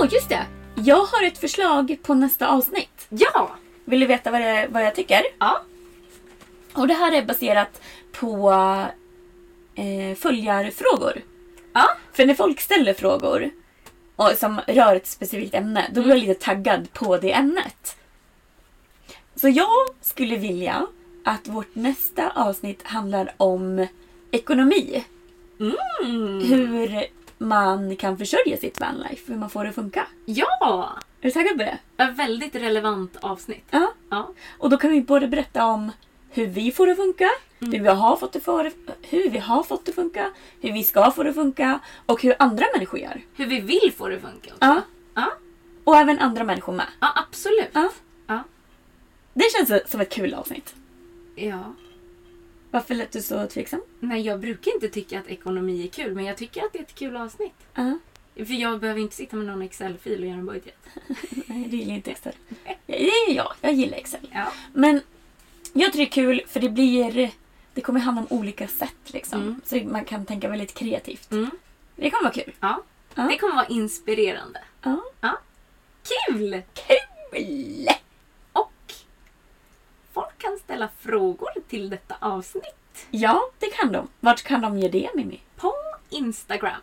Åh, 0.00 0.06
just 0.10 0.28
det! 0.28 0.46
Jag 0.74 1.04
har 1.04 1.26
ett 1.26 1.38
förslag 1.38 1.96
på 2.02 2.14
nästa 2.14 2.48
avsnitt. 2.48 3.06
Ja! 3.08 3.50
Vill 3.84 4.00
du 4.00 4.06
veta 4.06 4.30
vad, 4.30 4.40
det, 4.40 4.68
vad 4.70 4.82
jag 4.82 4.94
tycker? 4.94 5.22
Ja. 5.38 5.62
Och 6.72 6.88
det 6.88 6.94
här 6.94 7.12
är 7.12 7.22
baserat 7.22 7.80
på 8.12 8.50
eh, 9.74 10.16
följarfrågor. 10.16 11.22
Ja. 11.72 11.84
För 12.12 12.26
när 12.26 12.34
folk 12.34 12.60
ställer 12.60 12.94
frågor 12.94 13.50
och, 14.16 14.30
som 14.30 14.60
rör 14.66 14.96
ett 14.96 15.06
specifikt 15.06 15.54
ämne, 15.54 15.86
då 15.92 16.02
blir 16.02 16.10
jag 16.10 16.18
lite 16.18 16.44
taggad 16.44 16.92
på 16.92 17.16
det 17.16 17.32
ämnet. 17.32 17.96
Så 19.34 19.48
jag 19.48 19.88
skulle 20.00 20.36
vilja 20.36 20.86
att 21.24 21.48
vårt 21.48 21.74
nästa 21.74 22.30
avsnitt 22.30 22.82
handlar 22.82 23.34
om 23.36 23.86
ekonomi. 24.30 25.04
Mm. 25.60 26.40
Hur 26.44 27.06
man 27.38 27.96
kan 27.96 28.18
försörja 28.18 28.56
sitt 28.56 28.80
vanlife, 28.80 29.32
hur 29.32 29.38
man 29.38 29.50
får 29.50 29.62
det 29.64 29.68
att 29.68 29.74
funka. 29.74 30.06
Ja! 30.24 30.90
Är 31.20 31.22
du 31.26 31.30
taggad 31.30 31.52
på 31.52 31.58
det? 31.64 31.78
Ett 32.04 32.16
väldigt 32.16 32.54
relevant 32.54 33.16
avsnitt. 33.20 33.64
Ja. 33.70 33.92
Ja. 34.10 34.30
Och 34.58 34.70
då 34.70 34.76
kan 34.76 34.90
vi 34.90 35.00
både 35.02 35.28
berätta 35.28 35.64
om 35.64 35.92
hur 36.30 36.46
vi 36.46 36.72
får 36.72 36.86
det 36.86 36.92
att 36.92 36.98
funka, 36.98 37.28
hur, 37.58 37.68
vi 37.80 37.88
har 37.88 38.16
fått 38.16 38.32
det 38.32 38.40
för, 38.40 38.72
hur 39.02 39.30
vi 39.30 39.38
har 39.38 39.62
fått 39.62 39.84
det 39.86 39.90
att 39.90 39.94
funka, 39.94 40.30
hur 40.60 40.72
vi 40.72 40.82
ska 40.84 41.10
få 41.10 41.22
det 41.22 41.28
att 41.30 41.34
funka 41.36 41.80
och 42.06 42.22
hur 42.22 42.34
andra 42.38 42.64
människor 42.74 43.00
gör. 43.00 43.20
Hur 43.34 43.46
vi 43.46 43.60
vill 43.60 43.92
få 43.96 44.08
det 44.08 44.16
att 44.16 44.22
funka 44.22 44.50
också. 44.50 44.56
Ja. 44.60 44.82
Ja, 45.14 45.32
Och 45.84 45.96
även 45.96 46.18
andra 46.18 46.44
människor 46.44 46.72
med. 46.72 46.86
ja 47.00 47.08
absolut. 47.28 47.68
Ja. 47.72 47.88
Ja. 48.26 48.42
Det 49.34 49.44
känns 49.52 49.90
som 49.90 50.00
ett 50.00 50.10
kul 50.12 50.34
avsnitt. 50.34 50.74
ja. 51.36 51.74
Varför 52.70 52.94
lät 52.94 53.12
du 53.12 53.22
så 53.22 53.46
tveksam? 53.46 53.82
Nej, 54.00 54.20
jag 54.20 54.40
brukar 54.40 54.74
inte 54.74 54.88
tycka 54.88 55.18
att 55.18 55.26
ekonomi 55.28 55.84
är 55.84 55.88
kul, 55.88 56.14
men 56.14 56.24
jag 56.24 56.36
tycker 56.36 56.64
att 56.64 56.72
det 56.72 56.78
är 56.78 56.82
ett 56.82 56.94
kul 56.94 57.16
avsnitt. 57.16 57.54
Ja. 57.74 57.98
För 58.34 58.54
jag 58.54 58.80
behöver 58.80 59.00
inte 59.00 59.16
sitta 59.16 59.36
med 59.36 59.46
någon 59.46 59.62
Excel-fil 59.62 60.20
och 60.20 60.26
göra 60.26 60.38
en 60.38 60.46
budget. 60.46 60.86
Nej, 61.46 61.68
du 61.70 61.76
gillar 61.76 61.94
inte 61.94 62.10
Excel. 62.10 62.32
Det 62.86 63.08
är 63.08 63.34
jag. 63.34 63.52
Jag 63.60 63.72
gillar 63.72 63.98
Excel. 63.98 64.28
Ja. 64.32 64.52
Men 64.72 65.00
jag 65.72 65.92
tycker 65.92 65.98
det 65.98 66.02
är 66.02 66.34
kul 66.34 66.42
för 66.48 66.60
det 66.60 66.68
blir... 66.68 67.30
Det 67.74 67.80
kommer 67.80 68.00
handla 68.00 68.22
om 68.22 68.38
olika 68.38 68.68
sätt 68.68 69.12
liksom. 69.12 69.42
Mm. 69.42 69.60
Så 69.64 69.76
man 69.76 70.04
kan 70.04 70.26
tänka 70.26 70.48
väldigt 70.48 70.74
kreativt. 70.74 71.32
Mm. 71.32 71.50
Det 71.96 72.10
kommer 72.10 72.24
vara 72.24 72.34
kul. 72.34 72.52
Ja. 72.60 72.82
Ja. 73.14 73.22
Det 73.22 73.38
kommer 73.38 73.54
vara 73.54 73.66
inspirerande. 73.66 74.60
Ja. 74.82 75.02
Ja. 75.20 75.38
Kul! 76.26 76.62
Kul! 76.74 77.88
Ställa 80.68 80.88
frågor 80.98 81.50
till 81.68 81.90
detta 81.90 82.16
avsnitt 82.20 83.06
Ja, 83.10 83.50
det 83.58 83.66
kan 83.66 83.92
de. 83.92 84.08
Vart 84.20 84.42
kan 84.42 84.60
de 84.60 84.78
göra 84.78 84.90
det, 84.92 85.10
Mimmi? 85.14 85.40
på 85.56 85.72
Instagram. 86.10 86.80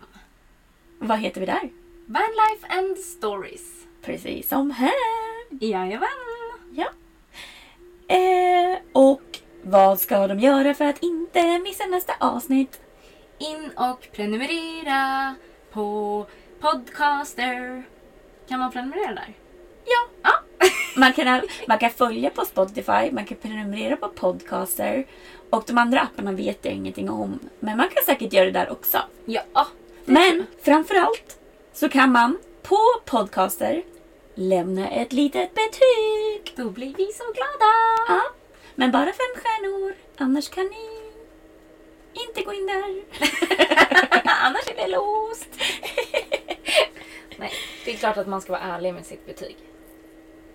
Vad 0.99 1.19
heter 1.19 1.39
vi 1.39 1.45
där? 1.45 1.69
Vanlife 2.05 2.67
and 2.69 2.97
stories. 2.97 3.85
Precis 4.01 4.49
som 4.49 4.71
här. 4.71 4.91
Jajamän! 5.49 6.09
Ja. 6.73 6.87
Eh, 8.15 8.79
och 8.91 9.39
vad 9.63 9.99
ska 9.99 10.27
de 10.27 10.39
göra 10.39 10.73
för 10.73 10.85
att 10.85 11.03
inte 11.03 11.59
missa 11.59 11.85
nästa 11.85 12.13
avsnitt? 12.19 12.81
In 13.37 13.71
och 13.77 14.07
prenumerera 14.13 15.35
på 15.71 16.25
Podcaster. 16.59 17.83
Kan 18.47 18.59
man 18.59 18.71
prenumerera 18.71 19.13
där? 19.13 19.33
Ja. 19.85 20.07
Ja. 20.23 20.31
Man 20.95 21.13
kan, 21.13 21.41
man 21.67 21.79
kan 21.79 21.89
följa 21.89 22.29
på 22.29 22.45
Spotify, 22.45 23.11
man 23.11 23.25
kan 23.25 23.37
prenumerera 23.37 23.95
på 23.95 24.09
Podcaster 24.09 25.05
och 25.49 25.63
de 25.67 25.77
andra 25.77 26.01
apparna 26.01 26.31
vet 26.31 26.65
jag 26.65 26.73
ingenting 26.73 27.09
om. 27.09 27.39
Men 27.59 27.77
man 27.77 27.89
kan 27.89 28.03
säkert 28.05 28.33
göra 28.33 28.45
det 28.45 28.51
där 28.51 28.71
också. 28.71 29.01
Ja. 29.25 29.67
Men 30.05 30.45
framförallt 30.61 31.37
så 31.73 31.89
kan 31.89 32.11
man 32.11 32.37
på 32.61 32.79
Podcaster 33.05 33.83
lämna 34.35 34.89
ett 34.89 35.13
litet 35.13 35.53
betyg. 35.53 36.53
Då 36.55 36.69
blir 36.69 36.93
vi 36.97 37.05
så 37.05 37.23
glada! 37.23 37.73
Ja, 38.07 38.21
men 38.75 38.91
bara 38.91 39.05
fem 39.05 39.35
stjärnor. 39.35 39.95
Annars 40.17 40.49
kan 40.49 40.65
ni 40.65 40.89
inte 42.13 42.41
gå 42.41 42.53
in 42.53 42.67
där. 42.67 43.03
Annars 44.43 44.67
är 44.67 44.75
det 44.75 44.87
låst. 44.87 45.49
Nej, 47.37 47.51
det 47.85 47.93
är 47.93 47.97
klart 47.97 48.17
att 48.17 48.27
man 48.27 48.41
ska 48.41 48.51
vara 48.51 48.61
ärlig 48.61 48.93
med 48.93 49.05
sitt 49.05 49.25
betyg. 49.25 49.57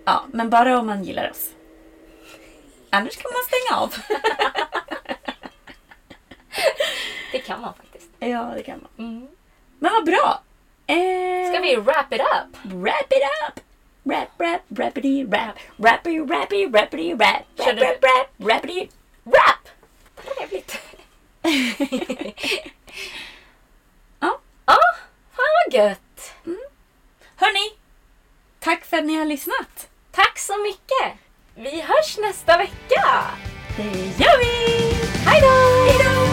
Ja, 0.04 0.24
men 0.32 0.50
bara 0.50 0.78
om 0.78 0.86
man 0.86 1.04
gillar 1.04 1.30
oss. 1.30 1.50
Annars 2.90 3.16
kan 3.16 3.30
man 3.32 3.42
stänga 3.46 3.80
av. 3.80 3.94
Det 7.32 7.38
kan 7.38 7.60
man 7.60 7.74
faktiskt. 7.74 8.10
ja, 8.18 8.52
det 8.56 8.62
kan 8.62 8.80
man. 8.96 9.08
Mm. 9.08 9.28
Men 9.78 9.92
vad 9.92 10.04
bra! 10.04 10.42
Eh, 10.86 11.50
Ska 11.52 11.60
vi 11.62 11.76
wrap 11.76 12.12
it 12.12 12.20
up? 12.20 12.56
wrap 12.72 13.12
it 13.12 13.22
up? 13.48 13.60
Rap, 14.04 14.28
rap, 14.38 14.60
rappity, 14.68 15.24
rap. 15.24 15.54
Rappy, 15.76 16.18
rappy, 16.20 16.66
rappity, 16.66 17.12
rap. 17.14 17.42
Rap, 17.58 17.78
rap, 17.78 18.02
rap, 18.04 18.26
rappity, 18.50 18.88
rap! 19.24 19.68
Trevligt. 20.24 20.80
Ja. 24.20 24.38
Ja, 24.66 24.76
fan 25.32 25.46
vad 25.66 25.74
gött. 25.74 26.32
Hörni, 27.36 27.72
tack 28.58 28.84
för 28.84 28.96
att 28.96 29.04
ni 29.04 29.16
har 29.16 29.24
lyssnat. 29.24 29.88
Tack 30.12 30.38
så 30.38 30.52
mycket! 30.62 31.18
Vi 31.54 31.80
hörs 31.80 32.18
nästa 32.18 32.58
vecka! 32.58 33.24
Det 33.76 34.24
gör 34.24 34.38
vi! 34.38 34.94
Hejdå! 35.24 36.29